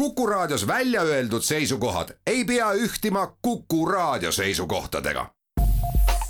Kuku 0.00 0.26
Raadios 0.26 0.66
välja 0.66 1.02
öeldud 1.02 1.42
seisukohad 1.42 2.08
ei 2.26 2.44
pea 2.44 2.72
ühtima 2.72 3.36
Kuku 3.42 3.86
Raadio 3.86 4.32
seisukohtadega. 4.32 5.26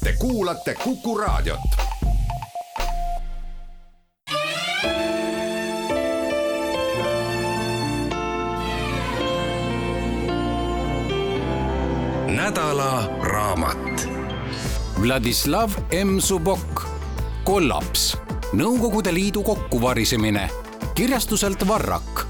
Te 0.04 0.12
kuulate 0.18 0.74
Kuku 0.74 1.18
Raadiot. 1.18 1.60
nädala 12.26 13.18
raamat. 13.22 14.08
Vladislav 15.02 15.70
M 16.04 16.18
Subok, 16.18 16.86
Kollaps, 17.44 18.18
Nõukogude 18.52 19.14
Liidu 19.14 19.42
kokkuvarisemine, 19.42 20.50
kirjastuselt 20.94 21.68
Varrak 21.68 22.29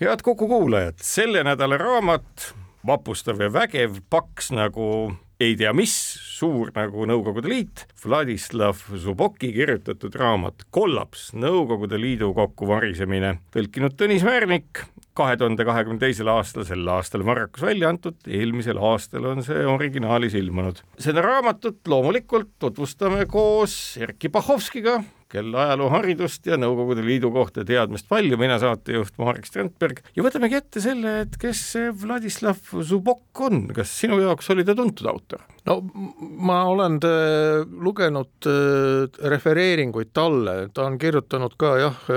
head 0.00 0.22
Kuku 0.22 0.48
kuulajad, 0.48 0.94
selle 1.02 1.42
nädala 1.42 1.78
raamat, 1.78 2.52
vapustav 2.86 3.40
ja 3.42 3.48
vägev, 3.50 3.96
paks 4.10 4.52
nagu 4.54 5.10
ei 5.42 5.56
tea 5.58 5.72
mis, 5.74 5.94
suur 6.38 6.70
nagu 6.74 7.06
Nõukogude 7.10 7.50
Liit, 7.50 7.82
Vladislav 8.04 8.78
Zuboki 8.94 9.50
kirjutatud 9.56 10.14
raamat 10.18 10.68
Kollaps, 10.70 11.32
Nõukogude 11.34 11.98
Liidu 11.98 12.30
kokkuvarisemine, 12.36 13.40
tõlkinud 13.54 13.98
Tõnis 13.98 14.22
Märnik, 14.26 14.84
kahe 15.18 15.34
tuhande 15.38 15.66
kahekümne 15.66 15.98
teisel 16.02 16.30
aastal, 16.30 16.66
sel 16.68 16.86
aastal 16.94 17.26
Marrakus 17.26 17.66
välja 17.66 17.90
antud, 17.90 18.20
eelmisel 18.30 18.78
aastal 18.78 19.26
on 19.32 19.42
see 19.46 19.66
originaalis 19.66 20.38
ilmunud. 20.38 20.84
seda 20.98 21.26
raamatut 21.26 21.82
loomulikult 21.90 22.54
tutvustame 22.62 23.26
koos 23.26 23.96
Erkki 23.98 24.30
Pahovskiga, 24.30 25.00
kel 25.32 25.52
ajalooharidust 25.52 26.46
ja 26.48 26.56
Nõukogude 26.60 27.04
Liidu 27.04 27.30
kohta 27.34 27.64
teadmist 27.68 28.08
palju, 28.08 28.38
mina 28.40 28.58
saatejuht 28.60 29.18
Marek 29.20 29.48
Strandberg. 29.48 30.02
Ja 30.16 30.24
võtamegi 30.24 30.58
ette 30.58 30.82
selle, 30.84 31.14
et 31.24 31.36
kes 31.40 31.62
see 31.74 31.90
Vladislav 32.02 32.60
Zubok 32.88 33.42
on, 33.48 33.66
kas 33.76 33.92
sinu 34.00 34.20
jaoks 34.22 34.48
oli 34.54 34.66
ta 34.66 34.76
tuntud 34.78 35.10
autor? 35.10 35.44
no 35.68 35.82
ma 36.48 36.62
olen 36.70 36.96
lugenud 37.84 38.46
refereeringuid 39.34 40.14
talle, 40.16 40.54
ta 40.72 40.86
on 40.88 40.96
kirjutanud 41.00 41.58
ka 41.60 41.74
jah, 41.82 42.08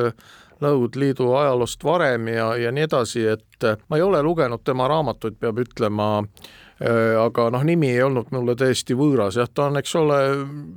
Nõukogude 0.62 1.00
Liidu 1.02 1.32
ajaloost 1.34 1.84
varem 1.84 2.28
ja, 2.30 2.52
ja 2.62 2.72
nii 2.72 2.86
edasi, 2.86 3.26
et 3.34 3.70
ma 3.90 3.98
ei 3.98 4.04
ole 4.06 4.22
lugenud 4.22 4.62
tema 4.64 4.86
raamatuid, 4.92 5.40
peab 5.42 5.58
ütlema 5.64 6.10
äh, 6.22 6.52
Äh, 6.71 6.71
aga 6.82 7.50
noh, 7.54 7.64
nimi 7.68 7.92
ei 7.94 8.02
olnud 8.02 8.32
mulle 8.34 8.56
täiesti 8.58 8.96
võõras, 8.98 9.36
jah, 9.38 9.50
ta 9.54 9.68
on, 9.70 9.78
eks 9.78 9.96
ole, 10.00 10.20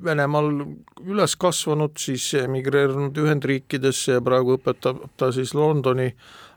Venemaal 0.05 0.51
üles 1.05 1.37
kasvanud, 1.41 1.97
siis 2.01 2.27
emigreerunud 2.43 3.17
Ühendriikidesse 3.25 4.19
ja 4.19 4.25
praegu 4.25 4.59
õpetab 4.59 5.01
ta 5.17 5.31
siis 5.33 5.55
Londoni 5.57 6.11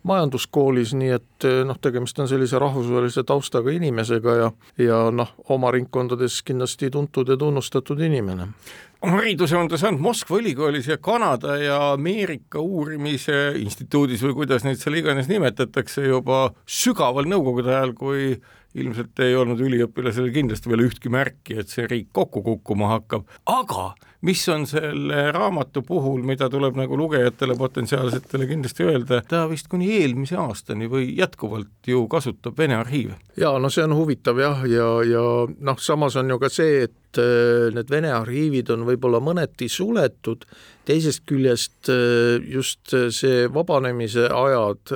majanduskoolis, 0.08 0.94
nii 0.98 1.14
et 1.16 1.48
eh, 1.48 1.62
noh, 1.68 1.78
tegemist 1.82 2.20
on 2.22 2.30
sellise 2.30 2.60
rahvusvahelise 2.62 3.24
taustaga 3.28 3.74
inimesega 3.74 4.36
ja, 4.42 4.52
ja 4.82 5.00
noh, 5.14 5.34
oma 5.54 5.72
ringkondades 5.76 6.42
kindlasti 6.48 6.92
tuntud 6.94 7.30
ja 7.32 7.38
tunnustatud 7.40 8.02
inimene. 8.08 8.52
Hariduse 8.98 9.54
on 9.58 9.68
ta 9.70 9.78
saanud 9.78 10.02
Moskva 10.02 10.40
ülikoolis 10.40 10.88
ja 10.90 10.98
Kanada 10.98 11.58
ja 11.62 11.76
Ameerika 11.92 12.60
uurimise 12.64 13.52
instituudis 13.62 14.24
või 14.26 14.40
kuidas 14.40 14.66
neid 14.66 14.82
seal 14.82 14.98
iganes 14.98 15.30
nimetatakse 15.30 16.08
juba 16.08 16.48
sügaval 16.66 17.30
nõukogude 17.30 17.76
ajal, 17.76 17.94
kui 17.98 18.32
ilmselt 18.78 19.24
ei 19.26 19.36
olnud 19.38 19.62
üliõpilasel 19.64 20.30
kindlasti 20.34 20.72
veel 20.72 20.86
ühtki 20.88 21.12
märki, 21.14 21.60
et 21.62 21.72
see 21.72 21.88
riik 21.90 22.12
kokku 22.16 22.44
kukkuma 22.46 22.92
hakkab, 22.96 23.26
aga 23.50 23.92
mis 24.28 24.42
on 24.50 24.66
selle 24.68 25.28
raamatu 25.32 25.84
puhul, 25.86 26.24
mida 26.26 26.50
tuleb 26.50 26.78
nagu 26.78 26.98
lugejatele 26.98 27.56
potentsiaalsetele 27.58 28.48
kindlasti 28.50 28.88
öelda, 28.88 29.22
ta 29.30 29.44
vist 29.50 29.70
kuni 29.72 29.92
eelmise 30.00 30.38
aastani 30.42 30.90
või 30.92 31.12
jätkuvalt 31.18 31.88
ju 31.88 32.08
kasutab 32.12 32.58
Vene 32.58 32.78
arhiive. 32.80 33.18
jaa, 33.38 33.60
no 33.60 33.70
see 33.70 33.86
on 33.86 33.96
huvitav 33.98 34.40
jah, 34.42 34.64
ja, 34.66 34.88
ja, 35.06 35.18
ja 35.18 35.26
noh, 35.60 35.78
samas 35.82 36.18
on 36.18 36.30
ju 36.34 36.40
ka 36.42 36.50
see, 36.50 36.88
et 36.88 36.96
äh, 37.22 37.68
need 37.76 37.92
Vene 37.92 38.12
arhiivid 38.16 38.72
on 38.74 38.86
võib-olla 38.88 39.20
mõneti 39.24 39.70
suletud, 39.72 40.46
teisest 40.88 41.26
küljest 41.28 41.90
äh, 41.92 42.38
just 42.48 42.94
see 43.16 43.48
vabanemise 43.52 44.28
ajad, 44.32 44.94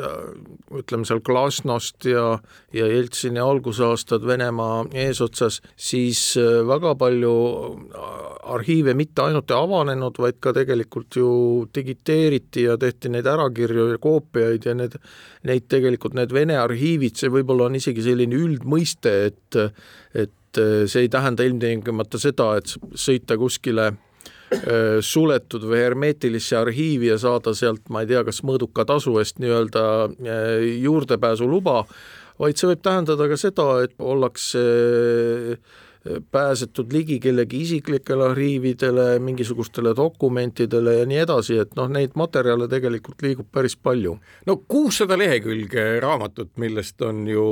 ütleme 0.79 1.07
seal 1.07 1.21
Glasnost 1.25 2.07
ja, 2.07 2.37
ja 2.75 2.87
Jeltsini 2.87 3.41
algusaastad 3.43 4.25
Venemaa 4.27 4.85
eesotsas, 5.05 5.61
siis 5.75 6.23
äh, 6.39 6.61
väga 6.67 6.95
palju 6.99 7.35
arhiive 8.51 8.95
mitte 8.97 9.25
ainult 9.25 9.51
ei 9.51 9.57
avanenud, 9.57 10.17
vaid 10.21 10.39
ka 10.43 10.53
tegelikult 10.55 11.19
ju 11.19 11.31
digiteeriti 11.75 12.65
ja 12.67 12.77
tehti 12.79 13.11
neid 13.13 13.27
ärakirju 13.29 13.91
ja 13.93 14.01
koopiaid 14.01 14.67
ja 14.67 14.75
need, 14.77 14.97
neid 15.47 15.67
tegelikult, 15.71 16.15
need 16.17 16.33
Vene 16.35 16.57
arhiivid, 16.59 17.19
see 17.19 17.31
võib-olla 17.31 17.69
on 17.69 17.79
isegi 17.79 18.03
selline 18.05 18.37
üldmõiste, 18.37 19.15
et 19.31 19.59
et 20.11 20.31
see 20.59 21.05
ei 21.05 21.09
tähenda 21.11 21.45
ilmtingimata 21.47 22.19
seda, 22.21 22.55
et 22.59 22.73
sõita 22.97 23.37
kuskile 23.39 23.91
suletud 24.99 25.63
või 25.63 25.79
hermeetilisse 25.79 26.57
arhiivi 26.59 27.07
ja 27.07 27.17
saada 27.21 27.53
sealt, 27.55 27.85
ma 27.89 28.01
ei 28.03 28.09
tea, 28.09 28.23
kas 28.27 28.41
mõõduka 28.43 28.83
tasu 28.87 29.13
eest 29.21 29.39
nii-öelda 29.39 29.83
juurdepääsuluba, 30.81 31.77
vaid 32.41 32.59
see 32.59 32.71
võib 32.73 32.81
tähendada 32.83 33.29
ka 33.31 33.37
seda, 33.39 33.67
et 33.85 33.95
ollakse 33.99 34.59
pääsetud 36.31 36.93
ligi 36.93 37.19
kellegi 37.19 37.61
isiklikele 37.61 38.25
arhiividele, 38.31 39.19
mingisugustele 39.19 39.93
dokumentidele 39.95 40.95
ja 40.95 41.05
nii 41.05 41.19
edasi, 41.21 41.59
et 41.61 41.75
noh, 41.77 41.89
neid 41.93 42.15
materjale 42.17 42.65
tegelikult 42.71 43.21
liigub 43.21 43.49
päris 43.53 43.75
palju. 43.77 44.17
no 44.45 44.55
kuussada 44.57 45.17
lehekülge 45.17 45.99
raamatut, 46.01 46.55
millest 46.57 47.01
on 47.05 47.27
ju 47.29 47.45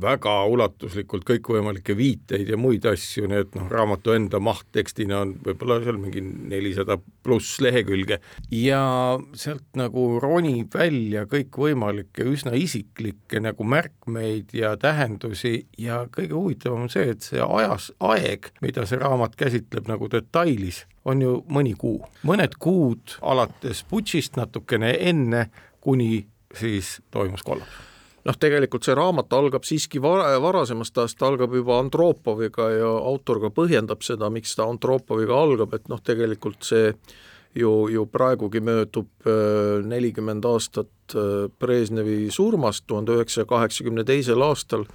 väga 0.00 0.34
ulatuslikult 0.48 1.26
kõikvõimalikke 1.28 1.96
viiteid 1.96 2.48
ja 2.48 2.56
muid 2.56 2.86
asju, 2.88 3.28
nii 3.28 3.42
et 3.44 3.60
noh, 3.60 3.68
raamatu 3.70 4.16
enda 4.16 4.40
maht 4.40 4.70
tekstina 4.72 5.20
on 5.26 5.36
võib-olla 5.44 5.82
seal 5.84 6.00
mingi 6.00 6.24
nelisada 6.24 6.96
pluss 7.22 7.60
lehekülge 7.60 8.22
ja 8.56 8.82
sealt 9.36 9.68
nagu 9.76 10.16
ronib 10.22 10.72
välja 10.74 11.26
kõikvõimalikke 11.28 12.24
üsna 12.32 12.56
isiklikke 12.56 13.42
nagu 13.44 13.68
märkmeid 13.68 14.56
ja 14.56 14.74
tähendusi 14.80 15.66
ja 15.78 16.06
kõige 16.12 16.38
huvitavam 16.38 16.86
on 16.86 16.92
see, 16.92 17.12
et 17.12 17.24
see 17.24 17.42
ajas 17.42 17.81
samas 17.82 17.92
aeg, 18.00 18.50
mida 18.62 18.84
see 18.86 18.98
raamat 19.00 19.36
käsitleb 19.36 19.88
nagu 19.88 20.08
detailis, 20.10 20.84
on 21.04 21.22
ju 21.22 21.42
mõni 21.48 21.74
kuu, 21.74 22.02
mõned 22.24 22.56
kuud 22.58 23.18
alates 23.22 23.84
putšist 23.88 24.36
natukene 24.36 24.96
enne, 25.00 25.50
kuni 25.80 26.26
siis 26.54 27.00
toimus 27.10 27.42
kollaps. 27.42 27.90
Noh, 28.24 28.36
tegelikult 28.38 28.84
see 28.84 28.94
raamat 28.94 29.32
algab 29.34 29.64
siiski 29.66 29.98
vara, 29.98 30.38
varasemast 30.38 30.98
ajast, 30.98 31.18
ta 31.18 31.26
algab 31.26 31.54
juba 31.54 31.80
Andropoviga 31.80 32.68
ja 32.70 32.90
autor 33.02 33.40
ka 33.42 33.50
põhjendab 33.50 34.04
seda, 34.06 34.30
miks 34.30 34.54
ta 34.54 34.68
Andropoviga 34.70 35.34
algab, 35.34 35.74
et 35.74 35.88
noh, 35.90 35.98
tegelikult 35.98 36.62
see 36.62 36.92
ju, 37.58 37.88
ju 37.90 38.06
praegugi 38.06 38.62
möödub 38.62 39.26
äh, 39.26 39.82
nelikümmend 39.82 40.46
aastat 40.46 41.16
äh, 41.16 41.50
Brežnevi 41.58 42.30
surmast 42.30 42.86
tuhande 42.86 43.18
üheksasaja 43.18 43.50
kaheksakümne 43.50 44.06
teisel 44.06 44.46
aastal 44.46 44.86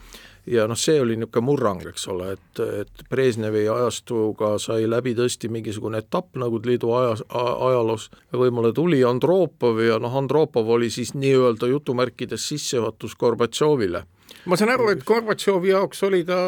ja 0.47 0.68
noh, 0.68 0.78
see 0.80 1.00
oli 1.02 1.18
niisugune 1.19 1.46
murrang, 1.46 1.84
eks 1.91 2.08
ole, 2.12 2.31
et, 2.38 2.62
et 2.81 3.03
Brežnevi 3.12 3.66
ajastuga 3.72 4.56
sai 4.62 4.88
läbi 4.90 5.16
tõesti 5.18 5.52
mingisugune 5.52 6.02
etapp 6.03 6.38
Nõukogude 6.38 6.72
Liidu 6.72 6.91
ajas, 6.97 7.24
ajaloos, 7.30 8.09
võimule 8.34 8.74
tuli 8.75 9.03
Andropov 9.08 9.81
ja 9.84 10.00
noh, 10.02 10.16
Andropov 10.19 10.69
oli 10.78 10.90
siis 10.94 11.13
nii-öelda 11.18 11.72
jutumärkides 11.72 12.47
sissejuhatus 12.53 13.18
Gorbatšovile. 13.19 14.03
Ma 14.47 14.56
saan 14.59 14.72
aru, 14.72 14.90
et 14.94 15.03
Gorbatšovi 15.08 15.72
jaoks 15.74 16.03
oli 16.08 16.24
ta, 16.28 16.40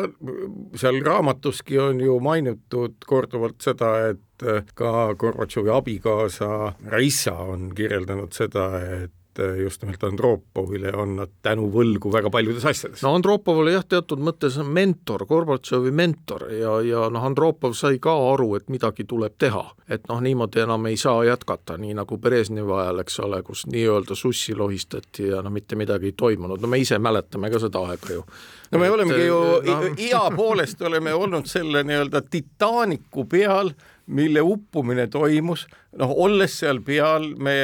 seal 0.80 1.00
raamatuski 1.04 1.80
on 1.84 2.00
ju 2.04 2.16
mainitud 2.24 2.96
korduvalt 3.08 3.60
seda, 3.64 3.94
et 4.14 4.76
ka 4.76 5.14
Gorbatšovi 5.20 5.72
abikaasa 5.76 6.50
Raissa 6.88 7.36
on 7.52 7.70
kirjeldanud 7.76 8.36
seda, 8.36 8.70
et 9.04 9.16
just 9.38 9.82
nimelt 9.82 10.04
Andropovile 10.04 10.92
on 10.98 11.16
nad 11.16 11.32
tänu 11.42 11.70
võlgu 11.72 12.12
väga 12.12 12.30
paljudes 12.30 12.66
asjades. 12.66 13.02
no 13.04 13.14
Andropov 13.16 13.62
oli 13.62 13.74
jah, 13.74 13.86
teatud 13.86 14.22
mõttes 14.24 14.58
mentor, 14.64 15.26
Gorbatšovi 15.30 15.92
mentor 15.92 16.48
ja, 16.54 16.80
ja 16.86 17.08
noh, 17.14 17.26
Andropov 17.26 17.76
sai 17.78 18.00
ka 18.02 18.14
aru, 18.34 18.56
et 18.58 18.70
midagi 18.70 19.06
tuleb 19.08 19.38
teha. 19.38 19.64
et 19.90 20.08
noh, 20.10 20.22
niimoodi 20.22 20.64
enam 20.64 20.86
ei 20.86 20.98
saa 20.98 21.24
jätkata, 21.26 21.78
nii 21.78 21.96
nagu 21.98 22.18
Brežnevi 22.18 22.74
ajal, 22.82 23.04
eks 23.04 23.20
ole, 23.26 23.42
kus 23.44 23.66
nii-öelda 23.68 24.16
sussi 24.16 24.56
lohistati 24.56 25.30
ja 25.30 25.44
noh, 25.46 25.54
mitte 25.54 25.76
midagi 25.80 26.12
ei 26.12 26.18
toimunud, 26.18 26.62
no 26.62 26.68
me 26.68 26.82
ise 26.82 27.00
mäletame 27.00 27.52
ka 27.52 27.62
seda 27.62 27.84
aega 27.90 28.14
ju. 28.14 28.26
no 28.72 28.80
me 28.80 28.90
olemegi 28.92 29.30
ju 29.30 29.40
no, 29.66 29.80
ia 29.98 30.26
poolest 30.36 30.82
oleme 30.82 31.14
olnud 31.14 31.48
selle 31.50 31.84
nii-öelda 31.84 32.22
Titanicu 32.30 33.26
peal, 33.30 33.74
mille 34.10 34.42
uppumine 34.42 35.06
toimus, 35.12 35.66
noh, 36.00 36.14
olles 36.26 36.56
seal 36.62 36.82
peal, 36.86 37.28
me 37.38 37.56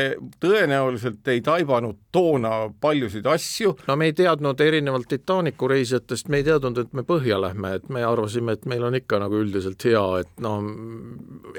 tõenäoliselt 0.43 1.25
ei 1.33 1.41
taibanud 1.45 1.97
toona 2.13 2.69
paljusid 2.81 3.25
asju. 3.29 3.75
no 3.87 3.95
me 3.99 4.09
ei 4.11 4.13
teadnud, 4.17 4.61
erinevalt 4.61 5.09
Titanicu 5.09 5.69
reisijatest, 5.71 6.29
me 6.29 6.41
ei 6.41 6.47
teadnud, 6.47 6.77
et 6.83 6.93
me 6.93 7.05
põhja 7.07 7.39
lähme, 7.41 7.75
et 7.79 7.89
me 7.89 8.05
arvasime, 8.05 8.55
et 8.55 8.69
meil 8.69 8.85
on 8.85 8.99
ikka 8.99 9.19
nagu 9.25 9.41
üldiselt 9.41 9.87
hea, 9.89 10.05
et 10.21 10.45
noh, 10.45 10.61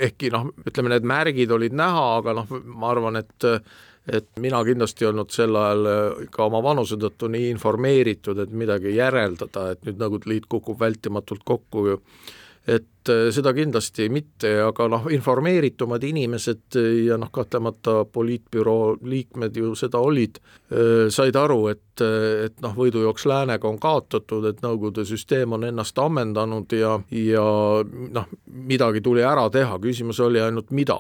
ehkki 0.09 0.31
noh, 0.35 0.49
ütleme, 0.67 0.95
need 0.95 1.11
märgid 1.11 1.53
olid 1.59 1.77
näha, 1.77 2.07
aga 2.21 2.39
noh, 2.41 2.57
ma 2.67 2.95
arvan, 2.95 3.23
et 3.23 3.51
et 4.07 4.27
mina 4.39 4.61
kindlasti 4.63 5.03
ei 5.03 5.09
olnud 5.11 5.33
sel 5.35 5.57
ajal 5.59 5.89
äh, 5.91 6.27
ka 6.31 6.45
oma 6.47 6.61
vanuse 6.63 6.95
tõttu 7.01 7.27
nii 7.27 7.49
informeeritud, 7.57 8.39
et 8.39 8.53
midagi 8.55 8.95
järeldada, 8.95 9.73
et 9.73 9.83
nüüd 9.83 9.99
Nõukogude 9.99 10.31
Liit 10.31 10.47
kukub 10.51 10.79
vältimatult 10.79 11.43
kokku 11.43 11.87
ju 11.89 11.97
et 12.67 13.11
äh, 13.13 13.29
seda 13.35 13.53
kindlasti 13.55 14.09
mitte, 14.11 14.51
aga 14.67 14.89
noh, 14.91 15.07
informeeritumad 15.15 16.03
inimesed 16.05 16.79
ja 17.07 17.19
noh, 17.21 17.31
kahtlemata 17.35 18.01
poliitbüroo 18.13 18.97
liikmed 19.07 19.57
ju 19.57 19.75
seda 19.79 20.03
olid, 20.03 20.41
äh, 20.73 21.07
said 21.15 21.39
aru, 21.39 21.61
et, 21.73 21.85
et 22.03 22.57
noh, 22.65 22.75
võidujooks 22.77 23.29
läänega 23.31 23.69
on 23.71 23.79
kaotatud, 23.83 24.51
et 24.51 24.65
Nõukogude 24.67 25.07
süsteem 25.07 25.55
on 25.55 25.69
ennast 25.69 25.99
ammendanud 26.03 26.73
ja, 26.75 26.97
ja 27.15 27.45
noh, 27.87 28.33
midagi 28.47 29.05
tuli 29.05 29.23
ära 29.23 29.47
teha, 29.53 29.79
küsimus 29.83 30.21
oli 30.25 30.43
ainult 30.43 30.75
mida. 30.75 30.99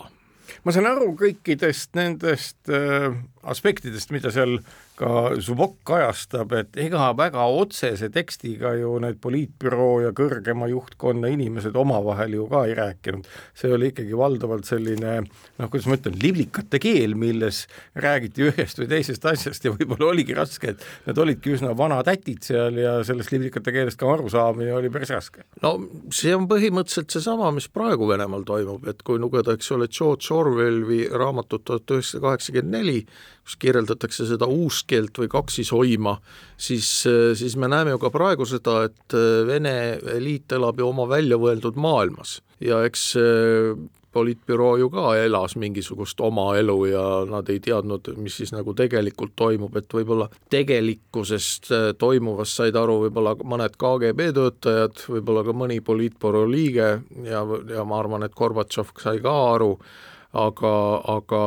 Ma 0.64 0.72
saan 0.74 0.86
aru 0.88 1.10
kõikidest 1.18 1.96
nendest 1.98 2.70
äh, 2.70 3.10
aspektidest, 3.50 4.12
mida 4.14 4.32
seal 4.34 4.58
ka 4.96 5.36
Zubok 5.44 5.76
kajastab, 5.86 6.54
et 6.56 6.78
ega 6.80 7.10
väga 7.16 7.44
otsese 7.52 8.08
tekstiga 8.12 8.72
ju 8.78 8.94
need 9.02 9.18
poliitbüroo 9.22 10.06
ja 10.06 10.12
kõrgema 10.16 10.68
juhtkonna 10.72 11.28
inimesed 11.34 11.76
omavahel 11.76 12.38
ju 12.38 12.46
ka 12.50 12.64
ei 12.66 12.76
rääkinud. 12.78 13.28
see 13.54 13.72
oli 13.72 13.90
ikkagi 13.92 14.16
valdavalt 14.16 14.64
selline 14.68 15.12
noh, 15.22 15.68
kuidas 15.68 15.86
ma 15.86 15.98
ütlen, 15.98 16.16
liblikate 16.22 16.80
keel, 16.82 17.16
milles 17.18 17.64
räägiti 17.94 18.48
ühest 18.48 18.80
või 18.80 18.88
teisest 18.94 19.28
asjast 19.28 19.68
ja 19.68 19.74
võib-olla 19.74 20.10
oligi 20.14 20.36
raske, 20.36 20.72
et 20.72 20.86
nad 21.06 21.18
olidki 21.18 21.52
üsna 21.56 21.76
vanatätid 21.76 22.48
seal 22.48 22.80
ja 22.80 22.96
sellest 23.04 23.34
liblikate 23.34 23.74
keelest 23.74 24.00
ka 24.00 24.08
arusaamine 24.14 24.72
oli 24.76 24.90
päris 24.92 25.12
raske. 25.12 25.44
no 25.62 25.76
see 26.08 26.34
on 26.36 26.48
põhimõtteliselt 26.48 27.12
seesama, 27.12 27.52
mis 27.52 27.68
praegu 27.68 28.08
Venemaal 28.08 28.48
toimub, 28.48 28.86
et 28.88 29.04
kui 29.04 29.20
lugeda, 29.20 29.56
eks 29.56 29.72
ole, 29.76 29.90
George 29.92 30.32
Orwelli 30.34 31.04
raamatut 31.12 31.66
tuhat 31.66 31.96
üheksasada 31.98 32.24
kaheksakümmend 32.30 32.78
neli, 32.78 33.00
kus 33.46 33.58
kirjeldatakse 33.62 34.26
seda 34.26 34.48
uuskeelt 34.50 35.18
või 35.22 35.30
kaksishoima, 35.30 36.16
siis, 36.58 36.88
siis 37.38 37.54
me 37.56 37.70
näeme 37.70 37.94
ju 37.94 38.00
ka 38.02 38.10
praegu 38.10 38.46
seda, 38.48 38.80
et 38.88 39.16
Vene 39.46 39.76
eliit 40.16 40.52
elab 40.56 40.82
ju 40.82 40.88
oma 40.90 41.06
välja 41.06 41.38
mõeldud 41.38 41.78
maailmas. 41.78 42.40
Ja 42.58 42.80
eks 42.88 43.12
poliitbüroo 44.16 44.76
ju 44.80 44.88
ka 44.90 45.10
elas 45.20 45.56
mingisugust 45.60 46.20
oma 46.24 46.46
elu 46.56 46.76
ja 46.88 47.04
nad 47.28 47.50
ei 47.52 47.60
teadnud, 47.60 48.08
mis 48.22 48.38
siis 48.40 48.52
nagu 48.54 48.72
tegelikult 48.76 49.34
toimub, 49.36 49.76
et 49.76 49.92
võib-olla 49.92 50.30
tegelikkusest 50.52 51.68
toimuvast 52.00 52.62
said 52.62 52.78
aru 52.80 52.96
võib-olla 53.04 53.36
mõned 53.44 53.76
KGB 53.76 54.30
töötajad, 54.38 55.04
võib-olla 55.12 55.44
ka 55.44 55.56
mõni 55.64 55.82
poliitbüroo 55.84 56.46
liige 56.48 56.88
ja, 57.28 57.44
ja 57.74 57.84
ma 57.84 58.00
arvan, 58.00 58.24
et 58.24 58.36
Gorbatšov 58.36 58.94
sai 59.02 59.20
ka 59.24 59.34
aru, 59.52 59.74
aga, 60.32 60.74
aga 61.16 61.40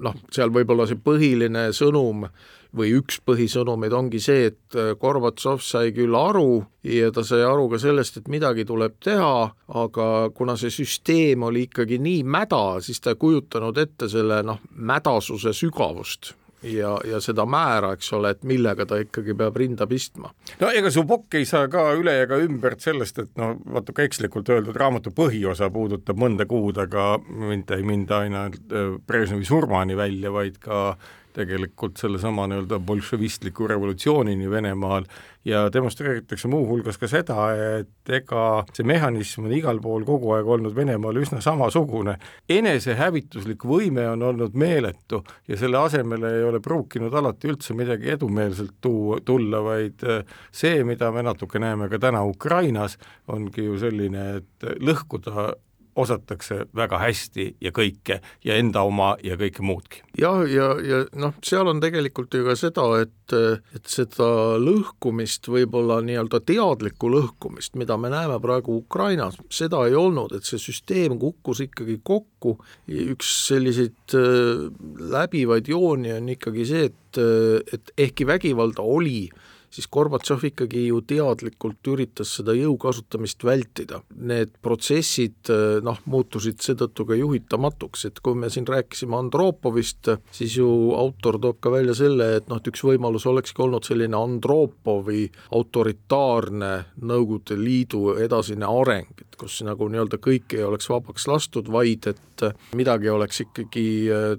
noh, 0.00 0.18
seal 0.32 0.52
võib-olla 0.54 0.88
see 0.88 1.00
põhiline 1.00 1.70
sõnum 1.76 2.26
või 2.72 2.94
üks 2.96 3.18
põhisõnumeid 3.26 3.92
ongi 3.92 4.20
see, 4.22 4.48
et 4.48 4.76
Gorbatšov 5.00 5.60
sai 5.60 5.92
küll 5.92 6.16
aru 6.16 6.62
ja 6.88 7.10
ta 7.12 7.24
sai 7.26 7.42
aru 7.44 7.68
ka 7.72 7.80
sellest, 7.82 8.16
et 8.22 8.30
midagi 8.32 8.64
tuleb 8.68 8.96
teha, 9.04 9.50
aga 9.68 10.06
kuna 10.32 10.56
see 10.56 10.72
süsteem 10.72 11.44
oli 11.44 11.66
ikkagi 11.68 12.00
nii 12.00 12.22
mäda, 12.24 12.80
siis 12.80 13.02
ta 13.04 13.12
ei 13.12 13.20
kujutanud 13.20 13.76
ette 13.82 14.08
selle 14.08 14.40
noh, 14.46 14.62
mädasuse 14.72 15.52
sügavust 15.56 16.32
ja, 16.62 16.92
ja 17.08 17.20
seda 17.22 17.46
määra, 17.48 17.92
eks 17.96 18.12
ole, 18.16 18.32
et 18.34 18.44
millega 18.48 18.86
ta 18.88 18.98
ikkagi 19.02 19.34
peab 19.38 19.56
rinda 19.58 19.86
pistma. 19.90 20.32
no 20.60 20.70
ega 20.74 20.90
su 20.94 21.04
pokk 21.08 21.38
ei 21.40 21.48
saa 21.48 21.68
ka 21.72 21.88
üle 21.98 22.14
ega 22.24 22.38
ümbert 22.42 22.84
sellest, 22.84 23.18
et 23.22 23.32
noh, 23.40 23.56
natuke 23.78 24.06
ekslikult 24.06 24.50
öeldud, 24.52 24.76
raamatu 24.78 25.14
põhiosa 25.16 25.70
puudutab 25.72 26.20
mõnda 26.20 26.46
kuud, 26.48 26.78
aga 26.82 27.16
mitte 27.22 27.78
ei 27.78 27.86
minda 27.86 28.22
ainult 28.26 28.72
äh, 28.72 28.94
Brežnevi 29.06 29.48
surmani 29.48 29.98
välja, 29.98 30.32
vaid 30.34 30.60
ka 30.62 30.94
tegelikult 31.36 32.00
sellesama 32.00 32.46
nii-öelda 32.50 32.78
bolševistliku 32.86 33.66
revolutsioonini 33.70 34.50
Venemaal 34.50 35.06
ja 35.44 35.64
demonstreeritakse 35.72 36.48
muuhulgas 36.48 36.98
ka 37.00 37.08
seda, 37.10 37.48
et 37.78 38.12
ega 38.14 38.44
see 38.74 38.86
mehhanism 38.86 39.48
on 39.48 39.54
igal 39.56 39.80
pool 39.82 40.04
kogu 40.06 40.34
aeg 40.36 40.48
olnud 40.56 40.76
Venemaal 40.76 41.18
üsna 41.22 41.40
samasugune. 41.42 42.16
enesehävituslik 42.48 43.64
võime 43.66 44.06
on 44.12 44.22
olnud 44.22 44.54
meeletu 44.54 45.22
ja 45.48 45.56
selle 45.56 45.78
asemele 45.78 46.36
ei 46.38 46.44
ole 46.44 46.60
pruukinud 46.60 47.14
alati 47.14 47.50
üldse 47.50 47.74
midagi 47.74 48.10
edumeelselt 48.14 48.78
tuua, 48.80 49.18
tulla, 49.24 49.62
vaid 49.64 50.06
see, 50.50 50.84
mida 50.84 51.10
me 51.12 51.22
natuke 51.22 51.58
näeme 51.58 51.88
ka 51.88 51.98
täna 51.98 52.24
Ukrainas, 52.24 52.98
ongi 53.28 53.66
ju 53.66 53.78
selline, 53.78 54.28
et 54.36 54.72
lõhkuda 54.80 55.52
osatakse 55.96 56.66
väga 56.76 56.98
hästi 57.02 57.46
ja 57.60 57.72
kõike 57.74 58.20
ja 58.44 58.56
enda 58.56 58.84
oma 58.88 59.12
ja 59.24 59.36
kõike 59.40 59.64
muudki. 59.66 60.02
jah, 60.18 60.40
ja, 60.48 60.70
ja, 60.80 61.00
ja 61.02 61.20
noh, 61.20 61.34
seal 61.44 61.68
on 61.68 61.82
tegelikult 61.82 62.34
ju 62.34 62.46
ka 62.46 62.56
seda, 62.58 62.86
et, 63.02 63.34
et 63.76 63.90
seda 63.90 64.28
lõhkumist, 64.62 65.48
võib-olla 65.52 66.00
nii-öelda 66.04 66.42
teadlikku 66.48 67.10
lõhkumist, 67.12 67.76
mida 67.80 67.98
me 68.00 68.12
näeme 68.12 68.38
praegu 68.42 68.78
Ukrainas, 68.82 69.36
seda 69.52 69.84
ei 69.88 69.96
olnud, 69.98 70.32
et 70.36 70.48
see 70.48 70.60
süsteem 70.60 71.18
kukkus 71.20 71.64
ikkagi 71.66 72.00
kokku, 72.04 72.56
üks 72.88 73.34
selliseid 73.48 74.16
äh, 74.16 74.66
läbivaid 75.12 75.68
jooni 75.68 76.16
on 76.16 76.32
ikkagi 76.32 76.68
see, 76.68 76.88
et, 76.88 77.22
et 77.72 77.96
ehkki 78.08 78.26
vägivalda 78.28 78.84
oli, 78.84 79.26
siis 79.72 79.88
Gorbatšov 79.92 80.44
ikkagi 80.50 80.86
ju 80.88 81.00
teadlikult 81.08 81.88
üritas 81.92 82.34
seda 82.36 82.54
jõu 82.56 82.74
kasutamist 82.80 83.44
vältida. 83.46 84.02
Need 84.16 84.54
protsessid 84.64 85.50
noh, 85.84 86.00
muutusid 86.12 86.60
seetõttu 86.62 87.06
ka 87.08 87.16
juhitamatuks, 87.18 88.06
et 88.10 88.20
kui 88.24 88.36
me 88.38 88.50
siin 88.52 88.68
rääkisime 88.68 89.16
Andropovist, 89.18 90.12
siis 90.34 90.56
ju 90.58 90.68
autor 90.98 91.40
toob 91.42 91.60
ka 91.62 91.72
välja 91.72 91.96
selle, 91.96 92.28
et 92.38 92.50
noh, 92.52 92.60
et 92.60 92.68
üks 92.72 92.84
võimalus 92.84 93.26
olekski 93.30 93.64
olnud 93.64 93.86
selline 93.88 94.18
Andropovi 94.18 95.24
autoritaarne 95.56 96.72
Nõukogude 97.02 97.56
Liidu 97.58 98.16
edasine 98.20 98.68
areng, 98.68 99.24
et 99.24 99.38
kus 99.40 99.60
nagu 99.66 99.88
nii-öelda 99.88 100.20
kõik 100.22 100.52
ei 100.56 100.66
oleks 100.66 100.90
vabaks 100.92 101.26
lastud, 101.30 101.70
vaid 101.72 102.10
et 102.12 102.46
midagi 102.76 103.08
oleks 103.10 103.44
ikkagi 103.44 103.86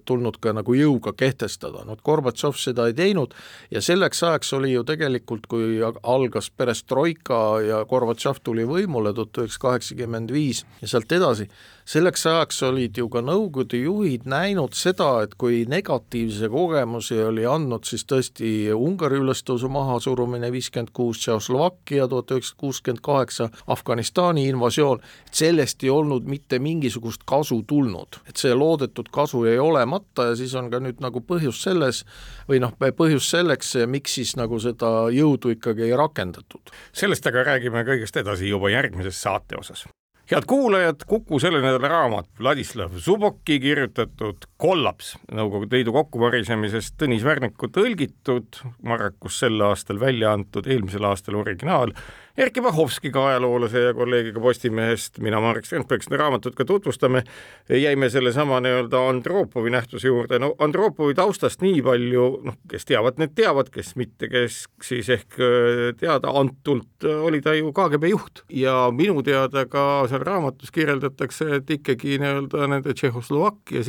tulnud 0.05 0.37
ka 0.43 0.53
nagu 0.55 0.75
jõuga 0.75 1.13
kehtestada, 1.17 1.85
no 1.87 1.95
Gorbatšov 2.03 2.57
seda 2.59 2.89
ei 2.89 2.97
teinud 2.97 3.33
ja 3.71 3.81
selleks 3.83 4.23
ajaks 4.27 4.53
oli 4.57 4.73
ju 4.73 4.83
tegelikult 4.87 5.22
tegelikult, 5.23 5.47
kui 5.47 5.79
algas 6.03 6.49
perestroika 6.51 7.61
ja 7.63 7.83
Gorbatšov 7.85 8.41
tuli 8.43 8.65
võimule 8.67 9.13
tuhat 9.13 9.37
üheksasada 9.37 9.63
kaheksakümmend 9.63 10.31
viis 10.31 10.65
ja 10.81 10.87
sealt 10.87 11.11
edasi, 11.11 11.47
selleks 11.85 12.25
ajaks 12.27 12.63
olid 12.63 12.97
ju 12.97 13.09
ka 13.11 13.21
Nõukogude 13.23 13.79
juhid 13.79 14.27
näinud 14.29 14.75
seda, 14.77 15.23
et 15.23 15.35
kui 15.39 15.63
negatiivse 15.69 16.49
kogemusi 16.51 17.17
oli 17.23 17.45
andnud 17.49 17.87
siis 17.87 18.05
tõesti 18.09 18.49
Ungari 18.75 19.19
ülestõusu 19.21 19.69
mahasurumine 19.71 20.51
viiskümmend 20.53 20.93
kuus, 20.95 21.21
Tšehhoslovakkia 21.23 22.07
tuhat 22.11 22.31
üheksasada 22.35 22.59
kuuskümmend 22.63 23.03
kaheksa, 23.03 23.49
Afganistani 23.67 24.47
invasioon, 24.51 25.01
et 25.27 25.41
sellest 25.43 25.83
ei 25.83 25.91
olnud 25.93 26.27
mitte 26.29 26.59
mingisugust 26.63 27.25
kasu 27.29 27.61
tulnud, 27.67 28.19
et 28.29 28.39
see 28.39 28.53
loodetud 28.55 29.11
kasu 29.13 29.45
jäi 29.47 29.59
olemata 29.59 30.29
ja 30.31 30.37
siis 30.39 30.55
on 30.59 30.69
ka 30.71 30.79
nüüd 30.83 31.03
nagu 31.03 31.23
põhjus 31.23 31.63
selles 31.65 32.03
või 32.49 32.61
noh, 32.63 32.75
põhjus 32.79 33.29
selleks, 33.33 33.75
miks 33.87 34.19
siis 34.19 34.35
nagu 34.39 34.59
seda 34.63 35.09
jõudu 35.13 35.55
ikkagi 35.57 35.89
ei 35.89 35.97
rakendatud. 35.97 36.71
sellest 36.93 37.27
aga 37.27 37.43
räägime 37.53 37.83
kõigest 37.87 38.17
edasi 38.23 38.49
juba 38.49 38.71
järgmises 38.73 39.21
saate 39.21 39.59
osas 39.59 39.85
head 40.33 40.47
kuulajad, 40.47 40.95
Kuku 41.07 41.39
selle 41.39 41.61
nädala 41.61 41.87
raamat 41.87 42.29
Vladislav 42.39 42.97
Zuboki 42.97 43.59
kirjutatud 43.59 44.47
Kollaps 44.63 45.17
Nõukogude 45.35 45.75
Liidu 45.75 45.91
kokkuvarisemisest 45.91 46.95
Tõnis 47.01 47.25
Värniku 47.27 47.67
tõlgitud, 47.73 48.61
Marrakus 48.87 49.41
sel 49.41 49.59
aastal 49.65 49.99
välja 49.99 50.31
antud, 50.37 50.69
eelmisel 50.71 51.03
aastal 51.09 51.35
originaal 51.41 51.91
Erkki 52.37 52.63
Vahovskiga, 52.63 53.27
ajaloolase 53.27 53.79
ja 53.79 53.93
kolleegiga 53.93 54.41
Postimehest, 54.41 55.19
mina, 55.21 55.37
Marek 55.41 55.67
Strandberg, 55.67 56.01
seda 56.01 56.17
raamatut 56.17 56.55
ka 56.57 56.65
tutvustame, 56.65 57.21
jäime 57.69 58.07
sellesama 58.09 58.57
nii-öelda 58.65 59.01
Andropovi 59.09 59.69
nähtuse 59.69 60.09
juurde, 60.09 60.39
no 60.41 60.55
Andropovi 60.57 61.13
taustast 61.13 61.61
nii 61.61 61.83
palju, 61.85 62.23
noh, 62.47 62.55
kes 62.71 62.89
teavad, 62.89 63.21
need 63.21 63.35
teavad, 63.37 63.69
kes 63.69 63.93
mitte, 64.01 64.31
kes 64.33 64.63
siis 64.81 65.11
ehk 65.13 65.37
äh, 65.37 65.83
teadaantult 65.99 67.05
äh, 67.05 67.21
oli 67.21 67.41
ta 67.45 67.53
ju 67.53 67.69
KGB 67.69 68.09
juht. 68.09 68.41
Ja 68.49 68.87
minu 68.89 69.21
teada 69.21 69.67
ka 69.69 69.85
seal 70.09 70.25
raamatus 70.25 70.73
kirjeldatakse, 70.73 71.51
et 71.59 71.69
ikkagi 71.77 72.17
nii-öelda 72.17 72.65
nende 72.73 72.97
Tšehhoslovakkia 72.97 73.85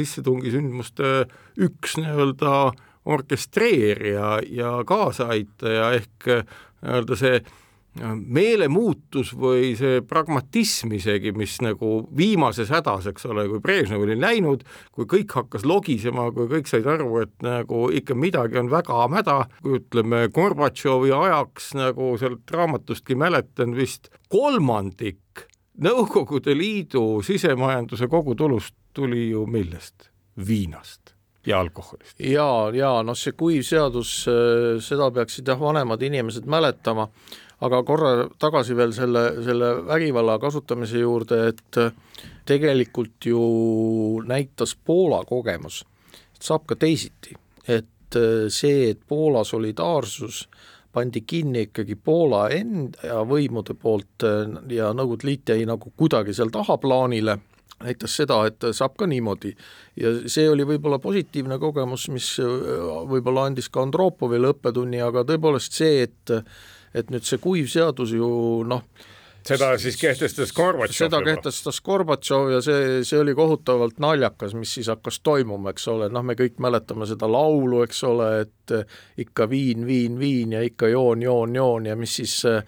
sissetungisündmuste 0.65 1.27
üks 1.59 1.99
nii-öelda 1.99 2.73
orkestreerija 3.05 4.41
ja 4.49 4.85
kaasaaitaja 4.87 5.93
ehk 5.93 6.29
äh, 6.29 6.45
nii-öelda 6.83 7.17
see 7.17 7.45
meelemuutus 8.27 9.37
või 9.39 9.77
see 9.79 10.01
pragmatism 10.03 10.91
isegi, 10.97 11.31
mis 11.33 11.61
nagu 11.63 12.09
viimases 12.17 12.73
hädas, 12.75 13.07
eks 13.07 13.29
ole, 13.31 13.45
kui 13.47 13.61
Brežnev 13.63 14.03
oli 14.03 14.17
läinud, 14.19 14.65
kui 14.91 15.07
kõik 15.07 15.31
hakkas 15.31 15.63
logisema, 15.63 16.25
kui 16.35 16.49
kõik 16.51 16.67
said 16.67 16.89
aru, 16.91 17.21
et 17.23 17.47
nagu 17.47 17.85
ikka 17.95 18.17
midagi 18.19 18.59
on 18.59 18.73
väga 18.73 19.07
mäda, 19.13 19.45
kui 19.63 19.79
ütleme, 19.79 20.25
Gorbatšovi 20.35 21.15
ajaks 21.15 21.75
nagu 21.79 22.17
sealt 22.19 22.51
raamatustki 22.51 23.15
mäletan 23.15 23.77
vist 23.79 24.11
kolmandik 24.27 25.47
Nõukogude 25.75 26.55
Liidu 26.55 27.19
sisemajanduse 27.27 28.07
kogutulust 28.07 28.77
tuli 28.95 29.31
ju 29.33 29.43
millest? 29.51 30.14
Viinast 30.37 31.15
ja 31.47 31.61
alkoholist. 31.61 32.21
ja, 32.21 32.71
ja 32.75 32.91
noh, 33.05 33.17
see 33.19 33.35
kuiv 33.37 33.65
seadus, 33.67 34.25
seda 34.85 35.11
peaksid 35.15 35.49
jah, 35.49 35.61
vanemad 35.61 36.03
inimesed 36.03 36.49
mäletama, 36.51 37.09
aga 37.65 37.83
korra 37.87 38.13
tagasi 38.41 38.77
veel 38.77 38.95
selle, 38.97 39.25
selle 39.45 39.71
vägivalla 39.87 40.39
kasutamise 40.43 41.03
juurde, 41.05 41.41
et 41.53 41.81
tegelikult 42.49 43.29
ju 43.29 43.43
näitas 44.29 44.77
Poola 44.77 45.23
kogemus, 45.29 45.83
et 46.35 46.43
saab 46.45 46.67
ka 46.69 46.79
teisiti, 46.81 47.37
et 47.69 48.19
see, 48.53 48.91
et 48.91 49.01
Poola 49.09 49.45
solidaarsus 49.45 50.45
pandi 50.95 51.25
kinni 51.27 51.67
ikkagi 51.69 51.97
Poola 51.99 52.47
enda 52.55 53.25
võimude 53.27 53.75
poolt 53.75 54.25
ja 54.71 54.93
Nõukogude 54.95 55.27
Liit 55.27 55.51
jäi 55.51 55.67
nagu 55.67 55.91
kuidagi 55.97 56.35
seal 56.37 56.53
tahaplaanile, 56.55 57.39
näitas 57.83 58.15
seda, 58.17 58.39
et 58.49 58.65
saab 58.77 58.95
ka 58.99 59.09
niimoodi. 59.11 59.55
ja 60.01 60.13
see 60.31 60.47
oli 60.51 60.67
võib-olla 60.69 60.99
positiivne 61.03 61.59
kogemus, 61.59 62.09
mis 62.09 62.29
võib-olla 62.41 63.49
andis 63.49 63.69
ka 63.69 63.83
Andropovile 63.83 64.53
õppetunni, 64.55 65.03
aga 65.03 65.25
tõepoolest 65.29 65.73
see, 65.81 66.07
et 66.09 66.39
et 66.95 67.11
nüüd 67.11 67.27
see 67.27 67.41
kuiv 67.43 67.67
seadus 67.67 68.13
ju 68.15 68.27
noh, 68.71 68.85
seda 69.49 69.71
siis 69.81 69.99
kehtestas 70.01 70.53
Gorbatšov 70.57 71.07
seda 71.07 71.21
juba. 71.21 71.31
kehtestas 71.31 71.81
Gorbatšov 71.85 72.51
ja 72.55 72.61
see, 72.65 73.03
see 73.07 73.21
oli 73.21 73.35
kohutavalt 73.37 74.01
naljakas, 74.03 74.55
mis 74.59 74.75
siis 74.79 74.89
hakkas 74.93 75.21
toimuma, 75.25 75.75
eks 75.75 75.89
ole, 75.93 76.09
noh, 76.13 76.25
me 76.27 76.37
kõik 76.39 76.61
mäletame 76.65 77.09
seda 77.11 77.29
laulu, 77.31 77.83
eks 77.85 78.05
ole, 78.09 78.31
et 78.47 78.75
ikka 79.21 79.49
viin, 79.51 79.87
viin, 79.87 80.19
viin 80.19 80.55
ja 80.57 80.63
ikka 80.65 80.89
joon, 80.89 81.23
joon, 81.23 81.55
joon 81.55 81.87
ja 81.87 81.97
mis 81.97 82.15
siis 82.21 82.35
äh, 82.49 82.63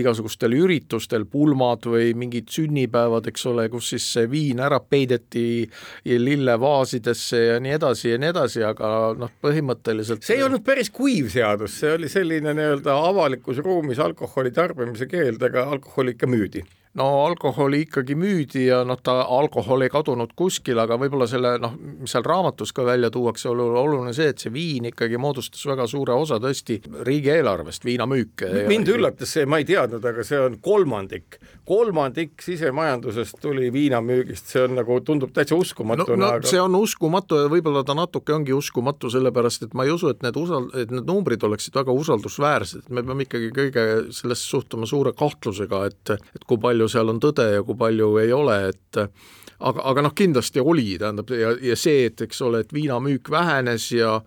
igasugustel 0.00 0.54
üritustel, 0.56 1.26
pulmad 1.30 1.86
või 1.88 2.12
mingid 2.18 2.48
sünnipäevad, 2.52 3.28
eks 3.28 3.46
ole, 3.50 3.68
kus 3.72 3.92
siis 3.92 4.06
see 4.16 4.30
viin 4.30 4.62
ära 4.64 4.80
peideti 4.80 5.68
lillevaasidesse 6.04 7.42
ja 7.44 7.58
nii 7.62 7.76
edasi 7.76 8.14
ja 8.14 8.20
nii 8.22 8.32
edasi, 8.32 8.64
aga 8.66 8.92
noh, 9.18 9.34
põhimõtteliselt 9.44 10.24
see 10.24 10.38
ei 10.38 10.46
olnud 10.46 10.64
päris 10.64 10.90
kuiv 10.94 11.28
seadus, 11.32 11.76
see 11.82 11.92
oli 11.96 12.10
selline 12.12 12.54
nii-öelda 12.56 12.96
avalikus 13.10 13.60
ruumis 13.62 14.00
alkoholi 14.02 14.54
tarbimise 14.54 15.08
keeld, 15.10 15.41
aga 15.48 15.66
alkoholi 15.76 16.16
ikka 16.16 16.30
müüdi 16.30 16.64
no 16.94 17.24
alkoholi 17.24 17.80
ikkagi 17.86 18.14
müüdi 18.18 18.66
ja 18.66 18.82
noh, 18.84 18.98
ta, 19.02 19.14
alkohol 19.32 19.84
ei 19.84 19.92
kadunud 19.92 20.34
kuskile, 20.36 20.82
aga 20.84 20.98
võib-olla 21.00 21.28
selle 21.30 21.54
noh, 21.62 21.74
mis 22.02 22.12
seal 22.12 22.24
raamatus 22.26 22.74
ka 22.76 22.84
välja 22.86 23.10
tuuakse, 23.12 23.48
oluline 23.48 24.12
see, 24.16 24.28
et 24.32 24.42
see 24.42 24.52
viin 24.52 24.90
ikkagi 24.90 25.20
moodustas 25.20 25.64
väga 25.68 25.86
suure 25.90 26.16
osa 26.16 26.36
tõesti 26.42 26.80
riigieelarvest, 27.08 27.86
viinamüük. 27.88 28.44
mind 28.68 28.92
ja, 28.92 28.98
üllatas 28.98 29.32
see, 29.38 29.48
ma 29.48 29.62
ei 29.62 29.68
teadnud, 29.68 30.04
aga 30.12 30.26
see 30.26 30.40
on 30.40 30.58
kolmandik, 30.64 31.40
kolmandik 31.68 32.42
sisemajandusest 32.42 33.38
tuli 33.42 33.68
viinamüügist, 33.72 34.48
see 34.50 34.64
on 34.64 34.74
nagu, 34.80 34.98
tundub 35.06 35.30
täitsa 35.34 35.56
uskumatu 35.58 36.08
no,. 36.16 36.18
no 36.24 36.30
aga... 36.38 36.48
see 36.50 36.60
on 36.60 36.74
uskumatu 36.78 37.38
ja 37.44 37.50
võib-olla 37.52 37.84
ta 37.86 37.94
natuke 37.94 38.34
ongi 38.34 38.54
uskumatu, 38.56 39.10
sellepärast 39.12 39.68
et 39.68 39.76
ma 39.78 39.86
ei 39.86 39.94
usu, 39.94 40.10
et 40.10 40.24
need 40.26 40.38
usal-, 40.38 40.70
et 40.78 40.90
need 40.90 41.06
numbrid 41.06 41.44
oleksid 41.46 41.78
väga 41.78 41.94
usaldusväärsed, 41.94 42.88
me 42.90 43.04
peame 43.06 43.28
ikkagi 43.28 43.52
kõige 43.54 43.86
sellesse 44.14 44.48
suhtuma 44.56 44.88
suure 44.90 45.14
kahtlusega, 45.18 45.84
et, 45.92 46.16
et 46.34 46.48
kui 46.48 46.58
palju 46.62 46.90
seal 46.90 47.14
on 47.14 47.22
tõde 47.22 47.46
ja 47.54 47.62
kui 47.66 47.78
palju 47.78 48.10
ei 48.24 48.34
ole, 48.34 48.58
et 48.72 49.02
aga, 49.02 49.84
aga 49.92 50.06
noh, 50.08 50.14
kindlasti 50.18 50.62
oli, 50.62 50.96
tähendab, 50.98 51.30
ja, 51.30 51.54
ja 51.62 51.78
see, 51.78 52.08
et 52.10 52.26
eks 52.26 52.42
ole, 52.42 52.64
et 52.64 52.74
viinamüük 52.74 53.30
vähenes 53.30 53.90
ja 53.94 54.18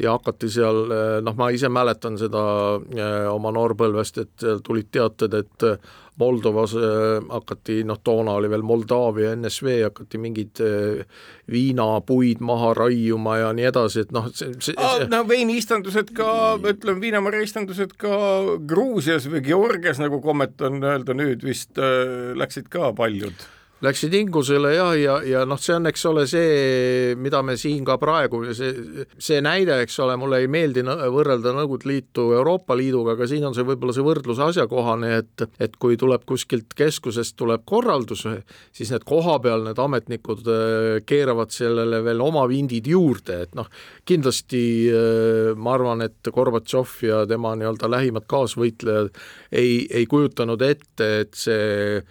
ja 0.00 0.16
hakati 0.16 0.48
seal, 0.50 0.84
noh, 1.24 1.34
ma 1.36 1.50
ise 1.54 1.68
mäletan 1.72 2.18
seda 2.20 2.42
eh, 2.96 3.26
oma 3.30 3.52
noorpõlvest, 3.54 4.22
et 4.24 4.46
tulid 4.66 4.88
teated, 4.92 5.36
et 5.36 5.66
Moldovas 6.20 6.74
äh, 6.76 7.22
hakati, 7.32 7.78
noh 7.88 7.96
toona 8.04 8.34
oli 8.36 8.50
veel 8.52 8.64
Moldaavia 8.66 9.30
NSV, 9.38 9.76
hakati 9.86 10.18
mingeid 10.20 10.60
viinapuid 11.50 12.42
maha 12.44 12.74
raiuma 12.76 13.38
ja 13.40 13.54
nii 13.56 13.68
edasi, 13.70 14.04
et 14.04 14.12
noh, 14.12 14.28
see, 14.34 14.52
see, 14.58 14.74
see... 14.76 15.06
no 15.12 15.22
veiniistandused 15.28 16.12
ka, 16.16 16.32
ütleme, 16.60 17.00
viinamarja 17.06 17.46
istandused 17.46 17.96
ka 18.00 18.18
Gruusias 18.68 19.30
või 19.32 19.44
Georgias, 19.48 20.02
nagu 20.02 20.20
kommet 20.24 20.60
on 20.66 20.82
öelda 20.82 21.16
nüüd 21.16 21.46
vist 21.46 21.80
läksid 21.80 22.68
ka 22.72 22.92
paljud 22.96 23.48
Läksid 23.80 24.12
ingusele 24.12 24.74
jah, 24.74 24.90
ja, 24.92 25.14
ja, 25.24 25.38
ja 25.40 25.42
noh, 25.48 25.56
see 25.56 25.72
on, 25.72 25.88
eks 25.88 26.02
ole, 26.10 26.26
see, 26.28 27.14
mida 27.16 27.38
me 27.40 27.54
siin 27.56 27.80
ka 27.88 27.94
praegu, 28.00 28.42
see, 28.52 29.06
see 29.16 29.38
näide, 29.40 29.78
eks 29.86 29.94
ole, 30.04 30.18
mulle 30.20 30.42
ei 30.42 30.50
meeldi 30.52 30.82
võrrelda 30.84 31.54
Nõukogude 31.56 31.88
Liitu 31.88 32.26
Euroopa 32.36 32.76
Liiduga, 32.76 33.14
aga 33.16 33.28
siin 33.30 33.46
on 33.48 33.56
see 33.56 33.64
võib-olla 33.64 33.94
see 33.96 34.04
võrdlus 34.04 34.42
asjakohane, 34.44 35.14
et 35.22 35.46
et 35.64 35.78
kui 35.80 35.96
tuleb 36.00 36.26
kuskilt 36.28 36.74
keskusest 36.76 37.38
tuleb 37.40 37.64
korraldus, 37.68 38.26
siis 38.76 38.92
need 38.92 39.06
kohapeal, 39.08 39.64
need 39.64 39.80
ametnikud 39.80 40.50
äh, 40.52 41.00
keeravad 41.08 41.54
sellele 41.54 42.02
veel 42.04 42.20
oma 42.20 42.44
vindid 42.50 42.90
juurde, 42.90 43.38
et 43.46 43.56
noh, 43.56 43.70
kindlasti 44.08 44.64
äh, 44.92 45.54
ma 45.56 45.78
arvan, 45.78 46.04
et 46.04 46.28
Gorbatšov 46.28 46.98
ja 47.08 47.22
tema 47.30 47.54
nii-öelda 47.56 47.88
lähimad 47.88 48.28
kaasvõitlejad 48.28 49.14
ei, 49.56 49.86
ei 49.88 50.04
kujutanud 50.10 50.68
ette, 50.68 51.10
et 51.24 51.40
see 51.40 52.04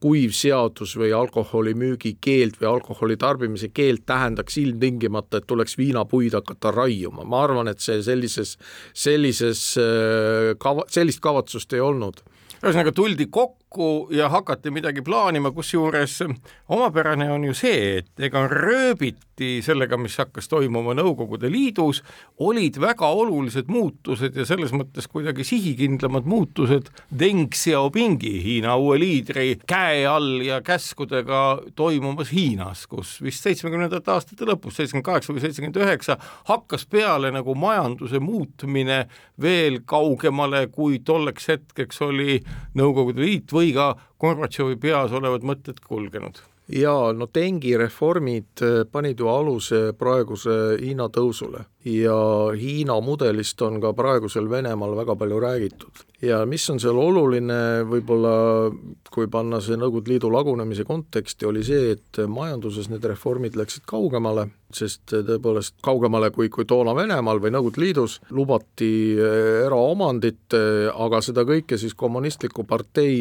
kuiv 0.00 0.32
seadus 0.36 0.94
või 0.96 1.10
alkoholimüügi 1.16 2.16
keeld 2.22 2.56
või 2.60 2.68
alkoholi 2.70 3.16
tarbimise 3.20 3.68
keeld 3.74 4.06
tähendaks 4.08 4.56
ilmtingimata, 4.62 5.40
et 5.40 5.48
tuleks 5.50 5.76
viinapuid 5.78 6.36
hakata 6.38 6.72
raiuma, 6.74 7.26
ma 7.28 7.42
arvan, 7.44 7.68
et 7.68 7.82
see 7.84 8.00
sellises, 8.06 8.56
sellises 8.96 9.66
äh, 9.80 10.54
kava, 10.62 10.86
sellist 10.92 11.20
kavatsust 11.24 11.76
ei 11.76 11.84
olnud. 11.84 12.22
Ühesõnaga 12.62 12.92
tuldi 12.96 13.28
kokku 13.28 13.65
ja 14.10 14.28
hakati 14.28 14.70
midagi 14.70 15.02
plaanima, 15.02 15.50
kusjuures 15.50 16.22
omapärane 16.68 17.30
on 17.32 17.44
ju 17.44 17.54
see, 17.54 17.98
et 17.98 18.22
ega 18.28 18.46
rööbiti 18.48 19.58
sellega, 19.62 19.98
mis 20.00 20.16
hakkas 20.16 20.48
toimuma 20.48 20.94
Nõukogude 20.96 21.50
Liidus, 21.52 22.00
olid 22.40 22.78
väga 22.80 23.08
olulised 23.12 23.68
muutused 23.68 24.36
ja 24.36 24.46
selles 24.48 24.72
mõttes 24.72 25.08
kuidagi 25.12 25.44
sihikindlamad 25.44 26.24
muutused 26.24 26.88
Deng 27.10 27.52
Xiaopingi, 27.52 28.32
Hiina 28.44 28.76
uue 28.80 28.96
liidri 29.02 29.58
käe 29.68 30.06
all 30.08 30.40
ja 30.46 30.62
käskudega 30.64 31.42
toimumas 31.76 32.32
Hiinas, 32.32 32.86
kus 32.86 33.18
vist 33.22 33.44
seitsmekümnendate 33.44 34.14
aastate 34.14 34.48
lõpus, 34.48 34.78
seitsekümmend 34.78 35.10
kaheksa 35.10 35.34
või 35.34 35.44
seitsekümmend 35.44 35.82
üheksa, 35.82 36.16
hakkas 36.48 36.86
peale 36.88 37.34
nagu 37.34 37.54
majanduse 37.58 38.22
muutmine 38.22 39.04
veel 39.42 39.82
kaugemale, 39.84 40.66
kui 40.72 41.02
tolleks 41.04 41.52
hetkeks 41.52 42.00
oli 42.08 42.40
Nõukogude 42.76 43.20
Liit 43.20 43.52
või 43.56 43.72
ka 43.76 43.94
Gorbatšovi 44.20 44.76
peas 44.82 45.14
olevad 45.16 45.46
mõtted 45.46 45.80
kulgenud? 45.84 46.42
Jaa, 46.72 47.12
no 47.14 47.28
Dengi 47.30 47.76
reformid 47.78 48.62
äh, 48.64 48.82
panid 48.90 49.22
ju 49.22 49.30
aluse 49.30 49.92
praeguse 49.98 50.76
Hiina 50.82 51.06
tõusule 51.14 51.66
ja 51.86 52.18
Hiina 52.58 52.98
mudelist 53.00 53.62
on 53.62 53.78
ka 53.82 53.92
praegusel 53.96 54.50
Venemaal 54.50 54.96
väga 54.96 55.16
palju 55.16 55.40
räägitud. 55.40 56.04
ja 56.22 56.46
mis 56.48 56.64
on 56.72 56.78
seal 56.80 56.96
oluline, 56.96 57.84
võib-olla 57.86 58.70
kui 59.12 59.28
panna 59.28 59.60
see 59.60 59.76
Nõukogude 59.76 60.14
Liidu 60.14 60.30
lagunemise 60.32 60.86
konteksti, 60.88 61.44
oli 61.46 61.60
see, 61.64 61.90
et 61.92 62.22
majanduses 62.28 62.88
need 62.88 63.04
reformid 63.04 63.54
läksid 63.56 63.84
kaugemale, 63.86 64.46
sest 64.72 65.12
tõepoolest 65.12 65.76
kaugemale 65.84 66.30
kui, 66.32 66.48
kui 66.48 66.64
toona 66.64 66.94
Venemaal 66.96 67.42
või 67.44 67.52
Nõukogude 67.52 67.84
Liidus 67.84 68.16
lubati 68.32 68.90
äh, 69.12 69.66
eraomandit, 69.66 70.56
aga 70.96 71.20
seda 71.22 71.44
kõike 71.46 71.76
siis 71.78 71.94
kommunistliku 71.94 72.64
partei 72.64 73.20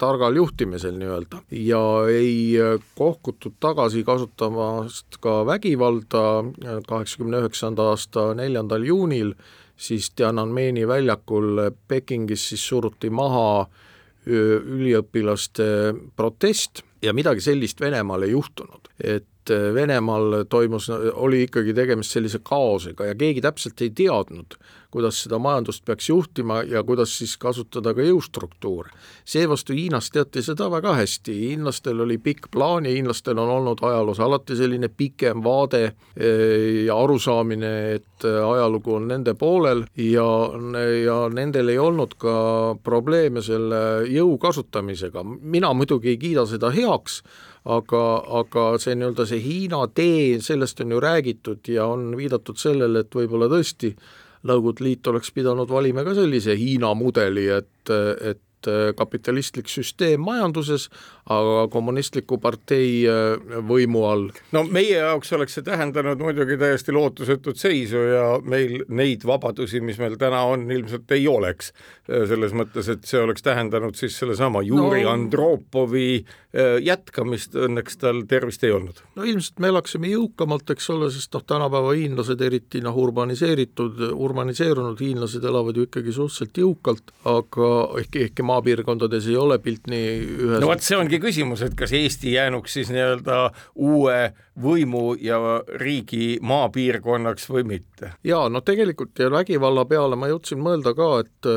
targal 0.00 0.40
juhtimisel 0.40 0.96
nii-öelda 0.96 1.44
ja 1.60 1.82
ei 2.08 2.56
kohkutud 2.98 3.60
tagasi 3.60 4.02
kasutamast 4.08 5.20
ka 5.20 5.42
vägivalda 5.46 6.24
kaheksakümne 6.88 7.44
üheksanda 7.44 7.90
aasta 8.00 8.34
neljandal 8.34 8.84
juunil, 8.86 9.34
siis 9.76 10.10
Tiananmeni 10.16 10.86
väljakul 10.88 11.70
Pekingis 11.88 12.50
siis 12.50 12.66
suruti 12.68 13.10
maha 13.10 13.66
üliõpilaste 14.26 15.66
protest 16.16 16.82
ja 17.02 17.14
midagi 17.16 17.40
sellist 17.40 17.80
Venemaal 17.80 18.26
ei 18.26 18.34
juhtunud. 18.34 18.88
et 19.00 19.26
Venemaal 19.50 20.44
toimus, 20.48 20.90
oli 20.90 21.42
ikkagi 21.46 21.72
tegemist 21.74 22.12
sellise 22.12 22.38
kaosega 22.44 23.06
ja 23.08 23.14
keegi 23.14 23.40
täpselt 23.40 23.80
ei 23.80 23.90
teadnud, 23.90 24.54
kuidas 24.90 25.22
seda 25.24 25.38
majandust 25.38 25.84
peaks 25.84 26.08
juhtima 26.08 26.62
ja 26.62 26.82
kuidas 26.86 27.12
siis 27.18 27.36
kasutada 27.40 27.94
ka 27.94 28.04
jõustruktuure. 28.04 28.90
seevastu 29.24 29.72
Hiinas 29.72 30.10
teati 30.10 30.42
seda 30.42 30.70
väga 30.70 30.94
hästi, 30.98 31.34
hiinlastel 31.40 32.00
oli 32.00 32.18
pikk 32.18 32.50
plaan 32.50 32.86
ja 32.86 32.92
hiinlastel 32.94 33.38
on 33.38 33.48
olnud 33.48 33.82
ajaloos 33.82 34.20
alati 34.20 34.56
selline 34.56 34.88
pikem 34.88 35.44
vaade 35.44 35.82
eh, 35.84 36.84
ja 36.86 36.96
arusaamine, 36.96 37.74
et 37.94 38.24
ajalugu 38.24 38.94
on 38.94 39.08
nende 39.08 39.34
poolel 39.34 39.84
ja, 39.96 40.26
ja 41.04 41.18
nendel 41.32 41.68
ei 41.68 41.78
olnud 41.78 42.16
ka 42.20 42.34
probleeme 42.82 43.42
selle 43.42 44.08
jõu 44.10 44.36
kasutamisega, 44.38 45.24
mina 45.24 45.72
muidugi 45.74 46.14
ei 46.14 46.18
kiida 46.20 46.46
seda 46.46 46.72
heaks, 46.74 47.20
aga, 47.64 48.02
aga 48.40 48.66
see 48.80 48.96
nii-öelda 48.96 49.26
see 49.28 49.42
Hiina 49.44 49.84
tee, 49.94 50.40
sellest 50.42 50.80
on 50.84 50.96
ju 50.96 51.00
räägitud 51.02 51.68
ja 51.68 51.86
on 51.90 52.10
viidatud 52.16 52.58
sellele, 52.60 53.04
et 53.04 53.14
võib-olla 53.14 53.50
tõesti 53.52 53.94
Nõukogude 54.48 54.84
Liit 54.86 55.08
oleks 55.10 55.32
pidanud 55.36 55.68
valima 55.68 56.04
ka 56.06 56.14
sellise 56.16 56.56
Hiina 56.56 56.94
mudeli, 56.96 57.48
et, 57.52 57.92
et 57.92 58.40
kapitalistlik 58.96 59.68
süsteem 59.70 60.20
majanduses, 60.24 60.88
aga 61.30 61.66
kommunistliku 61.72 62.40
partei 62.42 63.04
äh, 63.08 63.60
võimu 63.66 64.04
all. 64.08 64.28
no 64.52 64.64
meie 64.66 64.98
jaoks 64.98 65.32
oleks 65.36 65.58
see 65.58 65.66
tähendanud 65.66 66.20
muidugi 66.22 66.58
täiesti 66.60 66.94
lootusetut 66.94 67.60
seisu 67.60 68.04
ja 68.10 68.24
meil 68.42 68.84
neid 68.88 69.26
vabadusi, 69.26 69.82
mis 69.84 70.00
meil 70.02 70.18
täna 70.20 70.42
on, 70.50 70.66
ilmselt 70.70 71.10
ei 71.16 71.28
oleks. 71.28 71.72
selles 72.10 72.52
mõttes, 72.56 72.88
et 72.90 73.04
see 73.06 73.20
oleks 73.22 73.42
tähendanud 73.46 73.94
siis 73.94 74.16
sellesama 74.18 74.62
Juri 74.66 75.04
no, 75.04 75.12
Andropovi 75.12 76.24
jätkamist, 76.82 77.54
õnneks 77.54 78.00
tal 78.00 78.24
tervist 78.26 78.64
ei 78.66 78.72
olnud. 78.74 78.98
no 79.14 79.26
ilmselt 79.28 79.60
me 79.62 79.70
elaksime 79.70 80.10
jõukamalt, 80.10 80.72
eks 80.74 80.90
ole, 80.90 81.10
sest 81.14 81.34
noh, 81.36 81.44
tänapäeva 81.46 81.92
hiinlased, 81.94 82.40
eriti 82.42 82.82
noh, 82.82 82.96
urbaniseeritud, 82.98 84.02
urbaniseerunud 84.10 84.98
hiinlased 84.98 85.44
elavad 85.46 85.78
ju 85.78 85.86
ikkagi 85.86 86.14
suhteliselt 86.16 86.58
jõukalt, 86.64 87.14
aga 87.30 87.70
ehkki, 88.02 88.26
ehkki 88.26 88.46
maapiirkondades 88.50 89.28
ei 89.30 89.38
ole 89.40 89.58
pilt 89.62 89.90
nii 89.90 90.12
ühes 90.46 90.62
no 90.62 90.70
vot, 90.70 90.84
see 90.84 90.98
ongi 90.98 91.20
küsimus, 91.22 91.64
et 91.66 91.76
kas 91.78 91.94
Eesti 91.96 92.34
jäänuks 92.36 92.78
siis 92.78 92.92
nii-öelda 92.94 93.42
uue 93.80 94.18
võimu 94.60 95.14
ja 95.22 95.40
riigi 95.80 96.38
maapiirkonnaks 96.42 97.50
või 97.52 97.66
mitte? 97.76 98.14
jaa, 98.26 98.48
no 98.52 98.64
tegelikult 98.66 99.18
ja 99.18 99.30
vägivalla 99.32 99.86
peale 99.88 100.18
ma 100.18 100.30
jõudsin 100.30 100.62
mõelda 100.62 100.94
ka, 100.98 101.12
et 101.24 101.52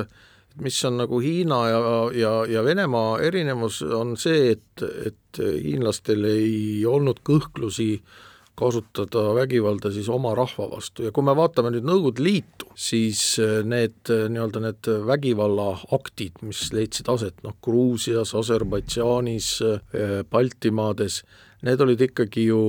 mis 0.62 0.78
on 0.86 1.00
nagu 1.02 1.18
Hiina 1.20 1.64
ja, 1.70 1.80
ja, 2.14 2.34
ja 2.50 2.62
Venemaa 2.66 3.18
erinevus, 3.26 3.82
on 3.82 4.14
see, 4.22 4.54
et, 4.54 4.84
et 5.10 5.42
hiinlastel 5.42 6.28
ei 6.30 6.86
olnud 6.86 7.24
kõhklusi 7.26 7.96
äh, 7.98 8.22
kasutada 8.56 9.34
vägivalda 9.34 9.90
siis 9.94 10.10
oma 10.14 10.34
rahva 10.38 10.68
vastu 10.72 11.08
ja 11.08 11.12
kui 11.14 11.26
me 11.26 11.34
vaatame 11.38 11.72
nüüd 11.74 11.88
Nõukogude 11.88 12.24
Liitu, 12.24 12.70
siis 12.78 13.22
äh, 13.42 13.62
need 13.66 14.12
äh, 14.14 14.28
nii-öelda 14.30 14.62
need 14.62 14.90
vägivallaaktid, 15.10 16.44
mis 16.46 16.68
leidsid 16.76 17.10
aset 17.10 17.42
noh, 17.46 17.56
Gruusias, 17.66 18.36
Aserbaidžaanis, 18.38 19.50
äh, 19.66 20.20
Baltimaades, 20.30 21.24
need 21.66 21.82
olid 21.82 22.02
ikkagi 22.06 22.50
ju 22.50 22.64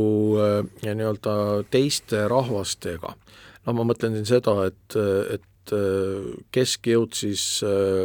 nii-öelda 0.85 1.65
teiste 1.71 2.29
rahvastega. 2.31 3.17
no 3.67 3.75
ma 3.75 3.87
mõtlen 3.89 4.15
siin 4.15 4.29
seda, 4.29 4.55
et, 4.69 4.97
et 5.35 5.73
keskjõud 6.55 7.17
siis 7.17 7.43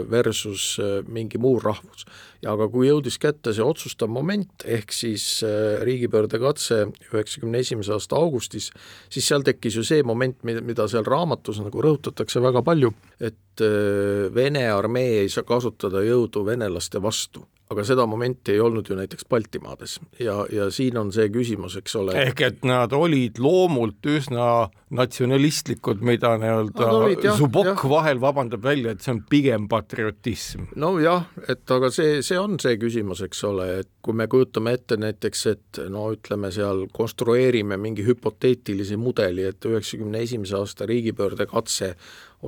versus 0.10 0.80
mingi 1.06 1.38
muu 1.38 1.60
rahvus 1.62 2.08
aga 2.48 2.70
kui 2.72 2.88
jõudis 2.88 3.18
kätte 3.20 3.54
see 3.56 3.66
otsustav 3.66 4.12
moment, 4.12 4.64
ehk 4.66 4.94
siis 4.96 5.42
äh, 5.44 5.82
riigipöördekatse 5.88 6.82
üheksakümne 7.12 7.64
esimese 7.64 7.96
aasta 7.96 8.20
augustis, 8.20 8.70
siis 9.12 9.28
seal 9.28 9.44
tekkis 9.48 9.80
ju 9.80 9.86
see 9.88 10.04
moment, 10.08 10.40
mida 10.44 10.88
seal 10.92 11.08
raamatus 11.08 11.60
nagu 11.64 11.84
rõhutatakse 11.84 12.44
väga 12.44 12.64
palju, 12.66 12.94
et 13.20 13.64
äh, 13.66 14.28
Vene 14.34 14.68
armee 14.72 15.24
ei 15.24 15.32
saa 15.32 15.48
kasutada 15.48 16.04
jõudu 16.06 16.46
venelaste 16.48 17.02
vastu 17.04 17.44
aga 17.70 17.84
seda 17.86 18.06
momenti 18.10 18.56
ei 18.56 18.62
olnud 18.64 18.88
ju 18.90 18.96
näiteks 18.98 19.28
Baltimaades 19.30 20.00
ja, 20.20 20.42
ja 20.54 20.70
siin 20.74 20.98
on 20.98 21.12
see 21.14 21.28
küsimus, 21.30 21.76
eks 21.78 21.96
ole. 22.00 22.16
ehk 22.18 22.42
et 22.48 22.64
nad 22.66 22.94
olid 22.98 23.38
loomult 23.42 24.10
üsna 24.10 24.70
natsionalistlikud, 24.96 26.02
mida 26.02 26.34
nii-öelda 26.42 27.36
Zubok 27.38 27.84
vahel 27.92 28.22
vabandab 28.22 28.66
välja, 28.66 28.96
et 28.96 29.06
see 29.06 29.14
on 29.14 29.22
pigem 29.30 29.68
patriotism. 29.70 30.66
nojah, 30.82 31.28
et 31.46 31.76
aga 31.76 31.92
see, 31.94 32.24
see 32.30 32.40
on 32.40 32.58
see 32.62 32.78
küsimus, 32.80 33.24
eks 33.26 33.42
ole, 33.48 33.68
et 33.82 33.90
kui 34.06 34.16
me 34.18 34.28
kujutame 34.30 34.74
ette 34.78 34.98
näiteks, 35.00 35.46
et 35.52 35.80
no 35.92 36.10
ütleme 36.14 36.52
seal, 36.54 36.86
konstrueerime 36.94 37.78
mingi 37.82 38.06
hüpoteetilise 38.06 38.98
mudeli, 39.02 39.48
et 39.50 39.66
üheksakümne 39.66 40.22
esimese 40.26 40.58
aasta 40.60 40.88
riigipöördekatse 40.90 41.94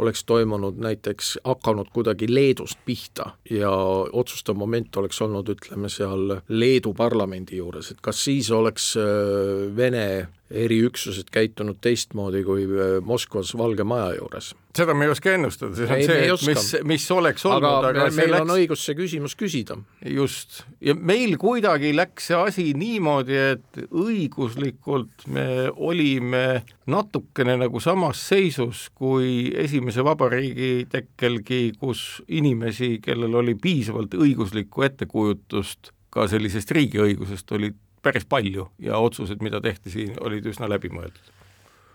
oleks 0.02 0.24
toimunud 0.24 0.80
näiteks, 0.80 1.34
hakanud 1.44 1.90
kuidagi 1.94 2.30
Leedust 2.32 2.80
pihta 2.86 3.34
ja 3.50 3.72
otsustav 4.12 4.56
moment 4.56 4.96
oleks 4.98 5.22
olnud, 5.22 5.50
ütleme 5.52 5.92
seal 5.92 6.38
Leedu 6.48 6.94
parlamendi 6.98 7.60
juures, 7.60 7.92
et 7.92 8.02
kas 8.02 8.24
siis 8.24 8.52
oleks 8.56 8.94
äh, 9.00 9.68
Vene 9.76 10.28
eriüksused 10.52 11.32
käitunud 11.32 11.82
teistmoodi 11.82 12.44
kui 12.48 12.68
äh, 12.70 13.00
Moskvas 13.04 13.56
Valge 13.58 13.84
Maja 13.84 14.16
juures. 14.20 14.54
Seda 14.76 14.94
me 14.96 15.06
ei 15.06 15.12
oska 15.12 15.34
ennustada, 15.36 15.76
see 15.76 15.88
on 15.88 15.94
ei, 15.98 16.06
see, 16.08 16.52
mis, 16.52 16.68
mis 16.88 17.06
oleks 17.12 17.46
olnud, 17.48 17.68
aga, 17.68 17.90
aga 18.06 18.16
meil 18.16 18.32
läks... 18.34 18.44
on 18.46 18.54
õigus 18.56 18.86
see 18.88 18.98
küsimus 18.98 19.36
küsida. 19.40 19.78
just, 20.08 20.62
ja 20.84 20.96
meil 20.96 21.36
kuidagi 21.42 21.92
läks 21.96 22.30
see 22.32 22.40
asi 22.40 22.66
niimoodi, 22.78 23.40
et 23.56 23.82
õiguslikult 23.90 25.28
me 25.36 25.46
olime 25.76 26.64
natukene 26.92 27.58
nagu 27.60 27.84
samas 27.84 28.24
seisus 28.32 28.88
kui 28.96 29.52
esimese 29.60 30.06
vabariigi 30.08 30.88
tekkelgi, 30.92 31.62
kus 31.82 32.22
inimesi, 32.32 32.98
kellel 33.04 33.36
oli 33.44 33.58
piisavalt 33.60 34.16
õiguslikku 34.18 34.88
ettekujutust 34.88 35.92
ka 36.12 36.28
sellisest 36.32 36.72
riigiõigusest, 36.76 37.52
olid 37.56 37.78
päris 38.02 38.26
palju 38.28 38.66
ja 38.82 38.98
otsused, 39.00 39.44
mida 39.44 39.62
tehti 39.64 39.94
siin, 39.94 40.18
olid 40.24 40.48
üsna 40.50 40.68
läbimõeldud 40.72 41.41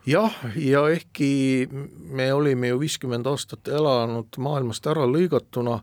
jah, 0.06 0.34
ja 0.56 0.86
ehkki 0.92 1.68
me 2.16 2.30
olime 2.34 2.72
ju 2.72 2.80
viiskümmend 2.82 3.26
aastat 3.30 3.68
elanud 3.68 4.38
maailmast 4.42 4.86
ära 4.86 5.06
lõigatuna, 5.10 5.80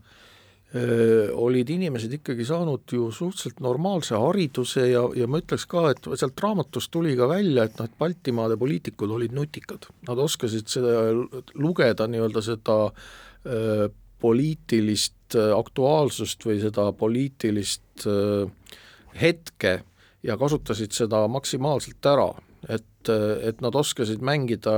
olid 1.37 1.69
inimesed 1.69 2.15
ikkagi 2.17 2.47
saanud 2.49 2.89
ju 2.95 3.11
suhteliselt 3.13 3.59
normaalse 3.61 4.17
hariduse 4.17 4.87
ja, 4.89 5.03
ja 5.13 5.27
ma 5.29 5.37
ütleks 5.43 5.67
ka, 5.69 5.83
et 5.91 6.07
sealt 6.17 6.41
raamatust 6.41 6.89
tuli 6.93 7.13
ka 7.19 7.27
välja, 7.29 7.67
et 7.67 7.77
noh, 7.77 7.85
et 7.85 7.99
Baltimaade 7.99 8.57
poliitikud 8.57 9.13
olid 9.13 9.35
nutikad, 9.37 9.85
nad 10.07 10.23
oskasid 10.23 10.71
seda 10.73 11.11
lugeda 11.53 12.07
nii-öelda 12.09 12.41
seda 12.41 12.77
äh, 12.89 13.85
poliitilist 14.23 15.37
aktuaalsust 15.59 16.45
või 16.47 16.57
seda 16.63 16.87
poliitilist 16.97 18.07
äh, 18.09 18.79
hetke 19.21 19.75
ja 20.23 20.37
kasutasid 20.39 20.95
seda 20.95 21.25
maksimaalselt 21.31 22.09
ära, 22.13 22.29
et, 22.69 22.85
et 23.09 23.61
nad 23.63 23.75
oskasid 23.75 24.23
mängida 24.25 24.73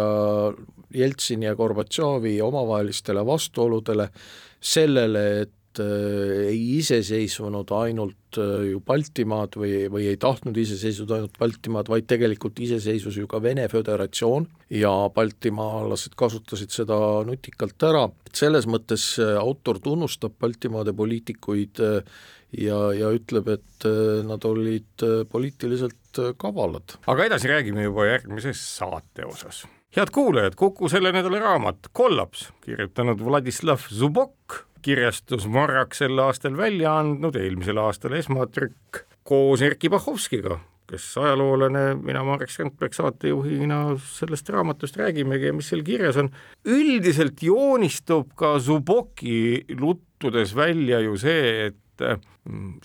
Jeltsini 0.95 1.49
ja 1.49 1.55
Gorbatšovi 1.55 2.37
omavahelistele 2.41 3.25
vastuoludele, 3.25 4.09
sellele, 4.61 5.23
et 5.45 5.81
äh, 5.83 6.47
ei 6.51 6.61
iseseisvunud 6.79 7.71
ainult 7.75 8.39
äh, 8.39 8.69
ju 8.71 8.81
Baltimaad 8.85 9.57
või, 9.59 9.73
või 9.91 10.07
ei 10.11 10.19
tahtnud 10.21 10.57
iseseisvuda 10.57 11.19
ainult 11.19 11.39
Baltimaad, 11.41 11.91
vaid 11.91 12.07
tegelikult 12.09 12.61
iseseisvus 12.63 13.19
ju 13.19 13.27
ka 13.31 13.41
Vene 13.43 13.67
Föderatsioon 13.71 14.47
ja 14.73 14.93
baltimaalased 15.15 16.15
kasutasid 16.17 16.73
seda 16.73 16.97
nutikalt 17.27 17.89
ära, 17.89 18.07
et 18.27 18.39
selles 18.45 18.69
mõttes 18.69 19.15
äh, 19.19 19.35
autor 19.41 19.81
tunnustab 19.83 20.39
Baltimaade 20.39 20.95
poliitikuid 20.95 21.83
ja, 22.57 22.79
ja 22.95 23.11
ütleb, 23.15 23.49
et 23.55 23.87
äh, 23.87 24.21
nad 24.27 24.45
olid 24.47 25.05
äh, 25.05 25.23
poliitiliselt 25.29 26.19
äh, 26.21 26.33
kavalad. 26.37 26.97
aga 27.07 27.29
edasi 27.29 27.51
räägime 27.51 27.87
juba 27.87 28.07
järgmises 28.09 28.61
saate 28.77 29.25
osas. 29.25 29.65
head 29.95 30.11
kuulajad, 30.11 30.55
Kuku 30.59 30.89
selle 30.91 31.11
nädala 31.15 31.41
raamat 31.43 31.89
Kollaps, 31.93 32.49
kirjutanud 32.65 33.21
Vladislav 33.23 33.87
Zubok, 33.89 34.65
kirjastus 34.85 35.47
Marrak 35.47 35.95
sel 35.97 36.19
aastal 36.19 36.57
välja 36.57 36.99
andnud, 36.99 37.35
eelmisel 37.35 37.79
aastal 37.81 38.15
esmatrükk 38.19 39.05
koos 39.25 39.63
Erkki 39.65 39.89
Bahovskiga, 39.89 40.59
kes 40.85 41.07
ajaloolane, 41.17 41.95
mina 41.97 42.21
Marek 42.23 42.51
Strandberg 42.53 42.93
saatejuhina 42.93 43.79
sellest 44.05 44.51
raamatust 44.53 44.99
räägimegi 45.01 45.49
ja 45.49 45.55
mis 45.57 45.71
seal 45.71 45.81
kirjas 45.85 46.19
on. 46.21 46.29
üldiselt 46.65 47.41
joonistub 47.41 48.35
ka 48.37 48.59
Zuboki 48.59 49.65
luttudes 49.79 50.53
välja 50.55 50.99
ju 51.01 51.17
see, 51.17 51.71
et 51.71 51.81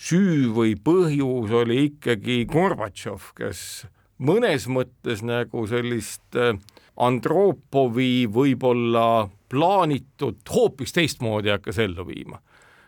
süü 0.01 0.51
või 0.55 0.75
põhjus 0.79 1.51
oli 1.61 1.85
ikkagi 1.89 2.43
Gorbatšov, 2.49 3.31
kes 3.37 3.85
mõnes 4.21 4.67
mõttes 4.71 5.23
nagu 5.25 5.65
sellist 5.69 6.37
äh, 6.37 6.55
Andropovi 7.01 8.27
võib-olla 8.31 9.27
plaanitud 9.51 10.41
hoopis 10.53 10.93
teistmoodi 10.95 11.51
hakkas 11.51 11.81
ellu 11.81 12.05
viima. 12.07 12.39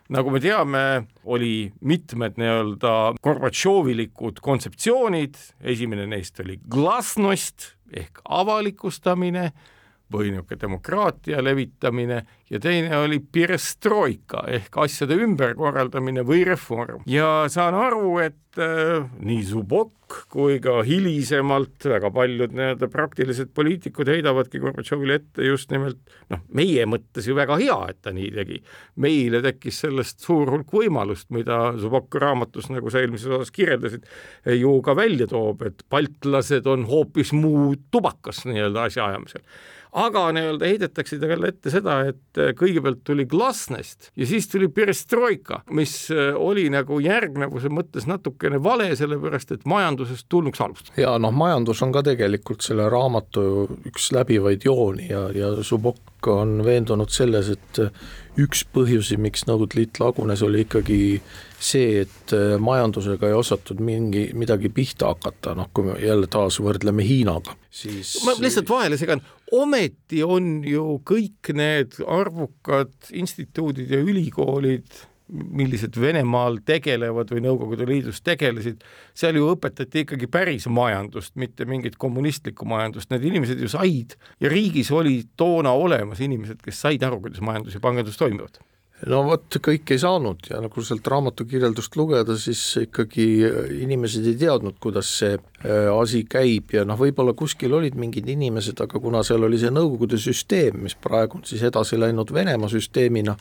nagu 0.08 0.30
me 0.30 0.40
teame, 0.40 1.06
oli 1.24 1.72
mitmed 1.80 2.36
nii-öelda 2.36 3.14
Gorbatšovilikud 3.24 4.42
kontseptsioonid, 4.44 5.38
esimene 5.64 6.04
neist 6.06 6.40
oli 6.44 6.58
glasnost 6.68 7.72
ehk 7.92 8.20
avalikustamine 8.28 9.50
või 10.12 10.30
niisugune 10.30 10.60
demokraatia 10.60 11.42
levitamine 11.44 12.22
ja 12.50 12.60
teine 12.60 12.96
oli 12.98 13.20
perestroika 13.32 14.44
ehk 14.52 14.76
asjade 14.84 15.16
ümberkorraldamine 15.24 16.24
või 16.26 16.44
reform. 16.46 17.02
ja 17.06 17.46
saan 17.48 17.74
aru, 17.74 18.18
et 18.22 18.60
äh, 18.60 19.06
nii 19.24 19.42
Zubok 19.48 20.04
kui 20.30 20.58
ka 20.62 20.82
hilisemalt 20.84 21.86
väga 21.88 22.10
paljud 22.14 22.52
nii-öelda 22.54 22.88
praktilised 22.92 23.50
poliitikud 23.56 24.10
heidavadki 24.12 24.60
Gorbatšovile 24.62 25.16
ette 25.18 25.46
just 25.48 25.72
nimelt 25.72 25.98
noh, 26.30 26.42
meie 26.54 26.84
mõttes 26.86 27.26
ju 27.26 27.34
väga 27.34 27.56
hea, 27.62 27.78
et 27.90 28.02
ta 28.04 28.12
nii 28.14 28.30
tegi. 28.36 28.60
meile 29.00 29.40
tekkis 29.42 29.80
sellest 29.86 30.20
suur 30.22 30.52
hulk 30.52 30.70
võimalust, 30.76 31.30
mida 31.34 31.72
Zubok 31.80 32.14
raamatus, 32.20 32.68
nagu 32.70 32.92
sa 32.92 33.00
eelmises 33.00 33.32
osas 33.32 33.54
kirjeldasid, 33.54 34.04
ju 34.60 34.76
ka 34.84 34.94
välja 34.94 35.26
toob, 35.30 35.64
et 35.66 35.82
baltlased 35.90 36.68
on 36.70 36.84
hoopis 36.90 37.32
muu 37.32 37.72
tubakas 37.90 38.44
nii-öelda 38.46 38.90
asjaajamisel 38.90 39.42
aga 39.94 40.24
nii-öelda 40.34 40.68
heidetakse 40.68 41.18
talle 41.22 41.52
ette 41.52 41.72
seda, 41.72 41.98
et 42.10 42.40
äh, 42.40 42.52
kõigepealt 42.58 43.04
tuli 43.06 43.26
glasnost 43.30 44.10
ja 44.18 44.28
siis 44.28 44.48
tuli 44.50 44.68
perestroika, 44.74 45.62
mis 45.74 45.94
äh, 46.14 46.34
oli 46.34 46.66
nagu 46.72 46.98
järgnevuse 47.02 47.70
mõttes 47.72 48.08
natukene 48.10 48.60
vale, 48.62 48.90
sellepärast 48.98 49.54
et 49.54 49.68
majandusest 49.70 50.26
tulnuks 50.32 50.62
alustada. 50.64 50.98
ja 51.00 51.14
noh, 51.22 51.34
majandus 51.34 51.82
on 51.86 51.94
ka 51.94 52.04
tegelikult 52.06 52.66
selle 52.66 52.88
raamatu 52.90 53.68
üks 53.90 54.10
läbivaid 54.14 54.66
jooni 54.66 55.10
ja, 55.12 55.28
ja 55.34 55.54
Subok 55.62 56.28
on 56.32 56.62
veendunud 56.64 57.12
selles, 57.12 57.50
et 57.52 57.80
üks 58.40 58.64
põhjusi, 58.74 59.18
miks 59.20 59.44
Nõukogude 59.46 59.78
Liit 59.78 60.00
lagunes, 60.02 60.42
oli 60.42 60.64
ikkagi 60.64 61.00
see, 61.64 62.02
et 62.04 62.34
äh, 62.34 62.56
majandusega 62.60 63.30
ei 63.30 63.36
osatud 63.36 63.80
mingi, 63.84 64.26
midagi 64.36 64.70
pihta 64.74 65.12
hakata, 65.12 65.54
noh 65.58 65.70
kui 65.74 65.88
me 65.88 65.96
jälle 66.02 66.28
taas 66.30 66.58
võrdleme 66.62 67.06
Hiinaga, 67.06 67.56
siis 67.72 68.16
ma 68.26 68.34
lihtsalt 68.40 68.70
vahele 68.70 68.98
segan, 69.00 69.22
ometi 69.54 70.22
on 70.26 70.62
ju 70.66 70.98
kõik 71.06 71.52
need 71.56 71.98
arvukad 72.06 72.94
instituudid 73.14 73.92
ja 73.94 74.00
ülikoolid 74.02 75.04
millised 75.34 75.96
Venemaal 75.96 76.58
tegelevad 76.68 77.30
või 77.32 77.40
Nõukogude 77.46 77.86
Liidus 77.88 78.20
tegelesid, 78.24 78.82
seal 79.16 79.38
ju 79.38 79.48
õpetati 79.54 80.04
ikkagi 80.04 80.28
päris 80.30 80.68
majandust, 80.68 81.32
mitte 81.40 81.64
mingit 81.68 81.96
kommunistlikku 82.00 82.68
majandust, 82.68 83.08
need 83.10 83.24
inimesed 83.30 83.62
ju 83.62 83.70
said 83.72 84.18
ja 84.42 84.52
riigis 84.52 84.92
oli 84.92 85.22
toona 85.40 85.72
olemas 85.72 86.20
inimesed, 86.24 86.60
kes 86.64 86.84
said 86.86 87.06
aru, 87.08 87.22
kuidas 87.24 87.40
majandus 87.44 87.78
ja 87.78 87.82
pangandus 87.84 88.20
toimivad 88.20 88.60
no 89.10 89.20
vot, 89.26 89.58
kõik 89.64 89.92
ei 89.94 90.00
saanud 90.00 90.48
ja 90.50 90.60
nagu 90.64 90.84
sealt 90.84 91.06
raamatu 91.10 91.46
kirjeldust 91.48 91.96
lugeda, 91.98 92.36
siis 92.40 92.60
ikkagi 92.84 93.26
inimesed 93.84 94.26
ei 94.30 94.36
teadnud, 94.40 94.78
kuidas 94.82 95.10
see 95.20 95.36
äh, 95.36 95.90
asi 95.92 96.24
käib 96.30 96.74
ja 96.76 96.84
noh, 96.88 96.98
võib-olla 97.00 97.34
kuskil 97.36 97.74
olid 97.76 97.98
mingid 98.00 98.28
inimesed, 98.30 98.80
aga 98.84 99.00
kuna 99.02 99.24
seal 99.26 99.44
oli 99.46 99.60
see 99.60 99.72
Nõukogude 99.74 100.20
süsteem, 100.20 100.84
mis 100.86 100.94
praegu 100.94 101.40
on 101.40 101.48
siis 101.48 101.64
edasi 101.66 101.98
läinud 102.00 102.30
Venemaa 102.34 102.70
süsteemina, 102.72 103.36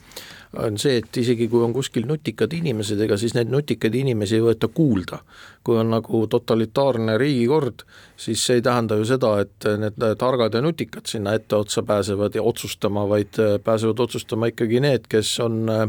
on 0.58 0.78
see, 0.78 1.00
et 1.02 1.18
isegi 1.18 1.48
kui 1.50 1.64
on 1.66 1.74
kuskil 1.74 2.06
nutikad 2.06 2.54
inimesed, 2.54 3.00
ega 3.02 3.18
siis 3.18 3.34
neid 3.38 3.50
nutikaid 3.50 3.96
inimesi 3.98 4.38
ei 4.38 4.46
võeta 4.46 4.70
kuulda. 4.70 5.24
kui 5.64 5.78
on 5.80 5.94
nagu 5.94 6.26
totalitaarne 6.28 7.14
riigikord, 7.18 7.86
siis 8.20 8.42
see 8.44 8.58
ei 8.60 8.64
tähenda 8.66 8.98
ju 9.00 9.06
seda, 9.08 9.30
et 9.46 9.68
need 9.80 9.96
targad 10.20 10.58
ja 10.58 10.62
nutikad 10.62 11.08
sinna 11.08 11.38
etteotsa 11.38 11.86
pääsevad 11.88 12.36
ja 12.36 12.44
otsustama, 12.44 13.06
vaid 13.08 13.40
äh, 13.40 13.56
pääsevad 13.64 14.00
otsustama 14.04 14.52
ikkagi 14.52 14.82
need, 14.84 15.08
kes 15.08 15.32
on, 15.40 15.62
äh, 15.72 15.88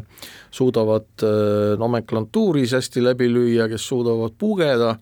suudavad 0.55 1.27
äh, 1.27 1.75
nomenklatuuris 1.79 2.77
hästi 2.79 3.03
läbi 3.03 3.27
lüüa, 3.35 3.67
kes 3.73 3.89
suudavad 3.89 4.39
pugeda, 4.39 4.95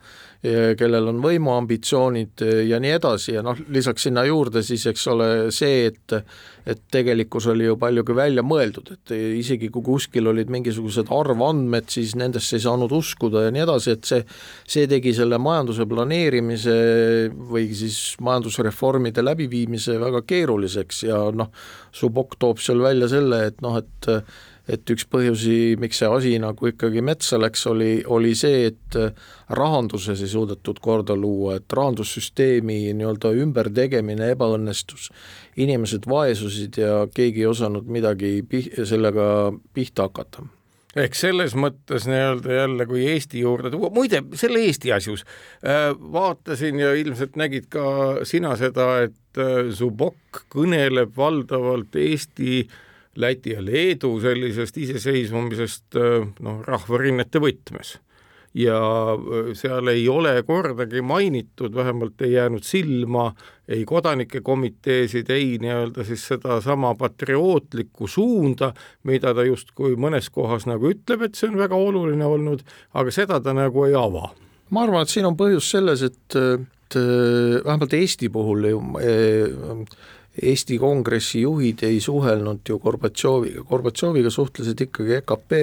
kellel 0.43 1.07
on 1.07 1.21
võimuambitsioonid 1.23 2.43
ja 2.67 2.81
nii 2.83 2.97
edasi 2.97 3.37
ja 3.37 3.45
noh, 3.47 3.59
lisaks 3.71 4.09
sinna 4.09 4.25
juurde 4.27 4.65
siis 4.67 4.89
eks 4.91 5.05
ole 5.13 5.29
see, 5.55 5.87
et 5.93 6.17
et 6.67 6.79
tegelikkus 6.95 7.49
oli 7.51 7.65
ju 7.67 7.75
paljugi 7.79 8.15
välja 8.15 8.43
mõeldud, 8.47 8.93
et 8.95 9.13
isegi 9.39 9.67
kui 9.75 9.83
kuskil 9.83 10.29
olid 10.31 10.51
mingisugused 10.51 11.11
arvandmed, 11.11 11.89
siis 11.91 12.15
nendesse 12.19 12.55
ei 12.59 12.63
saanud 12.63 12.93
uskuda 12.95 13.47
ja 13.47 13.55
nii 13.55 13.65
edasi, 13.65 13.97
et 13.97 14.07
see 14.07 14.21
see 14.75 14.87
tegi 14.91 15.15
selle 15.17 15.39
majanduse 15.43 15.87
planeerimise 15.91 16.77
või 17.51 17.69
siis 17.79 17.99
majandusreformide 18.23 19.25
läbiviimise 19.27 19.99
väga 20.03 20.23
keeruliseks 20.27 21.05
ja 21.09 21.25
noh, 21.35 21.51
Subok 21.93 22.39
toob 22.41 22.63
seal 22.63 22.81
välja 22.83 23.11
selle, 23.11 23.43
et 23.51 23.59
noh, 23.61 23.75
et 23.77 24.07
et 24.73 24.93
üks 24.95 25.05
põhjusi, 25.11 25.77
miks 25.81 26.01
see 26.01 26.09
asi 26.09 26.33
nagu 26.43 26.71
ikkagi 26.71 27.03
metsa 27.05 27.39
läks, 27.41 27.67
oli, 27.71 27.91
oli 28.09 28.33
see, 28.39 28.71
et 28.71 28.99
rahanduses 29.53 30.23
ei 30.23 30.31
suudetud 30.33 30.81
korda 30.83 31.17
luua, 31.19 31.59
et 31.61 31.77
rahandussüsteemi 31.77 32.79
nii-öelda 32.97 33.35
ümbertegemine 33.45 34.33
ebaõnnestus. 34.37 35.11
inimesed 35.57 36.07
vaesusid 36.09 36.79
ja 36.81 37.07
keegi 37.15 37.43
ei 37.45 37.47
osanud 37.47 37.89
midagi 37.93 38.41
pih-, 38.49 38.73
sellega 38.89 39.53
pihta 39.75 40.09
hakata 40.09 40.47
ehk 40.97 41.17
selles 41.17 41.55
mõttes 41.57 42.05
nii-öelda 42.09 42.57
jälle, 42.57 42.87
kui 42.89 43.05
Eesti 43.09 43.41
juurde 43.41 43.71
tuua, 43.73 43.89
muide, 43.93 44.23
selle 44.37 44.61
Eesti 44.67 44.93
asjus 44.93 45.25
äh, 45.65 45.93
vaatasin 45.97 46.81
ja 46.81 46.93
ilmselt 46.97 47.37
nägid 47.41 47.69
ka 47.73 47.85
sina 48.29 48.55
seda, 48.61 48.89
et 49.09 49.41
äh, 49.41 49.71
Zubok 49.73 50.45
kõneleb 50.53 51.15
valdavalt 51.17 51.97
Eesti 51.97 52.65
äh, 52.67 52.81
Läti 53.17 53.53
ja 53.53 53.65
Leedu 53.65 54.15
sellisest 54.21 54.79
iseseisvumisest 54.81 55.99
noh, 56.41 56.63
rahvarinnete 56.65 57.43
võtmes. 57.43 57.99
ja 58.55 58.79
seal 59.57 59.89
ei 59.89 60.09
ole 60.13 60.43
kordagi 60.45 61.01
mainitud, 61.01 61.75
vähemalt 61.75 62.21
ei 62.21 62.33
jäänud 62.33 62.63
silma 62.63 63.31
ei 63.69 63.85
kodanike 63.85 64.41
komiteesid, 64.41 65.31
ei 65.31 65.57
nii-öelda 65.61 66.05
siis 66.05 66.27
sedasama 66.29 66.95
patriootlikku 66.95 68.07
suunda, 68.07 68.73
mida 69.09 69.35
ta 69.35 69.45
justkui 69.49 69.97
mõnes 69.97 70.29
kohas 70.33 70.67
nagu 70.69 70.91
ütleb, 70.93 71.25
et 71.25 71.39
see 71.39 71.49
on 71.49 71.57
väga 71.61 71.79
oluline 71.79 72.27
olnud, 72.27 72.65
aga 72.93 73.15
seda 73.15 73.41
ta 73.41 73.55
nagu 73.57 73.87
ei 73.89 73.97
ava. 73.97 74.33
ma 74.71 74.85
arvan, 74.85 75.03
et 75.03 75.13
siin 75.13 75.29
on 75.29 75.37
põhjus 75.37 75.71
selles, 75.73 76.03
et, 76.03 76.37
et 76.37 76.99
vähemalt 77.65 77.95
Eesti 77.97 78.29
puhul 78.33 78.69
ju 78.69 78.83
Eesti 80.33 80.79
Kongressi 80.81 81.43
juhid 81.43 81.83
ei 81.85 81.99
suhelnud 82.01 82.65
ju 82.69 82.79
Gorbatšoviga, 82.81 83.65
Gorbatšoviga 83.69 84.31
suhtlesid 84.33 84.81
ikkagi 84.87 85.19
EKP 85.19 85.59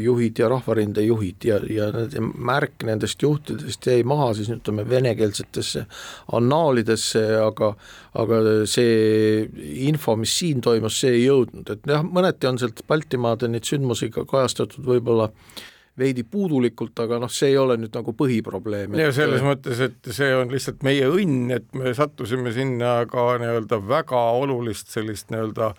juhid 0.00 0.40
ja 0.40 0.48
Rahvarinde 0.48 1.04
juhid 1.04 1.44
ja, 1.44 1.58
ja 1.68 1.90
märk 2.22 2.86
nendest 2.88 3.20
juhtidest 3.22 3.84
jäi 3.84 4.00
maha 4.08 4.30
siis 4.38 4.48
ütleme 4.54 4.86
venekeelsetesse 4.88 5.84
annaalidesse, 6.32 7.24
aga 7.44 7.74
aga 8.14 8.40
see 8.70 9.44
info, 9.90 10.16
mis 10.16 10.32
siin 10.38 10.64
toimus, 10.64 11.02
see 11.02 11.18
ei 11.18 11.24
jõudnud, 11.26 11.68
et 11.68 11.92
jah, 11.92 12.04
mõneti 12.06 12.48
on 12.48 12.62
sealt 12.62 12.80
Baltimaade 12.88 13.50
neid 13.52 13.68
sündmusi 13.68 14.08
ka 14.14 14.24
kajastatud 14.30 14.86
võib-olla 14.88 15.28
äh, 15.28 15.62
veidi 15.98 16.24
puudulikult, 16.26 16.96
aga 17.04 17.20
noh, 17.22 17.30
see 17.30 17.52
ei 17.52 17.58
ole 17.60 17.76
nüüd 17.78 17.94
nagu 17.94 18.14
põhiprobleem. 18.18 18.96
ja 18.98 19.10
selles 19.14 19.44
mõttes, 19.46 19.82
et 19.84 20.14
see 20.14 20.32
on 20.34 20.50
lihtsalt 20.52 20.82
meie 20.86 21.06
õnn, 21.10 21.52
et 21.54 21.68
me 21.78 21.94
sattusime 21.94 22.54
sinna 22.54 22.96
ka 23.10 23.34
nii-öelda 23.42 23.78
väga 23.88 24.24
olulist 24.40 24.90
sellist 24.94 25.30
nii-öelda 25.34 25.70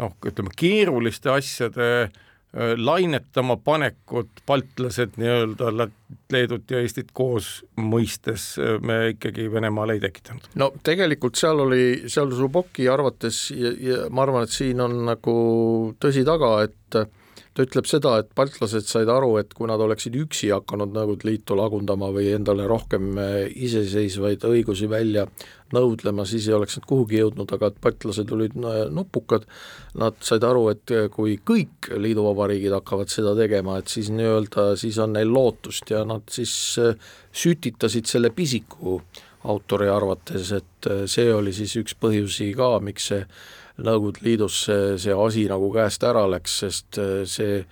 noh, 0.00 0.16
ütleme 0.24 0.54
keeruliste 0.56 1.30
asjade 1.34 1.90
äh, 2.06 2.72
lainetama 2.80 3.58
panekut, 3.60 4.40
baltlased 4.48 5.20
nii-öelda 5.20 5.90
Leedut 6.32 6.70
ja 6.72 6.80
Eestit 6.80 7.12
koos 7.16 7.58
mõistes 7.76 8.54
äh, 8.56 8.78
me 8.80 9.12
ikkagi 9.12 9.50
Venemaal 9.52 9.92
ei 9.98 10.00
tekitanud. 10.00 10.48
no 10.56 10.72
tegelikult 10.86 11.36
seal 11.36 11.60
oli, 11.66 12.08
seal 12.08 12.32
Zuboki 12.32 12.88
arvates 12.88 13.50
ja, 13.52 13.76
ja 13.76 14.02
ma 14.08 14.24
arvan, 14.24 14.48
et 14.48 14.56
siin 14.56 14.80
on 14.80 14.96
nagu 15.12 15.38
tõsi 16.00 16.24
taga, 16.24 16.54
et 16.64 17.02
ta 17.58 17.64
ütleb 17.66 17.88
seda, 17.90 18.12
et 18.22 18.28
baltlased 18.38 18.86
said 18.86 19.08
aru, 19.10 19.32
et 19.40 19.50
kui 19.56 19.66
nad 19.66 19.80
oleksid 19.82 20.14
üksi 20.14 20.52
hakanud 20.54 20.92
Nõukogude 20.94 21.26
Liitu 21.26 21.56
lagundama 21.58 22.12
või 22.14 22.28
endale 22.36 22.68
rohkem 22.70 23.18
eh, 23.18 23.48
iseseisvaid 23.66 24.46
õigusi 24.46 24.86
välja 24.90 25.24
nõudlema, 25.74 26.22
siis 26.28 26.46
ei 26.46 26.54
oleks 26.54 26.78
nad 26.78 26.86
kuhugi 26.88 27.18
jõudnud, 27.18 27.50
aga 27.56 27.72
et 27.72 27.80
baltlased 27.82 28.30
olid 28.36 28.54
eh, 28.62 28.78
nupukad, 28.94 29.48
nad 29.98 30.22
said 30.22 30.46
aru, 30.46 30.68
et 30.70 30.94
eh, 30.94 31.08
kui 31.10 31.34
kõik 31.42 31.90
liiduvabariigid 31.98 32.78
hakkavad 32.78 33.10
seda 33.10 33.34
tegema, 33.38 33.80
et 33.82 33.90
siis 33.90 34.12
nii-öelda, 34.14 34.70
siis 34.78 35.02
on 35.02 35.18
neil 35.18 35.34
lootust 35.34 35.90
ja 35.90 36.04
nad 36.06 36.30
siis 36.30 36.54
sütitasid 36.78 38.06
selle 38.06 38.30
pisiku 38.30 39.00
autori 39.50 39.90
arvates, 39.90 40.54
et 40.54 40.92
see 41.10 41.30
oli 41.34 41.50
siis 41.56 41.74
üks 41.82 41.98
põhjusi 41.98 42.52
ka, 42.58 42.76
miks 42.84 43.10
see 43.10 43.24
Nõukogude 43.78 44.24
Liidus 44.26 44.64
see, 44.66 44.96
see 44.98 45.14
asi 45.14 45.46
nagu 45.50 45.70
käest 45.74 46.02
ära 46.06 46.24
läks, 46.30 46.58
sest 46.64 46.98
äh, 47.02 47.22
see 47.28 47.62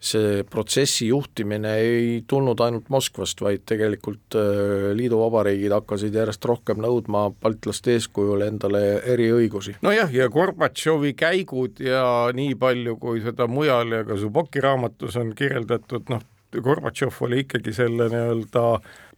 see 0.00 0.44
protsessi 0.48 1.10
juhtimine 1.10 1.74
ei 1.76 2.24
tulnud 2.28 2.60
ainult 2.64 2.88
Moskvast, 2.92 3.42
vaid 3.44 3.66
tegelikult 3.68 4.36
äh, 4.40 4.90
liiduvabariigid 4.96 5.74
hakkasid 5.76 6.16
järjest 6.16 6.44
rohkem 6.48 6.80
nõudma 6.80 7.26
baltlaste 7.42 7.98
eeskujul 7.98 8.46
endale 8.48 8.82
eriõigusi. 9.12 9.76
nojah, 9.84 10.12
ja 10.12 10.28
Gorbatšovi 10.32 11.12
käigud 11.20 11.84
ja 11.84 12.02
nii 12.34 12.56
palju, 12.60 12.96
kui 13.00 13.20
seda 13.24 13.46
mujal 13.48 13.92
ja 13.98 14.04
ka 14.08 14.16
Zuboki 14.16 14.64
raamatus 14.64 15.20
on 15.20 15.34
kirjeldatud, 15.36 16.08
noh, 16.08 16.24
Gorbatšov 16.58 17.20
oli 17.26 17.44
ikkagi 17.44 17.72
selle 17.74 18.08
nii-öelda 18.10 18.64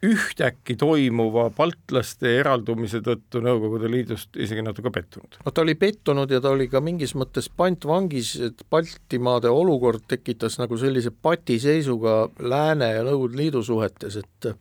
ühtäkki 0.03 0.75
toimuva 0.77 1.47
baltlaste 1.55 2.33
eraldumise 2.41 3.01
tõttu 3.07 3.41
Nõukogude 3.45 3.91
Liidust 3.91 4.37
isegi 4.37 4.65
natuke 4.67 4.91
pettunud. 4.91 5.39
no 5.45 5.53
ta 5.55 5.63
oli 5.63 5.77
pettunud 5.79 6.31
ja 6.31 6.41
ta 6.43 6.51
oli 6.51 6.67
ka 6.69 6.83
mingis 6.83 7.15
mõttes 7.15 7.49
pantvangis, 7.57 8.35
et 8.49 8.65
Baltimaade 8.71 9.49
olukord 9.49 10.05
tekitas 10.09 10.59
nagu 10.59 10.77
sellise 10.77 11.15
patiseisuga 11.15 12.17
Lääne 12.41 12.93
ja 12.97 13.07
Nõukogude 13.07 13.39
Liidu 13.39 13.63
suhetes, 13.63 14.19
et 14.19 14.53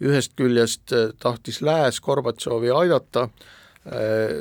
ühest 0.00 0.32
küljest 0.36 0.94
tahtis 1.20 1.60
Lääs 1.62 2.00
Gorbatšovi 2.00 2.72
aidata, 2.72 3.28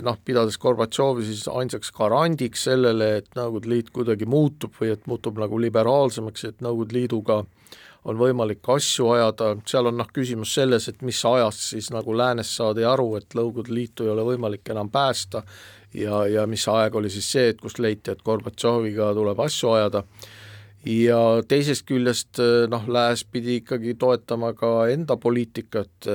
noh, 0.04 0.18
pidades 0.26 0.58
Gorbatšovi 0.60 1.24
siis 1.24 1.46
ainsaks 1.48 1.94
garandiks 1.96 2.66
sellele, 2.68 3.14
et 3.22 3.30
Nõukogude 3.40 3.72
Liit 3.72 3.94
kuidagi 3.96 4.28
muutub 4.28 4.76
või 4.76 4.92
et 4.92 5.08
muutub 5.08 5.40
nagu 5.40 5.60
liberaalsemaks, 5.62 6.44
et 6.50 6.66
Nõukogude 6.66 6.98
Liiduga 6.98 7.40
on 8.10 8.20
võimalik 8.20 8.68
asju 8.72 9.10
ajada, 9.14 9.54
seal 9.68 9.88
on 9.92 9.98
noh, 10.00 10.08
küsimus 10.12 10.54
selles, 10.56 10.88
et 10.92 11.02
mis 11.08 11.20
ajast 11.26 11.66
siis 11.72 11.90
nagu 11.92 12.16
läänes 12.16 12.52
saadi 12.56 12.84
aru, 12.88 13.14
et 13.20 13.36
Nõukogude 13.36 13.74
Liitu 13.76 14.08
ei 14.08 14.14
ole 14.14 14.28
võimalik 14.28 14.74
enam 14.76 14.92
päästa 14.92 15.44
ja, 15.94 16.26
ja 16.28 16.46
mis 16.48 16.68
aeg 16.68 16.96
oli 16.96 17.12
siis 17.12 17.32
see, 17.32 17.48
et 17.54 17.62
kus 17.62 17.80
leiti, 17.80 18.12
et 18.12 18.24
Gorbatšoviga 18.26 19.14
tuleb 19.18 19.40
asju 19.46 19.74
ajada 19.78 20.04
ja 20.86 21.20
teisest 21.48 21.84
küljest 21.90 22.40
noh, 22.72 22.86
Lääs 22.88 23.26
pidi 23.28 23.58
ikkagi 23.60 23.96
toetama 24.00 24.54
ka 24.58 24.88
enda 24.92 25.18
poliitikat, 25.20 26.08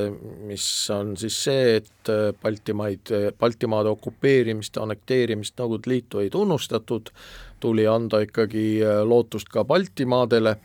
mis 0.48 0.66
on 0.94 1.14
siis 1.20 1.37
see, 1.46 1.77
et 1.83 2.12
Baltimaid, 2.42 3.12
Baltimaade 3.40 3.92
okupeerimist 3.92 4.81
annekteerimist 4.81 5.59
Nõukogude 5.61 5.92
Liitu 5.92 6.24
ei 6.24 6.33
tunnustatud, 6.33 7.12
tuli 7.61 7.87
anda 7.88 8.22
ikkagi 8.24 8.81
lootust 9.05 9.53
ka 9.53 9.64
Baltimaadele 9.68 10.57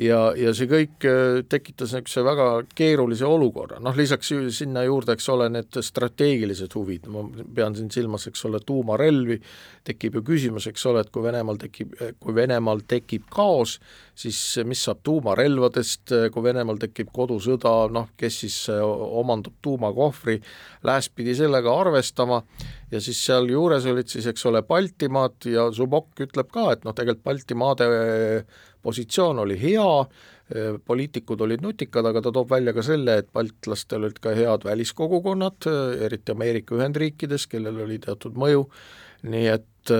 ja, 0.00 0.18
ja 0.38 0.52
see 0.56 0.68
kõik 0.70 1.06
äh, 1.08 1.42
tekitas 1.48 1.94
niisuguse 1.94 2.24
väga 2.26 2.46
keerulise 2.76 3.26
olukorra, 3.28 3.78
noh 3.82 3.94
lisaks 3.96 4.32
sinna 4.56 4.84
juurde, 4.86 5.14
eks 5.14 5.28
ole, 5.32 5.48
need 5.52 5.78
strateegilised 5.86 6.74
huvid, 6.74 7.06
ma 7.12 7.24
pean 7.54 7.76
siin 7.78 7.90
silmas, 7.94 8.26
eks 8.30 8.44
ole, 8.48 8.60
tuumarelvi, 8.66 9.38
tekib 9.86 10.18
ju 10.18 10.24
küsimus, 10.26 10.68
eks 10.70 10.86
ole, 10.90 11.04
et 11.04 11.12
kui 11.14 11.24
Venemaal 11.24 11.60
tekib, 11.62 11.94
kui 12.20 12.34
Venemaal 12.34 12.82
tekib 12.90 13.28
kaos, 13.32 13.78
siis 14.18 14.40
mis 14.66 14.82
saab 14.86 15.02
tuumarelvadest, 15.06 16.14
kui 16.34 16.46
Venemaal 16.46 16.80
tekib 16.82 17.12
kodusõda, 17.14 17.74
noh, 17.94 18.10
kes 18.18 18.40
siis 18.44 18.58
äh, 18.74 18.82
omandab 18.84 19.58
tuumakohvri, 19.62 20.40
Lääs 20.84 21.08
pidi 21.08 21.32
sellega 21.36 21.72
arvestama. 21.80 22.42
Ja 22.92 23.00
siis 23.02 23.18
sealjuures 23.24 23.86
olid 23.90 24.10
siis, 24.12 24.26
eks 24.30 24.44
ole, 24.46 24.60
Baltimaad 24.62 25.46
ja 25.50 25.64
Zubok 25.74 26.20
ütleb 26.20 26.50
ka, 26.52 26.68
et 26.74 26.84
noh, 26.84 26.94
tegelikult 26.94 27.24
Baltimaade 27.24 27.88
positsioon 28.84 29.42
oli 29.44 29.56
hea, 29.60 29.88
poliitikud 30.84 31.40
olid 31.40 31.62
nutikad, 31.64 32.04
aga 32.04 32.20
ta 32.24 32.32
toob 32.34 32.50
välja 32.52 32.74
ka 32.76 32.84
selle, 32.84 33.16
et 33.22 33.30
baltlastel 33.32 34.04
olid 34.04 34.20
ka 34.22 34.34
head 34.36 34.66
väliskogukonnad, 34.68 35.68
eriti 36.04 36.34
Ameerika 36.34 36.76
Ühendriikides, 36.76 37.48
kellel 37.48 37.80
oli 37.86 37.96
teatud 38.02 38.36
mõju, 38.36 38.66
nii 39.24 39.46
et 39.54 39.92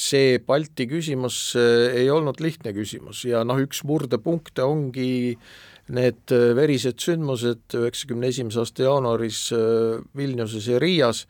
see 0.00 0.38
Balti 0.44 0.86
küsimus 0.88 1.38
ei 1.56 2.08
olnud 2.12 2.40
lihtne 2.40 2.72
küsimus 2.76 3.24
ja 3.28 3.42
noh, 3.44 3.60
üks 3.60 3.82
murdepunkte 3.88 4.64
ongi 4.64 5.36
need 5.90 6.32
verised 6.56 7.00
sündmused 7.02 7.76
üheksakümne 7.76 8.30
esimese 8.30 8.62
aasta 8.62 8.84
jaanuaris 8.86 9.46
Vilniuses 10.16 10.68
ja 10.70 10.80
Riias, 10.80 11.24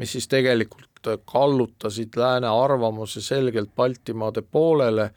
mis 0.00 0.14
siis 0.14 0.28
tegelikult 0.30 1.10
kallutasid 1.28 2.16
lääne 2.16 2.48
arvamuse 2.48 3.20
selgelt 3.24 3.74
Baltimaade 3.76 4.42
poolele 4.42 5.10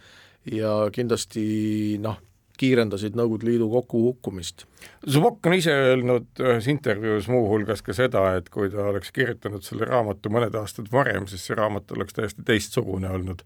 ja 0.51 0.71
kindlasti 0.93 1.97
noh, 2.01 2.17
kiirendasid 2.57 3.15
Nõukogude 3.17 3.47
Liidu 3.47 3.69
kokkuhukkumist. 3.71 4.65
Zubok 5.09 5.45
on 5.45 5.55
ise 5.57 5.73
öelnud 5.73 6.41
ühes 6.41 6.67
intervjuus 6.71 7.29
muuhulgas 7.31 7.83
ka 7.85 7.95
seda, 7.95 8.23
et 8.39 8.49
kui 8.53 8.71
ta 8.73 8.89
oleks 8.91 9.13
kirjutanud 9.15 9.65
selle 9.65 9.87
raamatu 9.89 10.31
mõned 10.33 10.55
aastad 10.57 10.89
varem, 10.91 11.27
siis 11.29 11.45
see 11.47 11.57
raamat 11.57 11.93
oleks 11.95 12.17
täiesti 12.17 12.45
teistsugune 12.47 13.11
olnud. 13.13 13.43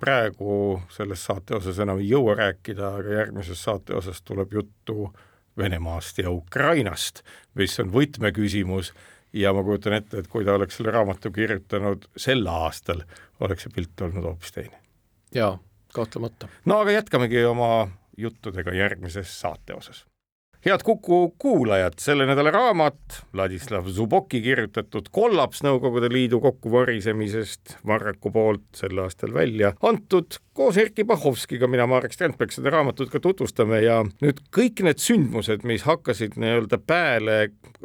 praegu 0.00 0.82
selles 0.92 1.22
saate 1.24 1.54
osas 1.56 1.78
enam 1.80 2.00
ei 2.02 2.08
jõua 2.10 2.34
rääkida, 2.36 2.88
aga 2.98 3.12
järgmises 3.20 3.62
saate 3.62 3.94
osas 3.94 4.20
tuleb 4.22 4.52
juttu 4.52 5.12
Venemaast 5.58 6.18
ja 6.18 6.30
Ukrainast, 6.30 7.22
mis 7.54 7.78
on 7.80 7.92
võtmeküsimus 7.94 8.92
ja 9.32 9.52
ma 9.56 9.62
kujutan 9.64 9.96
ette, 9.96 10.18
et 10.18 10.28
kui 10.28 10.44
ta 10.44 10.58
oleks 10.58 10.76
selle 10.76 10.92
raamatu 10.92 11.30
kirjutanud 11.32 12.04
sel 12.16 12.44
aastal, 12.46 13.06
oleks 13.40 13.64
see 13.64 13.72
pilt 13.72 14.02
olnud 14.02 14.28
hoopis 14.28 14.52
teine. 14.52 14.82
jaa 15.34 15.56
kahtlemata. 15.96 16.50
no 16.64 16.82
aga 16.84 16.98
jätkamegi 17.00 17.44
oma 17.44 17.88
juttudega 18.16 18.74
järgmises 18.76 19.32
saate 19.40 19.74
osas 19.76 20.04
head 20.66 20.82
Kuku 20.84 21.34
kuulajad, 21.38 21.98
selle 22.02 22.26
nädala 22.26 22.50
raamat 22.50 23.20
Vladislav 23.34 23.86
Zuboki 23.94 24.40
kirjutatud 24.42 25.12
Kollaps 25.14 25.62
Nõukogude 25.62 26.10
Liidu 26.12 26.40
kokkuvarisemisest 26.42 27.76
Varraku 27.86 28.32
poolt 28.34 28.66
sel 28.74 28.98
aastal 28.98 29.34
välja 29.34 29.72
antud 29.86 30.40
koos 30.56 30.76
Erkki 30.80 31.04
Bahovskiga, 31.04 31.68
mina, 31.68 31.84
Marek 31.90 32.14
Strandberg, 32.16 32.52
seda 32.54 32.70
raamatut 32.72 33.10
ka 33.12 33.20
tutvustame 33.22 33.82
ja 33.84 33.98
nüüd 34.24 34.40
kõik 34.54 34.80
need 34.86 35.00
sündmused, 35.02 35.66
mis 35.68 35.84
hakkasid 35.86 36.38
nii-öelda 36.40 36.78
pääle 36.80 37.36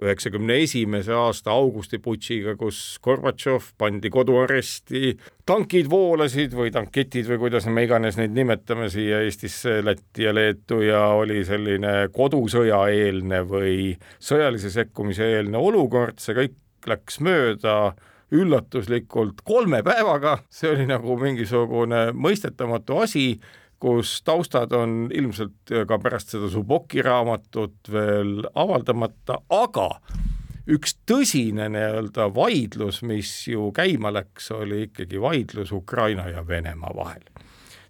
üheksakümne 0.01 0.55
esimese 0.63 1.13
aasta 1.17 1.51
augustiputšiga, 1.51 2.55
kus 2.59 2.79
Gorbatšov 3.03 3.73
pandi 3.81 4.11
koduaresti, 4.13 5.15
tankid 5.47 5.89
voolasid 5.91 6.55
või 6.55 6.71
tanketid 6.73 7.27
või 7.33 7.41
kuidas 7.45 7.67
me 7.67 7.83
iganes 7.87 8.19
neid 8.19 8.35
nimetame 8.37 8.87
siia 8.93 9.19
Eestisse, 9.25 9.81
Lätti 9.85 10.27
ja 10.27 10.35
Leetu 10.35 10.79
ja 10.85 11.03
oli 11.17 11.43
selline 11.47 12.07
kodusõjaeelne 12.15 13.43
või 13.49 13.75
sõjalise 14.19 14.71
sekkumise 14.71 15.27
eelne 15.35 15.59
olukord, 15.59 16.23
see 16.23 16.37
kõik 16.37 16.87
läks 16.87 17.19
mööda 17.21 17.93
üllatuslikult 18.31 19.41
kolme 19.43 19.81
päevaga, 19.83 20.37
see 20.49 20.71
oli 20.71 20.87
nagu 20.89 21.17
mingisugune 21.19 22.11
mõistetamatu 22.15 23.01
asi, 23.03 23.25
kus 23.81 24.19
taustad 24.23 24.71
on 24.77 25.09
ilmselt 25.13 25.73
ka 25.87 25.97
pärast 25.99 26.35
seda 26.35 26.49
Suboki 26.51 27.01
raamatut 27.03 27.89
veel 27.91 28.45
avaldamata, 28.53 29.41
aga 29.49 29.89
üks 30.71 30.95
tõsine 31.09 31.67
nii-öelda 31.73 32.29
vaidlus, 32.35 33.01
mis 33.07 33.33
ju 33.49 33.71
käima 33.75 34.13
läks, 34.13 34.51
oli 34.55 34.85
ikkagi 34.87 35.21
vaidlus 35.21 35.73
Ukraina 35.75 36.29
ja 36.29 36.47
Venemaa 36.47 36.95
vahel 36.95 37.30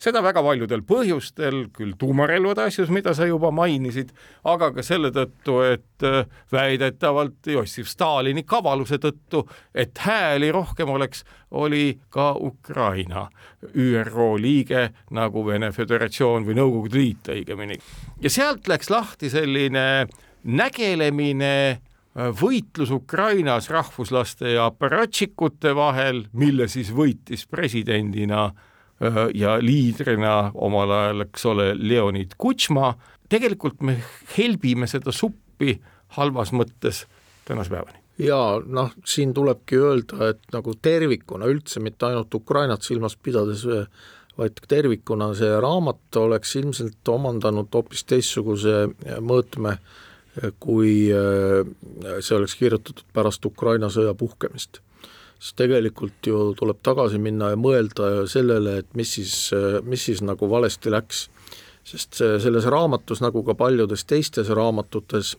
seda 0.01 0.21
väga 0.25 0.41
paljudel 0.43 0.81
põhjustel, 0.87 1.65
küll 1.75 1.93
tuumarelvade 1.99 2.65
asjus, 2.69 2.89
mida 2.93 3.13
sa 3.17 3.27
juba 3.29 3.51
mainisid, 3.53 4.09
aga 4.49 4.71
ka 4.75 4.85
selle 4.85 5.11
tõttu, 5.13 5.59
et 5.67 6.07
äh, 6.07 6.25
väidetavalt 6.53 7.51
Jossif 7.53 7.89
Stalini 7.91 8.43
kavaluse 8.47 8.97
tõttu, 9.01 9.43
et 9.73 9.97
hääli 10.01 10.51
rohkem 10.53 10.89
oleks, 10.89 11.23
oli 11.51 11.99
ka 12.09 12.31
Ukraina 12.39 13.27
ÜRO 13.75 14.33
liige 14.39 14.89
nagu 15.11 15.45
Vene 15.45 15.71
Föderatsioon 15.75 16.47
või 16.47 16.57
Nõukogude 16.57 16.97
Liit 16.97 17.31
õigemini. 17.33 17.77
ja 18.21 18.29
sealt 18.29 18.67
läks 18.71 18.89
lahti 18.89 19.29
selline 19.29 20.07
nägelemine 20.43 21.53
äh, 21.69 22.31
võitlus 22.41 22.89
Ukrainas 22.89 23.69
rahvuslaste 23.69 24.55
ja 24.55 24.65
aparatšikute 24.71 25.75
vahel, 25.75 26.25
mille 26.33 26.67
siis 26.67 26.89
võitis 26.89 27.45
presidendina 27.45 28.49
ja 29.33 29.55
liidrina 29.61 30.51
omal 30.53 30.91
ajal, 30.91 31.25
eks 31.25 31.45
ole, 31.49 31.71
Leonid 31.77 32.35
Kutšma, 32.37 32.93
tegelikult 33.31 33.81
me 33.85 33.97
helbime 34.35 34.89
seda 34.89 35.13
suppi 35.15 35.75
halvas 36.17 36.51
mõttes 36.53 37.05
tänase 37.47 37.73
päevani. 37.73 37.97
Jaa, 38.21 38.59
noh, 38.61 38.91
siin 39.07 39.33
tulebki 39.33 39.79
öelda, 39.79 40.33
et 40.33 40.51
nagu 40.53 40.75
tervikuna 40.77 41.47
üldse, 41.49 41.81
mitte 41.81 42.05
ainult 42.05 42.33
Ukrainat 42.37 42.85
silmas 42.85 43.15
pidades, 43.17 43.63
vaid 44.37 44.61
tervikuna 44.69 45.31
see 45.37 45.49
raamat 45.63 46.21
oleks 46.21 46.53
ilmselt 46.59 47.09
omandanud 47.09 47.71
hoopis 47.73 48.05
teistsuguse 48.09 48.85
mõõtme, 49.23 49.77
kui 50.61 50.93
see 51.09 52.37
oleks 52.37 52.55
kirjutatud 52.59 53.07
pärast 53.15 53.45
Ukraina 53.49 53.89
sõja 53.91 54.13
puhkemist 54.17 54.79
siis 55.41 55.55
tegelikult 55.57 56.27
ju 56.29 56.51
tuleb 56.57 56.83
tagasi 56.85 57.17
minna 57.17 57.49
ja 57.51 57.57
mõelda 57.57 58.27
sellele, 58.29 58.77
et 58.83 58.91
mis 58.97 59.15
siis, 59.17 59.33
mis 59.83 60.03
siis 60.05 60.21
nagu 60.21 60.49
valesti 60.49 60.93
läks. 60.93 61.29
sest 61.83 62.19
selles 62.21 62.65
raamatus, 62.69 63.23
nagu 63.25 63.41
ka 63.43 63.55
paljudes 63.57 64.05
teistes 64.05 64.49
raamatutes, 64.49 65.35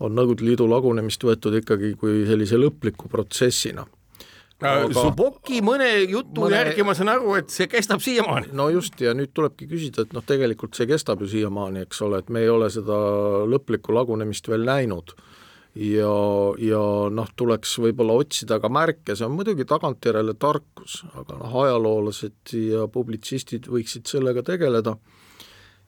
on 0.00 0.14
Nõukogude 0.16 0.44
Liidu 0.44 0.64
lagunemist 0.68 1.22
võetud 1.24 1.54
ikkagi 1.60 1.94
kui 2.00 2.24
sellise 2.26 2.56
lõpliku 2.56 3.08
protsessina 3.12 3.84
Aga... 4.56 4.88
Suboki 4.96 5.58
mõne 5.60 5.86
jutu 6.08 6.46
mõne... 6.46 6.56
järgi 6.56 6.84
ma 6.86 6.94
saan 6.96 7.10
aru, 7.12 7.34
et 7.36 7.52
see 7.52 7.66
kestab 7.68 8.00
siiamaani. 8.00 8.54
no 8.56 8.70
just, 8.72 8.96
ja 9.04 9.12
nüüd 9.12 9.34
tulebki 9.36 9.68
küsida, 9.68 10.06
et 10.06 10.14
noh, 10.16 10.24
tegelikult 10.24 10.78
see 10.78 10.88
kestab 10.88 11.20
ju 11.20 11.28
siiamaani, 11.28 11.82
eks 11.84 12.00
ole, 12.06 12.22
et 12.24 12.30
me 12.32 12.40
ei 12.40 12.48
ole 12.48 12.70
seda 12.72 12.96
lõplikku 13.52 13.92
lagunemist 13.92 14.48
veel 14.48 14.64
näinud 14.64 15.12
ja, 15.76 16.12
ja 16.62 16.80
noh, 17.12 17.28
tuleks 17.36 17.76
võib-olla 17.82 18.16
otsida 18.22 18.58
ka 18.62 18.70
märke, 18.72 19.16
see 19.16 19.26
on 19.26 19.36
muidugi 19.36 19.66
tagantjärele 19.68 20.36
tarkus, 20.40 21.02
aga 21.12 21.38
noh, 21.42 21.56
ajaloolased 21.64 22.56
ja 22.56 22.86
publitsistid 22.92 23.68
võiksid 23.70 24.08
sellega 24.08 24.44
tegeleda, 24.46 24.96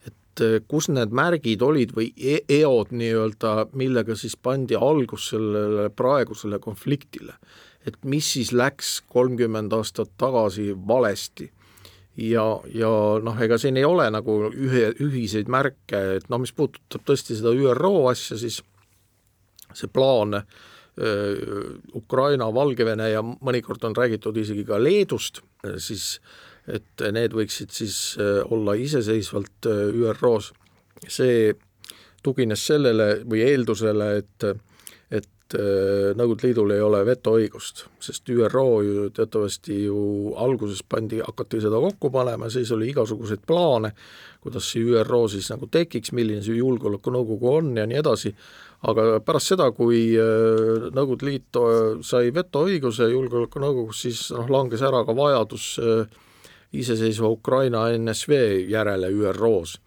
et 0.06 0.44
eh, 0.44 0.58
kus 0.68 0.90
need 0.92 1.14
märgid 1.16 1.64
olid 1.64 1.94
või 1.96 2.10
e 2.16 2.42
eod 2.60 2.92
nii-öelda, 2.92 3.70
millega 3.78 4.16
siis 4.18 4.36
pandi 4.36 4.76
algus 4.76 5.30
sellele 5.32 5.88
praegusele 5.90 6.60
konfliktile. 6.62 7.38
et 7.86 7.96
mis 8.04 8.26
siis 8.34 8.50
läks 8.52 9.00
kolmkümmend 9.08 9.72
aastat 9.72 10.10
tagasi 10.18 10.74
valesti 10.76 11.46
ja, 12.18 12.44
ja 12.74 12.90
noh, 13.22 13.38
ega 13.40 13.56
siin 13.58 13.78
ei 13.78 13.86
ole 13.86 14.10
nagu 14.10 14.34
ühe, 14.50 14.90
ühiseid 15.00 15.48
märke, 15.48 16.00
et 16.18 16.28
noh, 16.28 16.42
mis 16.42 16.52
puudutab 16.52 17.06
tõesti 17.06 17.38
seda 17.38 17.54
ÜRO 17.54 18.10
asja, 18.10 18.36
siis 18.36 18.60
see 19.74 19.90
plaan 19.92 20.42
Ukraina, 21.94 22.48
Valgevene 22.54 23.10
ja 23.12 23.20
mõnikord 23.22 23.84
on 23.86 23.94
räägitud 23.94 24.36
isegi 24.40 24.64
ka 24.66 24.80
Leedust, 24.82 25.38
siis 25.78 26.16
et 26.68 27.04
need 27.14 27.36
võiksid 27.38 27.70
siis 27.72 28.16
olla 28.50 28.74
iseseisvalt 28.74 29.68
ÜRO-s. 29.68 30.50
See 31.06 31.52
tugines 32.22 32.66
sellele 32.66 33.20
või 33.24 33.44
eeldusele, 33.46 34.16
et 34.22 34.48
et 35.08 35.54
Nõukogude 36.18 36.44
Liidul 36.44 36.74
ei 36.74 36.82
ole 36.84 36.98
vetoõigust, 37.08 37.86
sest 38.04 38.28
ÜRO 38.28 38.64
ju 38.84 39.06
teatavasti 39.16 39.78
ju 39.86 40.34
alguses 40.36 40.82
pandi, 40.84 41.22
hakati 41.24 41.62
seda 41.64 41.80
kokku 41.80 42.10
panema, 42.12 42.50
siis 42.52 42.68
oli 42.76 42.90
igasuguseid 42.92 43.46
plaane, 43.48 43.94
kuidas 44.44 44.68
see 44.68 44.84
ÜRO 44.84 45.22
siis 45.32 45.48
nagu 45.48 45.70
tekiks, 45.72 46.12
milline 46.12 46.44
see 46.44 46.58
Julgeolekunõukogu 46.58 47.54
on 47.54 47.72
ja 47.80 47.86
nii 47.88 47.96
edasi, 48.02 48.34
aga 48.86 49.18
pärast 49.24 49.54
seda, 49.54 49.70
kui 49.74 50.12
äh, 50.14 50.86
Nõukogude 50.94 51.26
Liit 51.26 51.58
äh, 51.58 51.98
sai 52.06 52.30
vetoõiguse 52.34 53.10
Julgeolekunõukogus, 53.10 54.04
siis 54.06 54.22
noh, 54.36 54.48
langes 54.52 54.84
ära 54.86 55.04
ka 55.06 55.16
vajadus 55.16 55.74
iseseisva 56.76 57.30
Ukraina 57.32 57.86
NSV 57.96 58.40
järele 58.68 59.08
ÜRO-s 59.08 59.78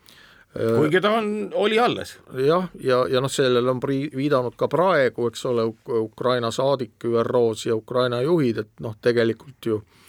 kuigi 0.51 0.99
ta 0.99 1.13
on, 1.15 1.27
oli 1.56 1.77
alles. 1.80 2.17
jah, 2.36 2.65
ja, 2.75 2.82
ja, 2.84 2.97
ja 3.13 3.21
noh, 3.23 3.32
sellele 3.32 3.71
on 3.71 3.80
pri-, 3.80 4.10
viidanud 4.12 4.58
ka 4.60 4.67
praegu, 4.67 5.30
eks 5.32 5.45
ole, 5.47 5.63
Ukraina 6.01 6.49
saadik 6.51 7.06
ÜRO-s 7.08 7.69
ja 7.69 7.77
Ukraina 7.77 8.19
juhid, 8.25 8.60
et 8.65 8.84
noh, 8.84 8.97
tegelikult 8.99 9.69
ju 9.69 9.77
äh, 9.80 10.00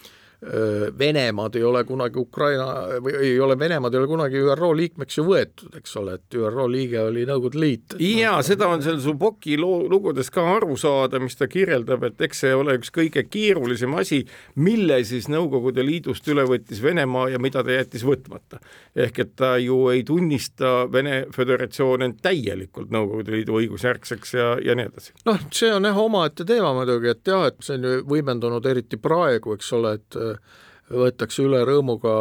Venemaad 0.98 1.55
ei 1.55 1.62
ole 1.62 1.85
kunagi 1.87 2.18
Ukraina 2.18 2.64
või 2.98 3.12
ei 3.14 3.37
ole, 3.40 3.55
Venemaad 3.59 3.94
ei 3.94 4.00
ole 4.00 4.09
kunagi 4.11 4.40
ÜRO 4.42 4.72
liikmeks 4.74 5.18
ju 5.20 5.24
võetud, 5.28 5.76
eks 5.78 5.94
ole, 6.00 6.16
et 6.18 6.35
ÜRO 6.35 6.64
liige 6.70 6.98
oli 6.98 7.22
Nõukogude 7.28 7.61
Liit. 7.62 7.94
jaa, 8.02 8.40
seda 8.42 8.66
on 8.66 8.83
seal 8.83 8.98
Zuboki 8.98 9.55
loo, 9.61 9.85
lugudes 9.90 10.33
ka 10.35 10.42
aru 10.57 10.74
saada, 10.76 11.20
mis 11.22 11.38
ta 11.38 11.46
kirjeldab, 11.46 12.02
et 12.09 12.24
eks 12.26 12.42
see 12.42 12.57
ole 12.59 12.74
üks 12.81 12.90
kõige 12.90 13.22
keerulisem 13.31 13.94
asi, 13.94 14.24
mille 14.59 14.98
siis 15.07 15.31
Nõukogude 15.31 15.85
Liidust 15.87 16.26
üle 16.35 16.42
võttis 16.50 16.83
Venemaa 16.83 17.28
ja 17.31 17.38
mida 17.38 17.62
ta 17.62 17.78
jättis 17.78 18.02
võtmata. 18.02 18.59
ehk 18.96 19.18
et 19.18 19.37
ta 19.37 19.55
ju 19.62 19.88
ei 19.94 20.02
tunnista 20.02 20.88
Vene 20.92 21.26
Föderatsiooni 21.31 22.05
end 22.05 22.18
täielikult 22.22 22.90
Nõukogude 22.90 23.31
Liidu 23.37 23.61
õigusjärgseks 23.61 24.35
ja, 24.35 24.50
ja 24.59 24.74
nii 24.74 24.90
edasi. 24.90 25.14
noh, 25.24 25.38
see 25.55 25.70
on 25.70 25.87
jah 25.87 26.02
omaette 26.02 26.44
teema 26.44 26.74
muidugi, 26.74 27.14
et 27.14 27.31
jah, 27.31 27.46
et 27.46 27.62
see 27.62 27.78
on 27.78 27.87
ju 27.87 28.05
võimendunud 28.11 28.66
eriti 28.66 28.98
praegu, 28.98 29.55
eks 29.55 29.72
ole, 29.78 29.94
et 30.02 30.22
võetakse 30.92 31.45
üle 31.45 31.62
rõõmuga 31.64 32.12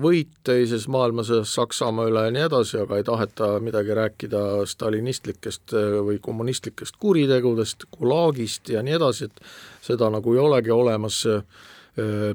võit 0.00 0.30
teises 0.46 0.86
maailmasõjas 0.92 1.54
Saksamaa 1.58 2.08
üle 2.08 2.22
ja 2.26 2.34
nii 2.34 2.46
edasi, 2.46 2.78
aga 2.80 3.00
ei 3.00 3.06
taheta 3.06 3.50
midagi 3.62 3.96
rääkida 3.96 4.44
stalinistlikest 4.70 5.74
või 6.06 6.20
kommunistlikest 6.22 6.96
kuritegudest, 7.02 7.88
Gulagist 7.98 8.72
ja 8.72 8.84
nii 8.86 8.96
edasi, 8.96 9.28
et 9.28 9.44
seda 9.84 10.08
nagu 10.12 10.34
ei 10.34 10.40
olegi 10.40 10.72
olemas 10.72 11.24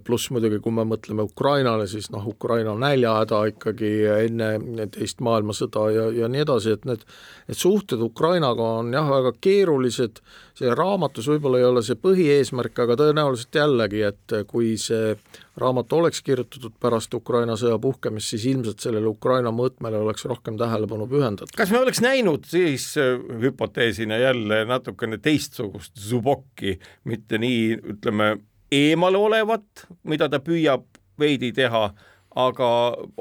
pluss 0.05 0.29
muidugi, 0.35 0.59
kui 0.61 0.73
me 0.75 0.83
mõtleme 0.87 1.23
Ukrainale, 1.25 1.87
siis 1.87 2.09
noh, 2.13 2.25
Ukraina 2.27 2.73
näljahäda 2.79 3.39
ikkagi 3.53 3.91
enne 4.27 4.87
teist 4.93 5.23
maailmasõda 5.25 5.85
ja, 5.95 6.07
ja 6.23 6.29
nii 6.31 6.43
edasi, 6.43 6.75
et 6.75 6.83
need, 6.85 7.05
need 7.47 7.59
suhted 7.59 8.03
Ukrainaga 8.03 8.67
on 8.81 8.91
jah, 8.93 9.07
väga 9.09 9.31
keerulised, 9.41 10.19
see 10.59 10.75
raamatus 10.75 11.29
võib-olla 11.31 11.61
ei 11.61 11.69
ole 11.69 11.83
see 11.87 11.97
põhieesmärk, 11.99 12.83
aga 12.83 12.99
tõenäoliselt 12.99 13.59
jällegi, 13.61 14.03
et 14.09 14.35
kui 14.51 14.75
see 14.81 15.15
raamat 15.61 15.93
oleks 15.93 16.21
kirjutatud 16.25 16.75
pärast 16.81 17.13
Ukraina 17.15 17.55
sõja 17.59 17.77
puhkemist, 17.81 18.33
siis 18.33 18.47
ilmselt 18.51 18.83
sellele 18.83 19.07
Ukraina 19.07 19.53
mõõtmele 19.55 20.01
oleks 20.03 20.25
rohkem 20.27 20.57
tähelepanu 20.59 21.07
pühendatud. 21.11 21.55
kas 21.55 21.71
me 21.71 21.79
oleks 21.79 22.01
näinud 22.03 22.47
siis 22.49 22.91
äh, 22.99 23.15
hüpoteesina 23.41 24.19
jälle 24.19 24.65
natukene 24.67 25.17
teistsugust 25.17 25.95
Zubokki, 25.99 26.75
mitte 27.07 27.39
nii, 27.39 27.79
ütleme, 27.95 28.35
eemal 28.75 29.15
olevat, 29.19 29.87
mida 30.03 30.29
ta 30.31 30.41
püüab 30.43 30.85
veidi 31.19 31.53
teha, 31.55 31.87
aga 32.35 32.69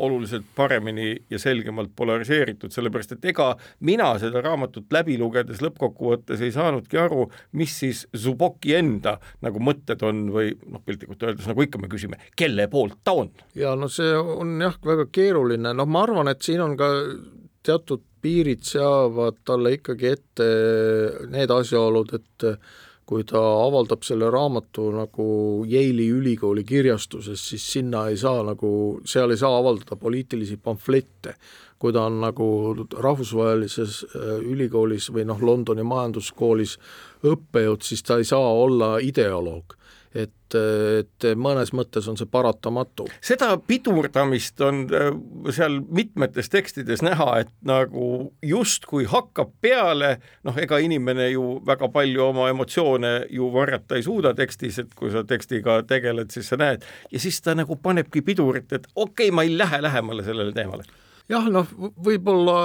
oluliselt 0.03 0.47
paremini 0.57 1.13
ja 1.31 1.39
selgemalt 1.39 1.93
polariseeritud, 1.97 2.73
sellepärast 2.75 3.15
et 3.15 3.29
ega 3.31 3.53
mina 3.87 4.09
seda 4.19 4.43
raamatut 4.43 4.91
läbi 4.95 5.15
lugedes 5.21 5.63
lõppkokkuvõttes 5.63 6.43
ei 6.43 6.51
saanudki 6.55 6.99
aru, 6.99 7.29
mis 7.55 7.77
siis 7.85 8.03
Zuboki 8.19 8.75
enda 8.75 9.17
nagu 9.47 9.63
mõtted 9.63 10.03
on 10.07 10.27
või 10.35 10.51
noh, 10.67 10.83
piltlikult 10.83 11.23
öeldes 11.23 11.47
nagu 11.51 11.63
ikka 11.63 11.79
me 11.79 11.91
küsime, 11.93 12.19
kelle 12.35 12.67
poolt 12.73 12.99
ta 13.07 13.15
on? 13.23 13.31
ja 13.55 13.77
no 13.79 13.87
see 13.93 14.17
on 14.19 14.57
jah, 14.67 14.75
väga 14.83 15.07
keeruline, 15.15 15.77
noh, 15.79 15.87
ma 15.87 16.03
arvan, 16.09 16.33
et 16.35 16.43
siin 16.43 16.65
on 16.65 16.75
ka 16.81 16.91
teatud 17.65 18.03
piirid 18.25 18.65
seavad 18.67 19.39
talle 19.47 19.77
ikkagi 19.77 20.11
ette 20.11 20.49
need 21.31 21.55
asjaolud, 21.55 22.17
et 22.19 22.49
kui 23.07 23.25
ta 23.29 23.41
avaldab 23.65 24.05
selle 24.07 24.31
raamatu 24.33 24.89
nagu 24.95 25.27
Yale'i 25.69 26.09
ülikooli 26.15 26.65
kirjastuses, 26.65 27.43
siis 27.51 27.67
sinna 27.77 28.07
ei 28.09 28.17
saa 28.17 28.43
nagu, 28.47 28.71
seal 29.05 29.35
ei 29.35 29.41
saa 29.41 29.59
avaldada 29.59 29.97
poliitilisi 30.01 30.57
pamflette. 30.57 31.37
kui 31.79 31.93
ta 31.93 32.07
on 32.09 32.21
nagu 32.23 32.47
rahvusvahelises 32.97 33.97
äh, 34.17 34.29
ülikoolis 34.41 35.11
või 35.13 35.27
noh, 35.29 35.41
Londoni 35.43 35.83
majanduskoolis 35.85 36.79
õppejõud, 37.29 37.83
siis 37.85 38.03
ta 38.03 38.17
ei 38.17 38.25
saa 38.25 38.53
olla 38.57 38.95
ideoloog 39.05 39.75
et, 40.15 40.55
et 40.55 41.27
mõnes 41.37 41.73
mõttes 41.75 42.07
on 42.11 42.19
see 42.19 42.29
paratamatu. 42.31 43.07
seda 43.25 43.51
pidurdamist 43.59 44.61
on 44.65 44.85
äh, 44.95 45.11
seal 45.55 45.81
mitmetes 45.91 46.51
tekstides 46.53 47.03
näha, 47.05 47.31
et 47.43 47.53
nagu 47.67 48.31
justkui 48.43 49.09
hakkab 49.11 49.53
peale, 49.65 50.17
noh, 50.47 50.59
ega 50.61 50.79
inimene 50.79 51.31
ju 51.33 51.59
väga 51.67 51.91
palju 51.95 52.29
oma 52.31 52.49
emotsioone 52.53 53.15
ju 53.35 53.51
varjata 53.55 53.99
ei 53.99 54.07
suuda 54.07 54.35
tekstis, 54.39 54.79
et 54.85 54.95
kui 54.99 55.13
sa 55.15 55.25
tekstiga 55.27 55.81
tegeled, 55.89 56.31
siis 56.35 56.53
sa 56.53 56.61
näed, 56.61 56.87
ja 57.11 57.23
siis 57.23 57.41
ta 57.43 57.57
nagu 57.59 57.77
panebki 57.77 58.23
pidurit, 58.23 58.71
et 58.73 58.87
okei 58.95 59.29
okay,, 59.29 59.35
ma 59.35 59.47
ei 59.47 59.57
lähe 59.59 59.83
lähemale 59.83 60.27
sellele 60.27 60.55
teemale 60.55 60.87
jah, 61.31 61.47
noh, 61.53 61.69
võib-olla, 62.05 62.57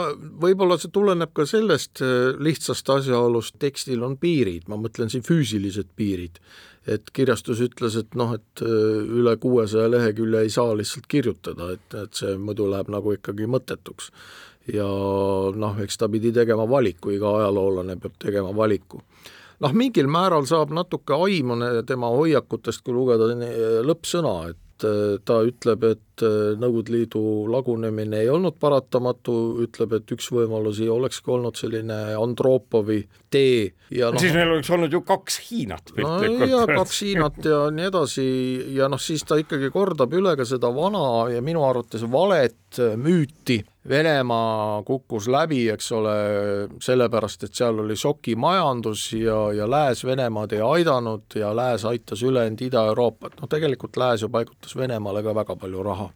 võib-olla 0.42 0.78
see 0.80 0.92
tuleneb 0.94 1.32
ka 1.36 1.46
sellest 1.50 2.04
äh, 2.04 2.40
lihtsast 2.42 2.90
asjaolust, 2.92 3.58
tekstil 3.62 4.04
on 4.06 4.18
piirid, 4.20 4.68
ma 4.72 4.80
mõtlen 4.80 5.12
siin 5.12 5.24
füüsilised 5.26 5.94
piirid. 6.00 6.40
Et 6.88 7.12
kirjastus 7.14 7.62
ütles, 7.66 7.98
et 8.00 8.16
noh, 8.20 8.34
et 8.38 8.64
äh, 8.64 8.70
üle 9.20 9.36
kuuesaja 9.42 9.90
lehekülje 9.92 10.46
ei 10.46 10.54
saa 10.54 10.76
lihtsalt 10.78 11.10
kirjutada, 11.12 11.74
et, 11.76 11.98
et 12.04 12.22
see 12.22 12.38
muidu 12.38 12.70
läheb 12.72 12.92
nagu 12.94 13.16
ikkagi 13.18 13.50
mõttetuks. 13.50 14.12
ja 14.74 14.88
noh, 15.56 15.82
eks 15.82 15.98
ta 15.98 16.10
pidi 16.10 16.32
tegema 16.32 16.68
valiku, 16.70 17.12
iga 17.12 17.36
ajaloolane 17.42 17.98
peab 17.98 18.18
tegema 18.22 18.56
valiku 18.56 19.02
noh, 19.60 19.74
mingil 19.74 20.08
määral 20.08 20.46
saab 20.48 20.72
natuke 20.72 21.14
aimu 21.14 21.58
tema 21.88 22.12
hoiakutest, 22.14 22.84
kui 22.84 22.94
lugeda 22.94 23.28
lõppsõna, 23.84 24.36
et 24.50 24.66
et 24.80 25.26
ta 25.28 25.40
ütleb, 25.48 25.84
et 25.84 26.02
äh, 26.26 26.54
Nõukogude 26.60 26.94
Liidu 26.94 27.22
lagunemine 27.52 28.24
ei 28.24 28.30
olnud 28.32 28.58
paratamatu, 28.60 29.36
ütleb, 29.66 29.98
et 30.00 30.14
üks 30.16 30.30
võimalusi 30.34 30.90
olekski 30.90 31.34
olnud 31.36 31.60
selline 31.60 32.00
Andropovi 32.20 33.02
tee 33.30 33.70
ja 33.94 34.12
noh, 34.14 34.22
siis 34.22 34.34
meil 34.36 34.54
oleks 34.54 34.70
olnud 34.74 34.94
ju 34.94 35.02
kaks 35.06 35.40
Hiinat 35.48 35.94
no 35.98 36.20
jaa, 36.50 36.66
kaks 36.70 37.02
Hiinat 37.06 37.42
ja 37.46 37.66
nii 37.74 37.90
edasi 37.90 38.28
ja 38.76 38.90
noh, 38.92 39.02
siis 39.02 39.26
ta 39.28 39.38
ikkagi 39.40 39.72
kordab 39.74 40.14
üle 40.18 40.36
ka 40.38 40.46
seda 40.48 40.72
vana 40.74 41.28
ja 41.34 41.42
minu 41.46 41.64
arvates 41.68 42.06
valet 42.10 42.80
müüti, 42.98 43.64
Venemaa 43.90 44.84
kukkus 44.86 45.26
läbi, 45.32 45.64
eks 45.74 45.88
ole, 45.98 46.16
sellepärast, 46.84 47.48
et 47.48 47.56
seal 47.58 47.80
oli 47.82 47.96
šokimajandus 47.98 49.06
ja, 49.18 49.38
ja 49.56 49.66
Lääs 49.70 50.04
Venemaad 50.06 50.54
ei 50.54 50.62
aidanud 50.62 51.40
ja 51.40 51.50
Lääs 51.56 51.88
aitas 51.90 52.22
ülejäänud 52.22 52.62
Ida-Euroopat, 52.68 53.40
noh 53.40 53.50
tegelikult 53.50 53.98
Lääs 53.98 54.22
ju 54.22 54.30
paigutas 54.30 54.76
Venemaale 54.78 55.24
ka 55.26 55.34
väga 55.36 55.56
palju 55.56 55.86
raha 55.88 56.09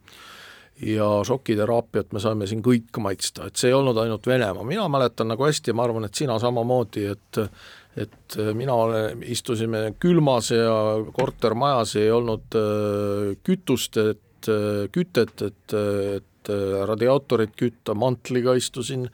ja 0.81 1.07
šokiteraapiat 1.25 2.13
me 2.13 2.19
saime 2.19 2.47
siin 2.49 2.63
kõik 2.65 2.97
maitsta, 3.01 3.47
et 3.47 3.59
see 3.59 3.69
ei 3.71 3.77
olnud 3.77 3.97
ainult 4.01 4.27
Venemaa, 4.27 4.65
mina 4.67 4.87
mäletan 4.91 5.29
nagu 5.31 5.45
hästi 5.45 5.71
ja 5.71 5.77
ma 5.77 5.87
arvan, 5.87 6.07
et 6.07 6.19
sina 6.19 6.39
samamoodi, 6.41 7.07
et 7.13 7.41
et 7.93 8.35
mina 8.57 8.73
olen, 8.73 9.19
istusime 9.29 9.91
külmas 10.01 10.49
ja 10.49 10.73
kortermajas 11.13 11.91
ei 12.01 12.07
olnud 12.11 12.55
äh, 12.57 13.35
kütust, 13.45 13.99
et 14.01 14.49
äh, 14.49 14.87
kütet, 14.91 15.43
et, 15.45 15.75
et 16.17 16.32
radiaatorit 16.87 17.53
kütta, 17.57 17.95
mantliga 17.97 18.55
istusin, 18.57 19.05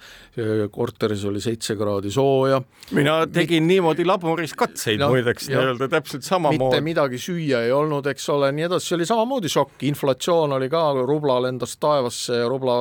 korteris 0.71 1.25
oli 1.29 1.41
seitse 1.43 1.75
kraadi 1.79 2.11
sooja. 2.11 2.61
mina 2.91 3.27
tegin 3.27 3.63
Mit... 3.63 3.73
niimoodi 3.73 4.05
laboris 4.05 4.53
katseid 4.57 4.99
no, 4.99 5.09
muideks 5.13 5.49
nii-öelda 5.49 5.89
täpselt 5.91 6.23
samamoodi. 6.27 6.63
mitte 6.63 6.81
midagi 6.85 7.19
süüa 7.21 7.63
ei 7.67 7.71
olnud, 7.75 8.07
eks 8.11 8.29
ole, 8.33 8.51
nii 8.55 8.67
edasi, 8.69 8.91
see 8.91 8.97
oli 8.99 9.09
samamoodi 9.09 9.51
šokk, 9.51 9.83
inflatsioon 9.89 10.57
oli 10.57 10.69
ka, 10.69 10.83
rubla 11.03 11.39
lendas 11.45 11.77
taevasse 11.77 12.41
rubla 12.49 12.79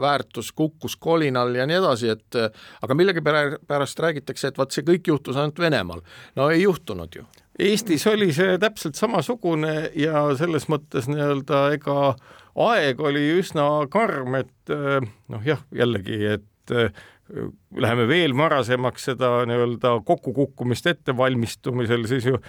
väärtus 0.00 0.52
kukkus 0.56 0.96
kolinal 0.96 1.54
ja 1.54 1.66
nii 1.68 1.80
edasi, 1.80 2.14
et 2.14 2.40
aga 2.82 2.96
millegipärast 2.96 4.06
räägitakse, 4.06 4.50
et 4.50 4.58
vaat 4.58 4.74
see 4.74 4.86
kõik 4.86 5.12
juhtus 5.12 5.36
ainult 5.36 5.58
Venemaal. 5.60 6.02
no 6.36 6.50
ei 6.50 6.62
juhtunud 6.62 7.14
ju 7.16 7.26
Eestis 7.60 8.06
oli 8.08 8.30
see 8.32 8.56
täpselt 8.60 8.96
samasugune 8.96 9.90
ja 9.98 10.22
selles 10.38 10.64
mõttes 10.72 11.08
nii-öelda 11.10 11.66
ega 11.74 11.96
aeg 12.68 13.00
oli 13.00 13.26
üsna 13.38 13.68
karm, 13.92 14.36
et 14.40 14.74
eh, 14.74 15.00
noh, 15.32 15.46
jah, 15.46 15.62
jällegi, 15.74 16.20
et 16.36 16.74
eh, 16.74 16.92
läheme 17.78 18.08
veel 18.10 18.34
varasemaks 18.36 19.10
seda 19.12 19.30
nii-öelda 19.48 20.00
kokkukukkumist 20.06 20.90
ettevalmistumisel, 20.90 22.08
siis 22.10 22.26
ju 22.32 22.40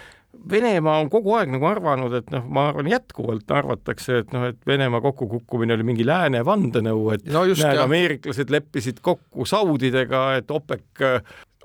Venemaa 0.50 0.96
on 0.98 1.10
kogu 1.12 1.34
aeg 1.36 1.50
nagu 1.52 1.66
arvanud, 1.68 2.14
et 2.16 2.30
noh, 2.32 2.46
ma 2.50 2.64
arvan 2.70 2.88
jätkuvalt 2.90 3.50
arvatakse, 3.52 4.22
et 4.22 4.32
noh, 4.34 4.48
et 4.50 4.58
Venemaa 4.66 5.02
kokkukukkumine 5.04 5.76
oli 5.76 5.86
mingi 5.86 6.06
lääne 6.08 6.40
vandenõu, 6.46 7.12
et 7.14 7.28
no 7.30 7.44
just, 7.46 7.62
näed, 7.62 7.78
ameeriklased 7.84 8.50
leppisid 8.50 9.02
kokku 9.04 9.46
saudidega, 9.46 10.24
et 10.40 10.50
OPEC 10.50 11.04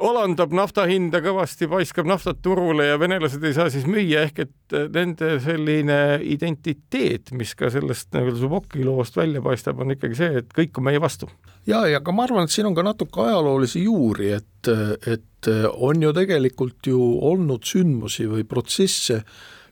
alandab 0.03 0.53
nafta 0.55 0.85
hinda 0.89 1.21
kõvasti, 1.23 1.67
paiskab 1.71 2.07
naftat 2.09 2.39
turule 2.45 2.85
ja 2.89 2.99
venelased 3.01 3.43
ei 3.47 3.55
saa 3.55 3.71
siis 3.73 3.87
müüa, 3.89 4.25
ehk 4.27 4.43
et 4.45 4.75
äh, 4.77 4.87
nende 4.93 5.37
selline 5.43 5.99
identiteet, 6.25 7.33
mis 7.37 7.53
ka 7.57 7.71
sellest 7.73 8.11
nagu 8.15 8.35
Suboki 8.37 8.85
loost 8.85 9.17
välja 9.17 9.41
paistab, 9.45 9.81
on 9.83 9.95
ikkagi 9.95 10.19
see, 10.19 10.43
et 10.43 10.55
kõik 10.55 10.77
on 10.79 10.87
meie 10.89 11.01
vastu. 11.03 11.29
ja, 11.69 11.85
ja 11.89 12.01
ka 12.03 12.15
ma 12.15 12.27
arvan, 12.27 12.47
et 12.47 12.53
siin 12.53 12.69
on 12.69 12.77
ka 12.77 12.85
natuke 12.85 13.25
ajaloolisi 13.25 13.83
juuri, 13.87 14.31
et, 14.37 14.71
et 15.07 15.51
on 15.73 16.01
ju 16.01 16.13
tegelikult 16.15 16.91
ju 16.93 17.01
olnud 17.31 17.65
sündmusi 17.67 18.27
või 18.29 18.47
protsesse, 18.47 19.23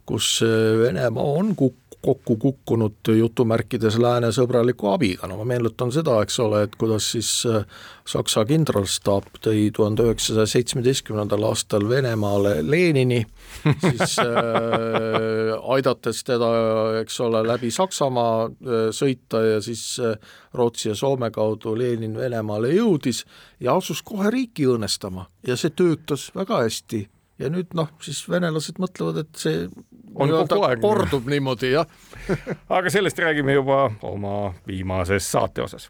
kus 0.06 0.38
Venemaa 0.46 1.34
on 1.40 1.56
kukkunud 1.58 1.85
kokku 2.06 2.38
kukkunud 2.42 3.10
jutumärkides 3.18 3.98
lääne 4.02 4.30
sõbraliku 4.36 4.92
abiga, 4.94 5.30
no 5.30 5.40
ma 5.40 5.48
meenutan 5.56 5.92
seda, 5.94 6.20
eks 6.24 6.38
ole, 6.44 6.66
et 6.68 6.76
kuidas 6.80 7.08
siis 7.16 7.30
äh, 7.50 7.66
Saksa 8.06 8.44
kindralstaap 8.46 9.40
tõi 9.42 9.72
tuhande 9.74 10.06
üheksasaja 10.06 10.46
seitsmeteistkümnendal 10.52 11.48
aastal 11.48 11.88
Venemaale 11.90 12.60
Lenini, 12.62 13.24
siis 13.64 14.20
äh, 14.22 15.56
aidates 15.76 16.22
teda, 16.28 16.52
eks 17.02 17.18
ole, 17.26 17.42
läbi 17.48 17.72
Saksamaa 17.74 18.46
äh, 18.46 18.86
sõita 18.94 19.42
ja 19.46 19.58
siis 19.66 19.88
äh, 20.04 20.20
Rootsi 20.54 20.92
ja 20.92 20.96
Soome 21.00 21.32
kaudu 21.34 21.74
Lenin 21.78 22.14
Venemaale 22.18 22.76
jõudis 22.76 23.24
ja 23.60 23.76
asus 23.80 24.04
kohe 24.06 24.30
riiki 24.34 24.70
õõnestama. 24.70 25.26
Ja 25.48 25.58
see 25.58 25.74
töötas 25.74 26.30
väga 26.36 26.62
hästi. 26.64 27.06
Ja 27.42 27.50
nüüd 27.52 27.74
noh, 27.76 27.90
siis 28.04 28.22
venelased 28.32 28.78
mõtlevad, 28.80 29.26
et 29.26 29.40
see 29.42 29.66
on 30.16 30.34
kogu 30.48 30.64
aeg 30.68 30.82
kordub 30.84 31.28
niimoodi, 31.32 31.72
jah 31.76 31.86
aga 32.78 32.92
sellest 32.94 33.20
räägime 33.20 33.58
juba 33.58 33.90
oma 34.08 34.54
viimases 34.68 35.32
saate 35.32 35.66
osas. 35.66 35.90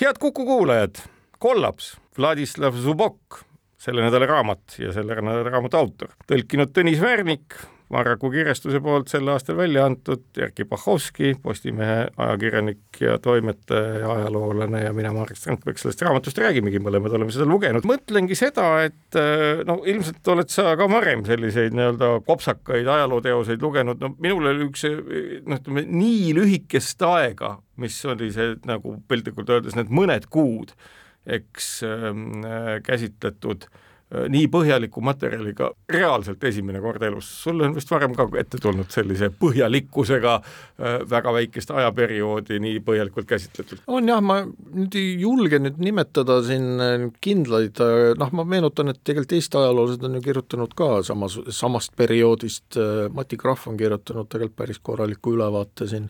head 0.00 0.18
Kuku 0.20 0.46
kuulajad, 0.46 1.02
kollaps 1.38 1.96
Vladislav 2.18 2.76
Zubok, 2.82 3.42
selle 3.78 4.02
nädala 4.02 4.26
raamat 4.26 4.78
ja 4.78 4.92
selle 4.92 5.18
nädala 5.20 5.50
raamatu 5.50 5.80
autor, 5.80 6.14
tõlkinud 6.30 6.72
Tõnis 6.74 7.02
Värnik, 7.02 7.58
Varraku 7.92 8.28
kirjastuse 8.28 8.82
poolt 8.84 9.08
sel 9.08 9.28
aastal 9.32 9.56
välja 9.56 9.86
antud 9.88 10.36
Erkki 10.36 10.66
Pahhovski, 10.68 11.30
Postimehe 11.42 12.10
ajakirjanik 12.20 13.00
ja 13.00 13.14
toimetaja 13.24 14.02
ja 14.02 14.10
ajaloolane 14.12 14.82
ja 14.82 14.92
mina, 14.92 15.12
Marek 15.16 15.40
Strandberg, 15.40 15.80
sellest 15.80 16.04
raamatust 16.04 16.40
räägimegi, 16.42 16.82
mõlemad 16.84 17.16
oleme 17.16 17.32
seda 17.32 17.48
lugenud. 17.48 17.88
mõtlengi 17.88 18.36
seda, 18.36 18.66
et 18.84 19.16
äh, 19.16 19.64
no 19.68 19.78
ilmselt 19.88 20.32
oled 20.34 20.52
sa 20.52 20.76
ka 20.76 20.90
varem 20.92 21.24
selliseid 21.28 21.76
nii-öelda 21.76 22.12
kopsakaid 22.28 22.92
ajalooteoseid 22.98 23.64
lugenud, 23.64 24.04
no 24.04 24.12
minul 24.20 24.52
oli 24.52 24.68
üks 24.68 24.84
noh, 24.84 25.56
ütleme 25.56 25.86
nii 25.88 26.36
lühikest 26.36 27.02
aega, 27.08 27.56
mis 27.80 27.96
oli 28.04 28.28
see 28.36 28.58
nagu 28.68 28.98
piltlikult 29.08 29.56
öeldes 29.56 29.80
need 29.80 29.88
mõned 29.88 30.28
kuud, 30.28 30.76
eks 31.24 31.78
ähm, 31.88 32.42
äh, 32.44 32.74
käsitletud 32.84 33.70
Äh, 33.70 33.87
nii 34.08 34.46
põhjaliku 34.48 35.02
materjaliga 35.04 35.68
reaalselt 35.92 36.44
esimene 36.48 36.80
kord 36.80 37.02
elus. 37.04 37.28
sul 37.42 37.60
on 37.60 37.74
vist 37.76 37.90
varem 37.92 38.14
ka 38.16 38.24
ette 38.40 38.60
tulnud 38.62 38.88
sellise 38.92 39.28
põhjalikkusega 39.42 40.34
äh, 40.38 40.96
väga 41.10 41.34
väikest 41.36 41.74
ajaperioodi 41.76 42.56
nii 42.64 42.80
põhjalikult 42.86 43.28
käsitletud? 43.28 43.82
on 43.86 44.08
jah, 44.08 44.22
ma 44.24 44.40
nüüd 44.46 44.96
ei 44.96 45.12
julge 45.20 45.60
nüüd 45.60 45.76
nimetada 45.84 46.38
siin 46.46 46.80
äh, 46.80 46.96
kindlaid, 47.20 47.84
noh, 48.18 48.32
ma 48.32 48.48
meenutan, 48.48 48.94
et 48.94 49.02
tegelikult 49.04 49.36
Eesti 49.38 49.60
ajaloolased 49.60 50.08
on 50.08 50.16
ju 50.16 50.24
kirjutanud 50.24 50.74
ka 50.78 50.90
samas, 51.04 51.36
samast 51.52 51.92
perioodist, 51.96 52.78
Mati 53.12 53.36
Krahv 53.36 53.68
on 53.68 53.76
kirjutanud 53.76 54.28
tegelikult 54.32 54.56
päris 54.56 54.80
korraliku 54.82 55.36
ülevaate 55.36 55.86
siin, 55.90 56.08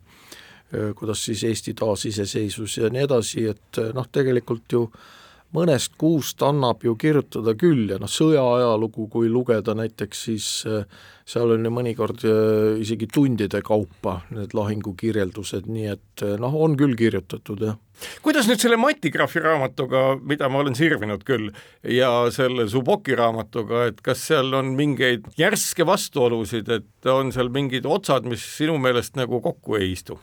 kuidas 0.97 1.25
siis 1.25 1.43
Eesti 1.49 1.75
taasiseseisvus 1.75 2.79
ja 2.79 2.91
nii 2.93 3.09
edasi, 3.09 3.49
et 3.51 3.81
noh, 3.97 4.07
tegelikult 4.13 4.77
ju 4.77 4.87
äh, 4.87 5.09
mõnest 5.57 5.95
kuust 6.01 6.43
annab 6.45 6.85
ju 6.85 6.95
kirjutada 7.01 7.55
küll 7.59 7.89
ja 7.93 7.99
noh, 8.01 8.11
sõjaajalugu, 8.11 9.09
kui 9.13 9.31
lugeda 9.33 9.75
näiteks, 9.79 10.25
siis 10.29 10.49
äh, 10.69 10.85
seal 11.29 11.55
on 11.55 11.65
ju 11.65 11.73
mõnikord 11.73 12.25
äh, 12.29 12.79
isegi 12.83 13.09
tundide 13.13 13.63
kaupa 13.65 14.21
need 14.35 14.57
lahingukirjeldused, 14.57 15.69
nii 15.71 15.93
et 15.95 16.25
äh, 16.27 16.37
noh, 16.41 16.57
on 16.67 16.77
küll 16.81 16.97
kirjutatud, 16.99 17.65
jah 17.65 17.79
kuidas 18.23 18.47
nüüd 18.47 18.63
selle 18.63 18.77
Mati 18.79 19.11
Krahvi 19.11 19.41
raamatuga, 19.43 20.03
mida 20.23 20.47
ma 20.53 20.61
olen 20.63 20.77
sirvinud 20.79 21.25
küll, 21.27 21.49
ja 21.83 22.11
selle 22.35 22.69
Suboki 22.71 23.17
raamatuga, 23.19 23.89
et 23.91 24.03
kas 24.07 24.23
seal 24.29 24.53
on 24.55 24.75
mingeid 24.79 25.27
järske 25.39 25.87
vastuolusid, 25.89 26.71
et 26.71 27.11
on 27.11 27.33
seal 27.35 27.51
mingid 27.55 27.89
otsad, 27.89 28.29
mis 28.29 28.45
sinu 28.55 28.79
meelest 28.83 29.19
nagu 29.19 29.43
kokku 29.43 29.81
ei 29.81 29.93
istu? 29.97 30.21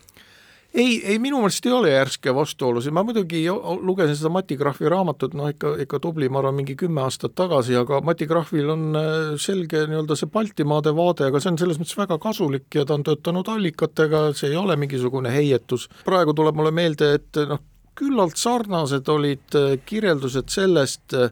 Ei, 0.76 0.95
ei 1.07 1.19
minu 1.21 1.39
meelest 1.41 1.65
ei 1.65 1.73
ole 1.73 1.91
järske 1.93 2.34
vastuolusid, 2.36 2.93
ma 2.95 3.03
muidugi 3.07 3.43
lugesin 3.82 4.17
seda 4.19 4.32
Mati 4.34 4.57
Krahvi 4.59 4.89
raamatut, 4.91 5.36
noh 5.38 5.49
ikka, 5.51 5.76
ikka 5.86 5.99
tubli, 6.03 6.30
ma 6.30 6.41
arvan, 6.41 6.57
mingi 6.59 6.76
kümme 6.80 7.03
aastat 7.05 7.36
tagasi, 7.38 7.78
aga 7.80 8.01
Mati 8.05 8.28
Krahvil 8.30 8.71
on 8.73 8.88
äh, 8.99 9.11
selge 9.41 9.86
nii-öelda 9.89 10.17
see 10.19 10.32
Baltimaade 10.32 10.95
vaade, 10.97 11.30
aga 11.30 11.41
see 11.41 11.53
on 11.53 11.59
selles 11.61 11.80
mõttes 11.82 11.97
väga 11.99 12.19
kasulik 12.21 12.80
ja 12.80 12.86
ta 12.88 12.97
on 12.99 13.05
töötanud 13.07 13.51
allikatega, 13.55 14.26
see 14.38 14.51
ei 14.51 14.59
ole 14.59 14.78
mingisugune 14.80 15.32
heietus. 15.34 15.88
praegu 16.07 16.36
tuleb 16.36 16.59
mulle 16.59 16.73
meelde, 16.76 17.13
et 17.19 17.43
noh, 17.49 17.61
küllalt 17.95 18.39
sarnased 18.39 19.07
olid 19.11 19.59
äh, 19.59 19.78
kirjeldused 19.86 20.51
sellest, 20.51 21.15
äh, 21.15 21.32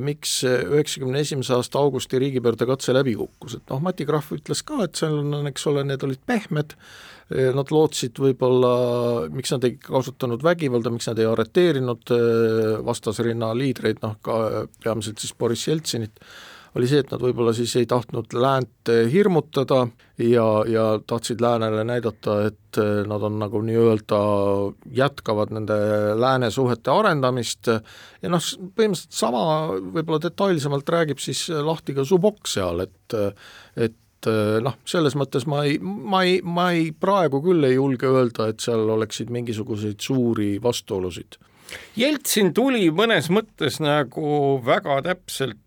miks 0.00 0.38
üheksakümne 0.48 1.20
esimese 1.20 1.52
aasta 1.52 1.76
augusti 1.82 2.16
riigipöörde 2.16 2.64
katse 2.64 2.94
läbi 2.96 3.12
kukkus, 3.12 3.58
et 3.58 3.70
noh, 3.70 3.82
Mati 3.84 4.08
Krahv 4.08 4.32
ütles 4.38 4.64
ka, 4.64 4.86
et 4.86 4.96
seal 4.96 5.20
on, 5.20 5.50
eks 5.52 5.66
ole, 5.68 5.84
need 5.84 6.06
olid 6.06 6.22
pehmed, 6.26 6.72
Eh, 6.72 7.19
nad 7.30 7.70
lootsid 7.70 8.18
võib-olla, 8.18 8.70
miks 9.30 9.52
nad 9.54 9.64
ei 9.68 9.76
kasutanud 9.82 10.42
vägivalda, 10.42 10.90
miks 10.90 11.06
nad 11.10 11.20
ei 11.22 11.28
arreteerinud 11.30 12.14
eh, 12.16 12.78
vastasrinna 12.86 13.52
liidreid, 13.54 14.00
noh 14.02 14.16
ka 14.24 14.66
peamiselt 14.82 15.22
siis 15.22 15.36
Boris 15.38 15.62
Jeltsinit, 15.68 16.18
oli 16.78 16.86
see, 16.90 17.02
et 17.02 17.10
nad 17.10 17.22
võib-olla 17.22 17.54
siis 17.54 17.72
ei 17.78 17.86
tahtnud 17.90 18.34
läänt 18.34 18.90
hirmutada 19.10 19.80
ja, 20.22 20.44
ja 20.70 20.84
tahtsid 21.06 21.42
läänele 21.42 21.86
näidata, 21.86 22.36
et 22.50 22.82
eh, 22.82 23.00
nad 23.10 23.22
on 23.26 23.38
nagu 23.42 23.62
nii-öelda, 23.66 24.20
jätkavad 24.98 25.54
nende 25.54 25.78
lääne 26.18 26.50
suhete 26.54 26.90
arendamist. 26.94 27.70
Ja 27.70 28.34
noh, 28.34 28.42
põhimõtteliselt 28.74 29.18
sama 29.22 29.46
võib-olla 29.78 30.22
detailsemalt 30.26 30.94
räägib 30.98 31.22
siis 31.22 31.46
lahti 31.50 31.94
ka 31.94 32.06
Subok 32.06 32.50
seal, 32.50 32.88
et 32.88 33.18
et 33.78 33.94
et 34.20 34.28
eh, 34.28 34.58
noh, 34.62 34.76
selles 34.88 35.16
mõttes 35.16 35.46
ma 35.48 35.64
ei, 35.64 35.78
ma 35.80 36.22
ei, 36.26 36.40
ma 36.44 36.70
ei, 36.76 36.90
praegu 36.92 37.40
küll 37.44 37.64
ei 37.64 37.78
julge 37.78 38.08
öelda, 38.10 38.50
et 38.50 38.60
seal 38.60 38.88
oleksid 38.92 39.30
mingisuguseid 39.32 40.00
suuri 40.00 40.58
vastuolusid. 40.62 41.38
Jeltsin 41.96 42.52
tuli 42.52 42.90
mõnes 42.90 43.30
mõttes 43.30 43.78
nagu 43.80 44.60
väga 44.66 45.00
täpselt 45.06 45.58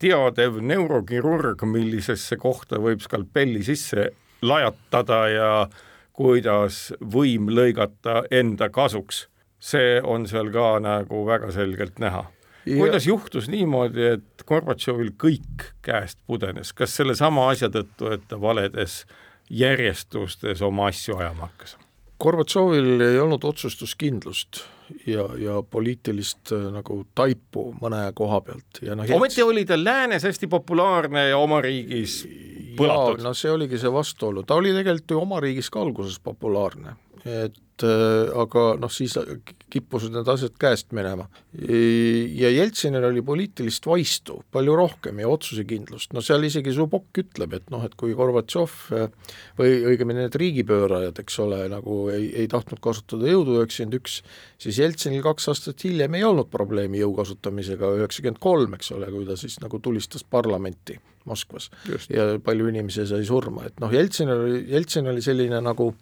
teadev 0.00 0.60
neurokirurg, 0.64 1.64
millisesse 1.68 2.38
kohta 2.40 2.78
võib 2.80 3.02
skalpelli 3.04 3.64
sisse 3.64 4.10
lajatada 4.42 5.20
ja 5.32 5.50
kuidas 6.16 6.92
võim 7.00 7.50
lõigata 7.50 8.22
enda 8.30 8.70
kasuks. 8.70 9.26
see 9.58 10.00
on 10.04 10.26
seal 10.30 10.52
ka 10.54 10.78
nagu 10.78 11.26
väga 11.26 11.50
selgelt 11.50 11.98
näha 11.98 12.28
kuidas 12.76 13.06
juhtus 13.06 13.48
niimoodi, 13.48 14.04
et 14.18 14.46
Gorbatšovil 14.48 15.14
kõik 15.20 15.68
käest 15.84 16.20
pudenes, 16.26 16.72
kas 16.76 16.96
sellesama 16.98 17.48
asja 17.52 17.70
tõttu, 17.72 18.12
et 18.14 18.24
ta 18.28 18.40
valedes 18.40 19.02
järjestustes 19.50 20.62
oma 20.62 20.90
asju 20.92 21.18
ajama 21.18 21.48
hakkas? 21.48 21.76
Gorbatšovil 22.18 23.00
ei 23.04 23.18
olnud 23.22 23.44
otsustuskindlust 23.46 24.64
ja, 25.06 25.28
ja 25.38 25.60
poliitilist 25.62 26.50
äh, 26.52 26.64
nagu 26.74 27.04
taipu 27.14 27.68
mõne 27.78 28.08
koha 28.18 28.40
pealt 28.42 28.80
ja 28.82 28.96
noh 28.98 29.10
ometi 29.14 29.44
oli 29.44 29.62
ta 29.68 29.78
läänes 29.78 30.26
hästi 30.26 30.48
populaarne 30.50 31.28
ja 31.28 31.38
oma 31.38 31.60
riigis 31.62 32.24
põlatud. 32.78 33.22
no 33.22 33.34
see 33.38 33.52
oligi 33.52 33.78
see 33.78 33.92
vastuolu, 33.92 34.42
ta 34.42 34.58
oli 34.58 34.74
tegelikult 34.74 35.14
ju 35.14 35.20
oma 35.22 35.40
riigis 35.44 35.70
ka 35.70 35.82
alguses 35.84 36.18
populaarne, 36.22 36.96
et 37.26 37.84
äh, 37.86 38.28
aga 38.38 38.64
noh, 38.78 38.90
siis 38.92 39.14
kippusid 39.68 40.14
need 40.14 40.28
asjad 40.30 40.54
käest 40.60 40.92
minema. 40.96 41.26
ja 41.52 42.50
Jeltsinil 42.52 43.04
oli 43.04 43.22
poliitilist 43.24 43.86
vaistu 43.86 44.38
palju 44.54 44.76
rohkem 44.78 45.18
ja 45.22 45.28
otsusekindlust, 45.28 46.12
no 46.16 46.22
seal 46.24 46.44
isegi 46.46 46.72
Zubok 46.74 47.20
ütleb, 47.20 47.56
et 47.58 47.70
noh, 47.74 47.84
et 47.84 47.96
kui 47.98 48.14
Gorbatšov 48.18 48.76
äh, 48.96 49.34
või 49.58 49.74
õigemini 49.92 50.24
need 50.24 50.38
riigipöörajad, 50.40 51.20
eks 51.24 51.38
ole, 51.44 51.60
nagu 51.72 51.98
ei, 52.14 52.30
ei 52.44 52.48
tahtnud 52.50 52.80
kasutada 52.84 53.28
jõudu 53.30 53.58
üheksakümmend 53.58 53.98
üks, 54.00 54.20
siis 54.62 54.80
Jeltsinil 54.80 55.24
kaks 55.26 55.50
aastat 55.52 55.84
hiljem 55.86 56.18
ei 56.18 56.26
olnud 56.28 56.50
probleemi 56.52 57.02
jõu 57.02 57.14
kasutamisega, 57.18 57.92
üheksakümmend 58.00 58.42
kolm, 58.42 58.78
eks 58.78 58.94
ole, 58.96 59.10
kui 59.12 59.28
ta 59.28 59.36
siis 59.38 59.58
nagu 59.64 59.82
tulistas 59.82 60.24
parlamenti 60.24 60.98
Moskvas 61.28 61.68
Just. 61.84 62.10
ja 62.14 62.38
palju 62.44 62.70
inimesi 62.70 63.04
sai 63.08 63.26
surma, 63.28 63.66
et 63.68 63.80
noh, 63.82 63.92
Jeltsin 63.92 64.32
oli, 64.32 64.62
Jeltsin 64.72 65.10
oli 65.10 65.24
selline 65.24 65.60
nagu 65.64 65.92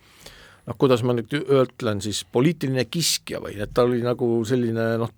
noh, 0.67 0.79
kuidas 0.79 1.03
ma 1.07 1.15
nüüd 1.17 1.33
ütlen 1.33 2.03
siis, 2.05 2.25
poliitiline 2.33 2.87
kiskja 2.91 3.41
või 3.43 3.59
et 3.63 3.75
ta 3.75 3.87
oli 3.87 4.03
nagu 4.05 4.39
selline 4.49 4.95
noh, 5.01 5.13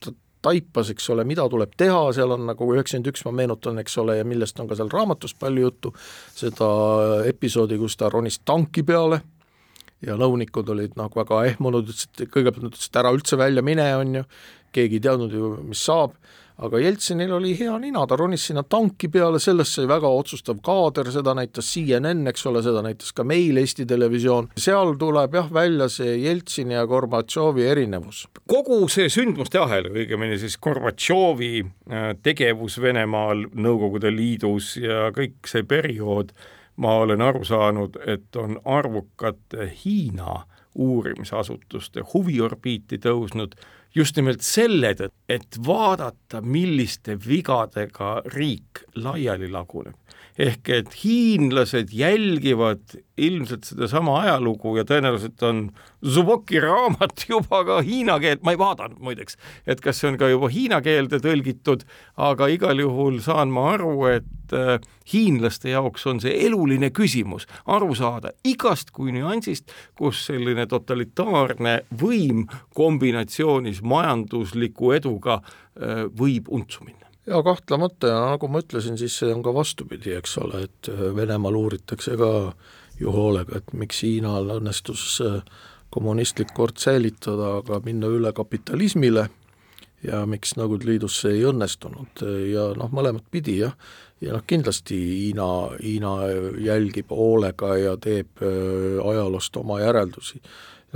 taipas, 0.45 0.93
eks 0.93 1.09
ole, 1.11 1.25
mida 1.27 1.49
tuleb 1.51 1.73
teha, 1.79 2.03
seal 2.15 2.37
on 2.37 2.47
nagu 2.49 2.69
üheksakümmend 2.75 3.11
üks, 3.11 3.25
ma 3.27 3.33
meenutan, 3.41 3.81
eks 3.83 3.99
ole, 4.03 4.19
ja 4.21 4.27
millest 4.29 4.61
on 4.63 4.69
ka 4.71 4.79
seal 4.79 4.91
raamatus 4.93 5.35
palju 5.39 5.65
juttu, 5.67 5.93
seda 6.39 6.69
episoodi, 7.27 7.79
kus 7.81 7.99
ta 7.99 8.11
ronis 8.13 8.39
tanki 8.47 8.85
peale 8.87 9.21
ja 10.05 10.15
nõunikud 10.19 10.69
olid 10.71 10.95
nagu 10.99 11.19
väga 11.19 11.43
ehmunud, 11.53 11.91
ütlesid, 11.91 12.29
kõigepealt 12.31 12.71
ütlesid, 12.71 12.93
et 12.93 13.01
ära 13.01 13.13
üldse 13.15 13.39
välja 13.41 13.65
mine, 13.67 13.89
on 13.99 14.21
ju, 14.21 14.27
keegi 14.75 15.01
ei 15.01 15.07
teadnud 15.09 15.35
ju, 15.35 15.57
mis 15.67 15.83
saab 15.89 16.15
aga 16.59 16.81
Jeltsinil 16.83 17.33
oli 17.37 17.53
hea 17.59 17.75
nina, 17.79 18.03
ta 18.07 18.17
ronis 18.19 18.49
sinna 18.49 18.65
tanki 18.67 19.09
peale, 19.13 19.39
sellest 19.43 19.77
sai 19.79 19.87
väga 19.91 20.11
otsustav 20.11 20.59
kaader, 20.65 21.11
seda 21.15 21.35
näitas 21.39 21.71
CNN, 21.71 22.27
eks 22.33 22.47
ole, 22.51 22.63
seda 22.67 22.83
näitas 22.85 23.15
ka 23.15 23.25
meil 23.27 23.61
Eesti 23.61 23.87
Televisioon, 23.89 24.51
seal 24.59 24.97
tuleb 24.99 25.39
jah 25.39 25.53
välja 25.55 25.89
see 25.93 26.17
Jeltsini 26.25 26.75
ja 26.75 26.85
Gorbatšovi 26.91 27.67
erinevus. 27.71 28.27
kogu 28.51 28.81
see 28.91 29.09
sündmuste 29.13 29.63
ahel, 29.63 29.91
õigemini 29.95 30.39
siis 30.41 30.59
Gorbatšovi 30.59 31.55
äh, 31.63 32.13
tegevus 32.23 32.81
Venemaal, 32.83 33.47
Nõukogude 33.55 34.11
Liidus 34.15 34.77
ja 34.83 35.09
kõik 35.15 35.47
see 35.47 35.63
periood, 35.69 36.35
ma 36.83 36.99
olen 37.05 37.23
aru 37.23 37.45
saanud, 37.47 37.99
et 38.07 38.37
on 38.37 38.59
arvukate 38.65 39.71
Hiina 39.85 40.43
uurimisasutuste 40.79 42.05
huviorbiiti 42.13 43.01
tõusnud 43.03 43.57
just 43.95 44.19
nimelt 44.19 44.45
selle 44.47 44.93
tõttu, 44.99 45.18
et 45.29 45.59
vaadata, 45.67 46.41
milliste 46.41 47.19
vigadega 47.21 48.19
riik 48.35 48.85
laiali 48.97 49.51
laguneb. 49.53 49.97
ehk 50.39 50.69
et 50.71 50.93
hiinlased 51.03 51.91
jälgivad 51.91 52.95
ilmselt 53.19 53.65
sedasama 53.67 54.21
ajalugu 54.21 54.77
ja 54.77 54.85
tõenäoliselt 54.87 55.43
on 55.43 55.63
Zuboki 56.07 56.61
raamat 56.63 57.25
juba 57.33 57.65
ka 57.67 57.81
hiina 57.83 58.21
keelt, 58.23 58.45
ma 58.47 58.55
ei 58.55 58.61
vaadanud 58.61 59.03
muideks, 59.03 59.35
et 59.67 59.83
kas 59.83 59.99
see 59.99 60.13
on 60.13 60.19
ka 60.21 60.29
juba 60.31 60.51
hiina 60.53 60.79
keelde 60.85 61.19
tõlgitud, 61.25 61.83
aga 62.17 62.47
igal 62.55 62.79
juhul 62.79 63.19
saan 63.25 63.51
ma 63.51 63.73
aru, 63.73 63.97
et 64.13 64.55
äh, 64.55 64.79
hiinlaste 65.11 65.73
jaoks 65.73 66.07
on 66.07 66.23
see 66.23 66.37
eluline 66.47 66.93
küsimus, 66.95 67.49
aru 67.67 67.91
saada 67.99 68.31
igast 68.47 68.95
kui 68.95 69.11
nüansist, 69.17 69.75
kus 69.99 70.23
selline 70.31 70.69
totalitaarne 70.71 71.81
võim 71.99 72.47
kombinatsioonis 72.79 73.83
majandusliku 73.83 74.95
eduga 74.95 75.18
äh, 75.23 76.05
võib 76.09 76.51
untsu 76.55 76.85
minna. 76.87 77.07
Jaa, 77.29 77.43
kahtlemata 77.45 78.09
ja 78.09 78.21
nagu 78.25 78.49
ma 78.49 78.63
ütlesin, 78.63 78.97
siis 79.01 79.19
see 79.21 79.33
on 79.35 79.43
ka 79.45 79.53
vastupidi, 79.53 80.15
eks 80.17 80.39
ole, 80.41 80.65
et 80.69 80.93
äh, 80.93 81.09
Venemaal 81.17 81.59
uuritakse 81.59 82.17
ka 82.21 82.31
ju 82.99 83.13
hoolega, 83.15 83.61
et 83.61 83.75
miks 83.77 84.01
Hiinal 84.07 84.49
õnnestus 84.59 85.19
äh, 85.25 85.43
kommunistlik 85.93 86.55
kord 86.57 86.81
säilitada, 86.81 87.59
aga 87.61 87.83
minna 87.85 88.11
üle 88.13 88.33
kapitalismile 88.37 89.29
ja 90.05 90.23
miks 90.31 90.55
Nõukogude 90.57 90.89
Liidus 90.89 91.17
see 91.23 91.39
ei 91.39 91.47
õnnestunud. 91.49 92.23
Ja 92.53 92.69
noh, 92.79 92.91
mõlemat 92.95 93.25
pidi 93.33 93.57
jah, 93.63 93.73
ja 94.23 94.37
noh, 94.37 94.45
kindlasti 94.47 94.95
Hiina, 94.95 95.49
Hiina 95.81 96.13
jälgib 96.63 97.11
hoolega 97.11 97.73
ja 97.81 97.97
teeb 97.99 98.45
ajaloost 98.45 99.57
oma 99.59 99.81
järeldusi. 99.83 100.39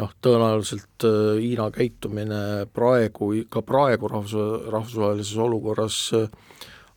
Noh, 0.01 0.13
tõenäoliselt 0.25 1.07
äh, 1.09 1.19
Hiina 1.41 1.71
käitumine 1.75 2.69
praegu, 2.73 3.33
ka 3.53 3.63
praegu 3.67 4.09
rahvus, 4.09 4.37
rahvusvahelises 4.73 5.37
olukorras 5.37 5.99
äh, 6.17 6.31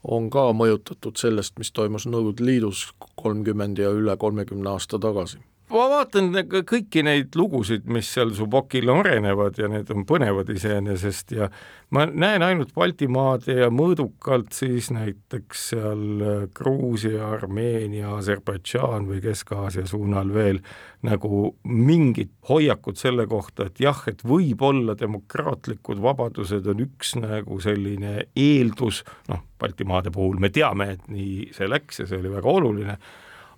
on 0.04 0.30
ka 0.30 0.52
mõjutatud 0.54 1.18
sellest, 1.18 1.58
mis 1.60 1.74
toimus 1.74 2.06
Nõukogude 2.06 2.46
Liidus 2.46 2.88
kolmkümmend 3.22 3.82
ja 3.82 3.92
üle 3.96 4.18
kolmekümne 4.22 4.76
aasta 4.76 5.02
tagasi 5.02 5.42
ma 5.74 5.86
vaatan 5.90 6.30
kõiki 6.68 7.02
neid 7.06 7.36
lugusid, 7.38 7.88
mis 7.90 8.10
seal 8.14 8.34
Subokil 8.38 8.90
arenevad 8.94 9.58
ja 9.58 9.70
need 9.72 9.90
on 9.94 10.06
põnevad 10.08 10.50
iseenesest 10.54 11.34
ja 11.34 11.50
ma 11.96 12.06
näen 12.06 12.46
ainult 12.46 12.74
Baltimaade 12.76 13.58
ja 13.64 13.72
mõõdukalt 13.74 14.54
siis 14.54 14.92
näiteks 14.94 15.64
seal 15.72 16.24
Gruusia, 16.56 17.32
Armeenia, 17.38 18.14
Aserbaidžaan 18.20 19.10
või 19.10 19.24
Kesk-Aasia 19.26 19.88
suunal 19.90 20.34
veel 20.36 20.62
nagu 21.06 21.56
mingit 21.66 22.34
hoiakut 22.50 23.02
selle 23.02 23.26
kohta, 23.30 23.70
et 23.70 23.82
jah, 23.82 24.06
et 24.10 24.22
võib-olla 24.26 24.96
demokraatlikud 24.98 26.02
vabadused 26.02 26.66
on 26.70 26.86
üks 26.86 27.16
nagu 27.20 27.60
selline 27.62 28.30
eeldus, 28.38 29.04
noh, 29.32 29.44
Baltimaade 29.60 30.12
puhul 30.14 30.38
me 30.42 30.52
teame, 30.54 30.92
et 30.98 31.06
nii 31.10 31.54
see 31.56 31.70
läks 31.70 32.04
ja 32.04 32.10
see 32.10 32.20
oli 32.22 32.34
väga 32.34 32.52
oluline 32.52 32.98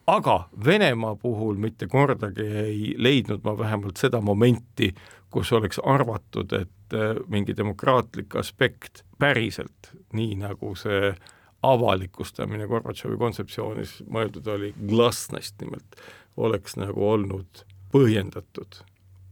aga 0.08 0.49
Venemaa 0.66 1.16
puhul 1.16 1.55
mitte 1.55 1.88
kordagi 1.88 2.41
ei 2.41 2.95
leidnud 2.97 3.43
ma 3.43 3.58
vähemalt 3.58 3.97
seda 3.97 4.22
momenti, 4.22 4.93
kus 5.30 5.51
oleks 5.53 5.80
arvatud, 5.84 6.53
et 6.53 6.95
äh, 6.95 7.16
mingi 7.28 7.58
demokraatlik 7.58 8.36
aspekt 8.39 9.03
päriselt, 9.20 9.91
nii 10.14 10.38
nagu 10.39 10.76
see 10.80 11.12
avalikustamine 11.68 12.68
Gorbatšovi 12.70 13.18
kontseptsioonis 13.18 13.97
mõeldud 14.14 14.47
oli, 14.53 14.74
glasnost 14.89 15.58
nimelt, 15.62 15.97
oleks 16.38 16.78
nagu 16.78 17.10
olnud 17.10 17.66
põhjendatud 17.91 18.84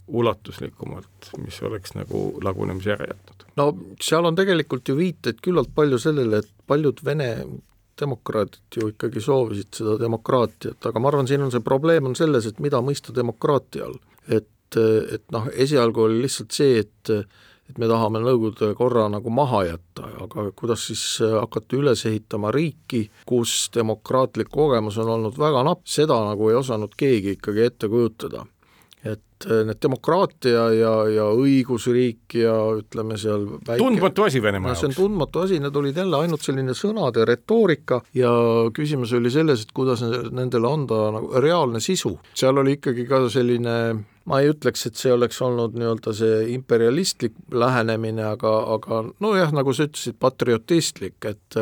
ulatuslikumalt, 0.07 1.31
mis 1.41 1.61
oleks 1.65 1.95
nagu 1.95 2.27
lagunemise 2.43 2.91
järje 2.91 3.07
jätnud. 3.13 3.45
no 3.57 3.69
seal 4.01 4.25
on 4.25 4.35
tegelikult 4.35 4.89
ju 4.89 4.97
viiteid 4.97 5.39
küllalt 5.41 5.71
palju 5.75 5.99
sellele, 6.01 6.43
et 6.43 6.67
paljud 6.67 7.01
Vene 7.05 7.29
demokraadid 7.99 8.79
ju 8.79 8.91
ikkagi 8.91 9.23
soovisid 9.23 9.79
seda 9.79 9.95
demokraatiat, 10.01 10.79
aga 10.89 11.01
ma 11.01 11.11
arvan, 11.11 11.27
siin 11.29 11.45
on 11.45 11.53
see 11.53 11.63
probleem 11.65 12.09
on 12.09 12.15
selles, 12.17 12.47
et 12.49 12.61
mida 12.63 12.81
mõista 12.83 13.15
demokraatia 13.15 13.87
all. 13.87 13.99
et, 14.27 14.77
et 14.77 15.23
noh, 15.31 15.49
esialgu 15.53 16.07
oli 16.07 16.23
lihtsalt 16.25 16.55
see, 16.55 16.79
et 16.85 17.17
et 17.65 17.79
me 17.81 17.87
tahame 17.89 18.19
Nõukogude 18.21 18.75
korra 18.77 19.07
nagu 19.09 19.31
maha 19.33 19.63
jätta, 19.65 20.05
aga 20.21 20.51
kuidas 20.53 20.83
siis 20.85 21.03
hakata 21.23 21.79
üles 21.79 22.03
ehitama 22.05 22.51
riiki, 22.53 23.07
kus 23.25 23.71
demokraatlik 23.73 24.51
kogemus 24.53 24.99
on 25.01 25.09
olnud 25.15 25.39
väga 25.41 25.63
napp, 25.65 25.81
seda 25.89 26.19
nagu 26.27 26.51
ei 26.51 26.59
osanud 26.59 26.93
keegi 26.97 27.33
ikkagi 27.39 27.65
ette 27.65 27.89
kujutada 27.89 28.45
et 29.05 29.47
äh, 29.49 29.61
need 29.67 29.79
demokraatia 29.83 30.63
ja, 30.75 30.93
ja 31.11 31.27
õigusriik 31.35 32.37
ja 32.39 32.55
ütleme 32.79 33.19
seal 33.21 33.45
väike... 33.59 33.77
tundmatu 33.81 34.25
asi 34.25 34.41
Venemaa 34.43 34.73
jaoks. 34.73 34.81
see 34.81 34.89
on 34.91 34.97
tundmatu 34.97 35.45
asi, 35.45 35.59
need 35.63 35.77
olid 35.81 36.01
jälle 36.01 36.23
ainult 36.25 36.45
selline 36.45 36.75
sõnade 36.77 37.27
retoorika 37.27 38.01
ja 38.17 38.31
küsimus 38.75 39.13
oli 39.17 39.31
selles, 39.33 39.65
et 39.65 39.75
kuidas 39.75 40.03
nendele 40.05 40.71
anda 40.71 41.05
nagu 41.19 41.45
reaalne 41.45 41.83
sisu. 41.83 42.15
seal 42.33 42.57
oli 42.63 42.79
ikkagi 42.79 43.07
ka 43.09 43.25
selline 43.29 43.77
ma 44.25 44.41
ei 44.41 44.49
ütleks, 44.49 44.87
et 44.89 44.97
see 44.97 45.13
oleks 45.13 45.37
olnud 45.45 45.75
nii-öelda 45.77 46.13
see 46.17 46.39
imperialistlik 46.55 47.35
lähenemine, 47.53 48.23
aga, 48.33 48.55
aga 48.73 49.03
nojah, 49.21 49.53
nagu 49.53 49.73
sa 49.75 49.85
ütlesid, 49.85 50.17
patriotistlik, 50.21 51.19
et 51.29 51.59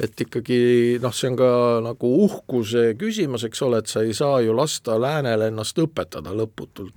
et 0.00 0.20
ikkagi 0.24 0.58
noh, 1.02 1.12
see 1.14 1.30
on 1.32 1.36
ka 1.36 1.50
nagu 1.84 2.10
uhkuse 2.24 2.92
küsimus, 3.00 3.44
eks 3.48 3.62
ole, 3.66 3.82
et 3.82 3.90
sa 3.92 4.02
ei 4.04 4.14
saa 4.16 4.40
ju 4.40 4.54
lasta 4.56 4.96
läänel 5.00 5.46
ennast 5.48 5.78
õpetada 5.82 6.32
lõputult, 6.36 6.96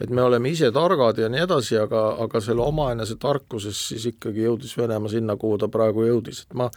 et 0.00 0.10
me 0.10 0.22
oleme 0.22 0.52
ise 0.52 0.70
targad 0.74 1.18
ja 1.18 1.30
nii 1.32 1.42
edasi, 1.46 1.78
aga, 1.80 2.04
aga 2.22 2.42
selle 2.44 2.62
omaenese 2.66 3.18
tarkuses 3.20 3.88
siis 3.90 4.06
ikkagi 4.12 4.46
jõudis 4.46 4.76
Venemaa 4.78 5.10
sinna, 5.10 5.36
kuhu 5.40 5.58
ta 5.58 5.68
praegu 5.72 6.06
jõudis, 6.06 6.44
et 6.46 6.54
ma 6.54 6.70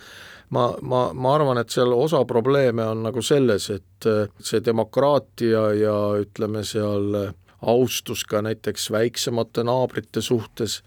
ma, 0.54 0.68
ma, 0.82 1.06
ma 1.14 1.36
arvan, 1.36 1.58
et 1.62 1.72
seal 1.74 1.94
osa 1.96 2.24
probleeme 2.30 2.86
on 2.86 3.06
nagu 3.08 3.22
selles, 3.26 3.70
et 3.74 4.10
see 4.44 4.62
demokraatia 4.66 5.64
ja 5.80 5.96
ütleme 6.22 6.62
seal 6.68 7.34
austus 7.64 8.26
ka 8.28 8.42
näiteks 8.44 8.90
väiksemate 8.92 9.64
naabrite 9.64 10.22
suhtes, 10.22 10.82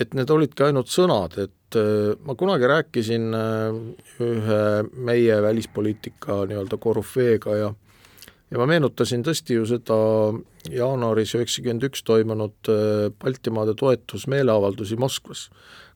et 0.00 0.14
need 0.14 0.30
olidki 0.30 0.66
ainult 0.66 0.92
sõnad, 0.92 1.36
et 1.40 1.50
äh, 1.50 1.61
ma 1.76 2.34
kunagi 2.38 2.68
rääkisin 2.68 3.34
äh, 3.34 3.78
ühe 4.20 4.64
meie 4.92 5.42
välispoliitika 5.42 6.42
nii-öelda 6.50 6.78
korüfeega 6.80 7.56
ja 7.56 7.72
ja 8.52 8.60
ma 8.60 8.66
meenutasin 8.68 9.24
tõesti 9.24 9.56
ju 9.56 9.64
seda 9.68 9.96
jaanuaris 10.72 11.32
üheksakümmend 11.38 11.86
üks 11.88 12.04
toimunud 12.08 12.72
äh, 12.72 13.06
Baltimaade 13.22 13.74
toetusmeeleavaldusi 13.80 14.98
Moskvas, 15.00 15.46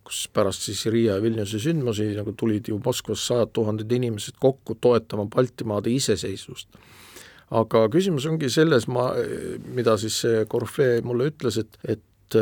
kus 0.06 0.24
pärast 0.32 0.64
siis 0.64 0.86
Riia 0.92 1.18
ja 1.18 1.22
Vilniuse 1.22 1.60
sündmusi 1.60 2.08
nagu 2.16 2.32
tulid 2.32 2.70
ju 2.70 2.80
Moskvas 2.84 3.26
sajad 3.28 3.52
tuhanded 3.56 3.92
inimesed 3.92 4.40
kokku 4.40 4.78
toetama 4.80 5.26
Baltimaade 5.34 5.92
iseseisvust. 5.92 6.68
aga 7.50 7.84
küsimus 7.92 8.24
ongi 8.26 8.48
selles, 8.50 8.88
ma, 8.90 9.12
mida 9.74 9.94
siis 10.00 10.16
see 10.24 10.42
korüfee 10.50 10.98
mulle 11.06 11.28
ütles, 11.30 11.60
et, 11.62 11.78
et 11.86 12.40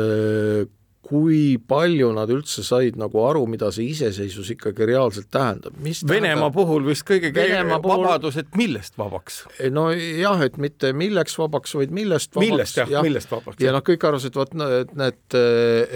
kui 1.05 1.57
palju 1.61 2.09
nad 2.15 2.31
üldse 2.33 2.63
said 2.65 2.97
nagu 2.97 3.21
aru, 3.27 3.43
mida 3.49 3.69
see 3.73 3.91
iseseisvus 3.93 4.49
ikkagi 4.55 4.87
reaalselt 4.89 5.29
tähendab. 5.33 5.77
Venemaa 6.09 6.49
puhul 6.55 6.87
vist 6.87 7.05
kõige 7.07 7.29
Venemaa 7.35 7.81
vabadus, 7.83 8.39
et 8.41 8.57
millest 8.57 8.97
vabaks? 8.97 9.43
no 9.75 9.87
jah, 9.93 10.41
et 10.45 10.57
mitte 10.61 10.93
milleks 10.97 11.37
vabaks, 11.37 11.75
vaid 11.77 11.93
millest 11.95 12.33
vabaks. 12.33 12.51
millest 12.51 12.81
jah 12.81 12.93
ja., 12.97 13.03
millest 13.05 13.31
vabaks. 13.31 13.61
ja 13.61 13.73
noh, 13.75 13.85
kõik 13.85 14.07
arvasid, 14.09 14.37
vot 14.39 14.55
et 14.81 14.95
need, 14.97 15.39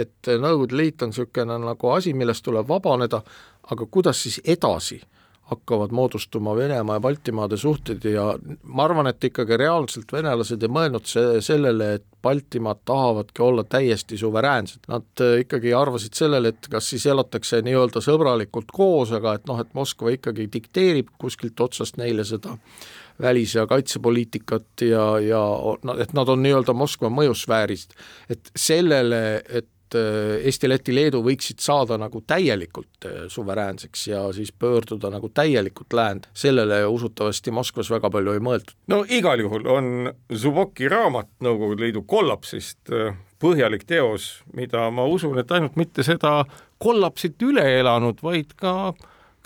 et 0.06 0.34
Nõukogude 0.40 0.78
Liit 0.78 1.06
on 1.06 1.14
niisugune 1.14 1.58
nagu 1.64 1.94
asi, 1.96 2.14
millest 2.14 2.46
tuleb 2.46 2.70
vabaneda, 2.70 3.24
aga 3.74 3.90
kuidas 3.90 4.22
siis 4.26 4.40
edasi 4.46 5.02
hakkavad 5.50 5.92
moodustuma 5.92 6.56
Venemaa 6.56 6.96
ja 6.96 7.00
Baltimaade 7.00 7.58
suhted 7.58 8.04
ja 8.06 8.26
ma 8.64 8.84
arvan, 8.84 9.08
et 9.08 9.24
ikkagi 9.24 9.58
reaalselt 9.58 10.12
venelased 10.14 10.64
ei 10.64 10.72
mõelnud 10.72 11.10
see, 11.10 11.42
sellele, 11.42 11.94
et 11.98 12.06
Baltimaad 12.22 12.84
tahavadki 12.86 13.42
olla 13.42 13.64
täiesti 13.64 14.18
suveräänsed. 14.18 14.86
Nad 14.92 15.24
äh, 15.26 15.40
ikkagi 15.46 15.74
arvasid 15.74 16.14
sellele, 16.20 16.54
et 16.54 16.70
kas 16.72 16.92
siis 16.94 17.06
elatakse 17.10 17.62
nii-öelda 17.66 18.04
sõbralikult 18.04 18.74
koos, 18.76 19.14
aga 19.16 19.38
et 19.40 19.50
noh, 19.50 19.62
et 19.64 19.74
Moskva 19.78 20.14
ikkagi 20.14 20.50
dikteerib 20.54 21.14
kuskilt 21.22 21.60
otsast 21.66 21.98
neile 21.98 22.28
seda 22.28 22.58
välis- 23.22 23.56
ja 23.56 23.66
kaitsepoliitikat 23.68 24.86
ja, 24.86 25.08
ja 25.20 25.42
no, 25.84 25.98
et 26.00 26.14
nad 26.14 26.30
on 26.30 26.44
nii-öelda 26.44 26.74
Moskva 26.78 27.10
mõjusfäärist. 27.10 27.98
et 28.30 28.52
sellele, 28.56 29.42
et 29.50 29.68
äh, 29.98 30.40
Eesti, 30.48 30.70
Läti, 30.70 30.94
Leedu 30.96 31.22
võiksid 31.26 31.62
saada 31.64 31.98
nagu 32.00 32.22
täielikult 32.28 33.08
äh, 33.08 33.22
suveräänseks 33.32 34.08
ja 34.08 34.24
siis 34.36 34.52
pöörduda 34.52 35.12
nagu 35.14 35.30
täielikult 35.34 35.94
läände, 35.94 36.30
sellele 36.34 36.82
usutavasti 36.88 37.54
Moskvas 37.56 37.92
väga 37.92 38.12
palju 38.14 38.36
ei 38.36 38.44
mõeldud. 38.44 38.76
no 38.92 39.02
igal 39.06 39.42
juhul 39.42 39.68
on 39.70 40.12
Zuboki 40.34 40.90
raamat 40.92 41.32
Nõukogude 41.46 41.86
Liidu 41.86 42.04
kollapsist 42.08 42.92
äh, 42.94 43.16
põhjalik 43.40 43.88
teos, 43.88 44.44
mida 44.54 44.90
ma 44.92 45.08
usun, 45.08 45.40
et 45.40 45.52
ainult 45.56 45.80
mitte 45.80 46.04
seda 46.04 46.44
kollapsit 46.78 47.42
üle 47.44 47.64
elanud, 47.80 48.22
vaid 48.24 48.54
ka 48.60 48.94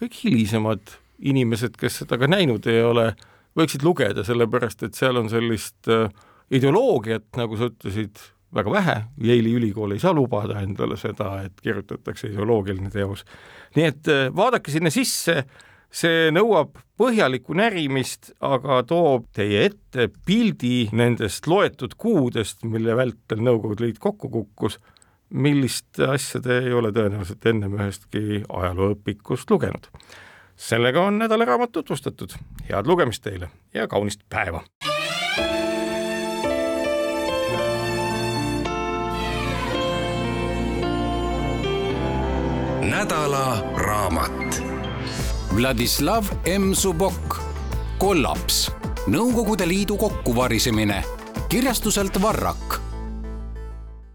kõik 0.02 0.20
hilisemad 0.26 0.98
inimesed, 1.24 1.78
kes 1.80 2.02
seda 2.02 2.18
ka 2.20 2.28
näinud 2.28 2.66
ei 2.68 2.82
ole, 2.84 3.12
võiksid 3.58 3.86
lugeda, 3.86 4.26
sellepärast 4.26 4.84
et 4.84 4.98
seal 4.98 5.22
on 5.22 5.30
sellist 5.30 5.88
ideoloogiat, 6.54 7.30
nagu 7.38 7.58
sa 7.58 7.70
ütlesid, 7.70 8.20
väga 8.56 8.72
vähe, 8.72 8.96
Yale'i 9.24 9.54
ülikool 9.58 9.96
ei 9.96 10.02
saa 10.02 10.14
lubada 10.14 10.62
endale 10.62 10.98
seda, 11.00 11.36
et 11.46 11.62
kirjutatakse 11.64 12.30
ideoloogiline 12.32 12.90
teos. 12.94 13.26
nii 13.76 13.86
et 13.90 14.10
äh, 14.12 14.26
vaadake 14.36 14.72
sinna 14.72 14.92
sisse, 14.94 15.44
see 15.94 16.32
nõuab 16.34 16.78
põhjalikku 16.98 17.56
närimist, 17.58 18.34
aga 18.42 18.82
toob 18.90 19.28
teie 19.36 19.68
ette 19.70 20.10
pildi 20.26 20.90
nendest 20.96 21.48
loetud 21.48 21.96
kuudest, 21.98 22.66
mille 22.66 22.96
vältel 22.98 23.44
Nõukogude 23.46 23.86
Liit 23.86 24.02
kokku 24.02 24.30
kukkus, 24.34 24.80
millist 25.34 26.00
asja 26.06 26.42
te 26.42 26.60
ei 26.66 26.74
ole 26.74 26.94
tõenäoliselt 26.94 27.46
ennem 27.50 27.78
ühestki 27.80 28.44
ajalooõpikust 28.50 29.50
lugenud. 29.50 29.90
sellega 30.56 31.02
on 31.02 31.18
nädala 31.18 31.46
raamat 31.46 31.72
tutvustatud, 31.72 32.38
head 32.70 32.88
lugemist 32.88 33.24
teile 33.24 33.50
ja 33.74 33.88
kaunist 33.88 34.22
päeva! 34.30 34.62
Nädala 42.84 43.64
raamat. 43.78 44.64
Vladislav 45.56 46.26
M 46.46 46.74
Subok, 46.74 47.40
Kollaps, 47.98 48.72
Nõukogude 49.08 49.68
Liidu 49.68 49.98
kokkuvarisemine, 49.98 51.04
kirjastuselt 51.50 52.22
Varrak 52.22 52.80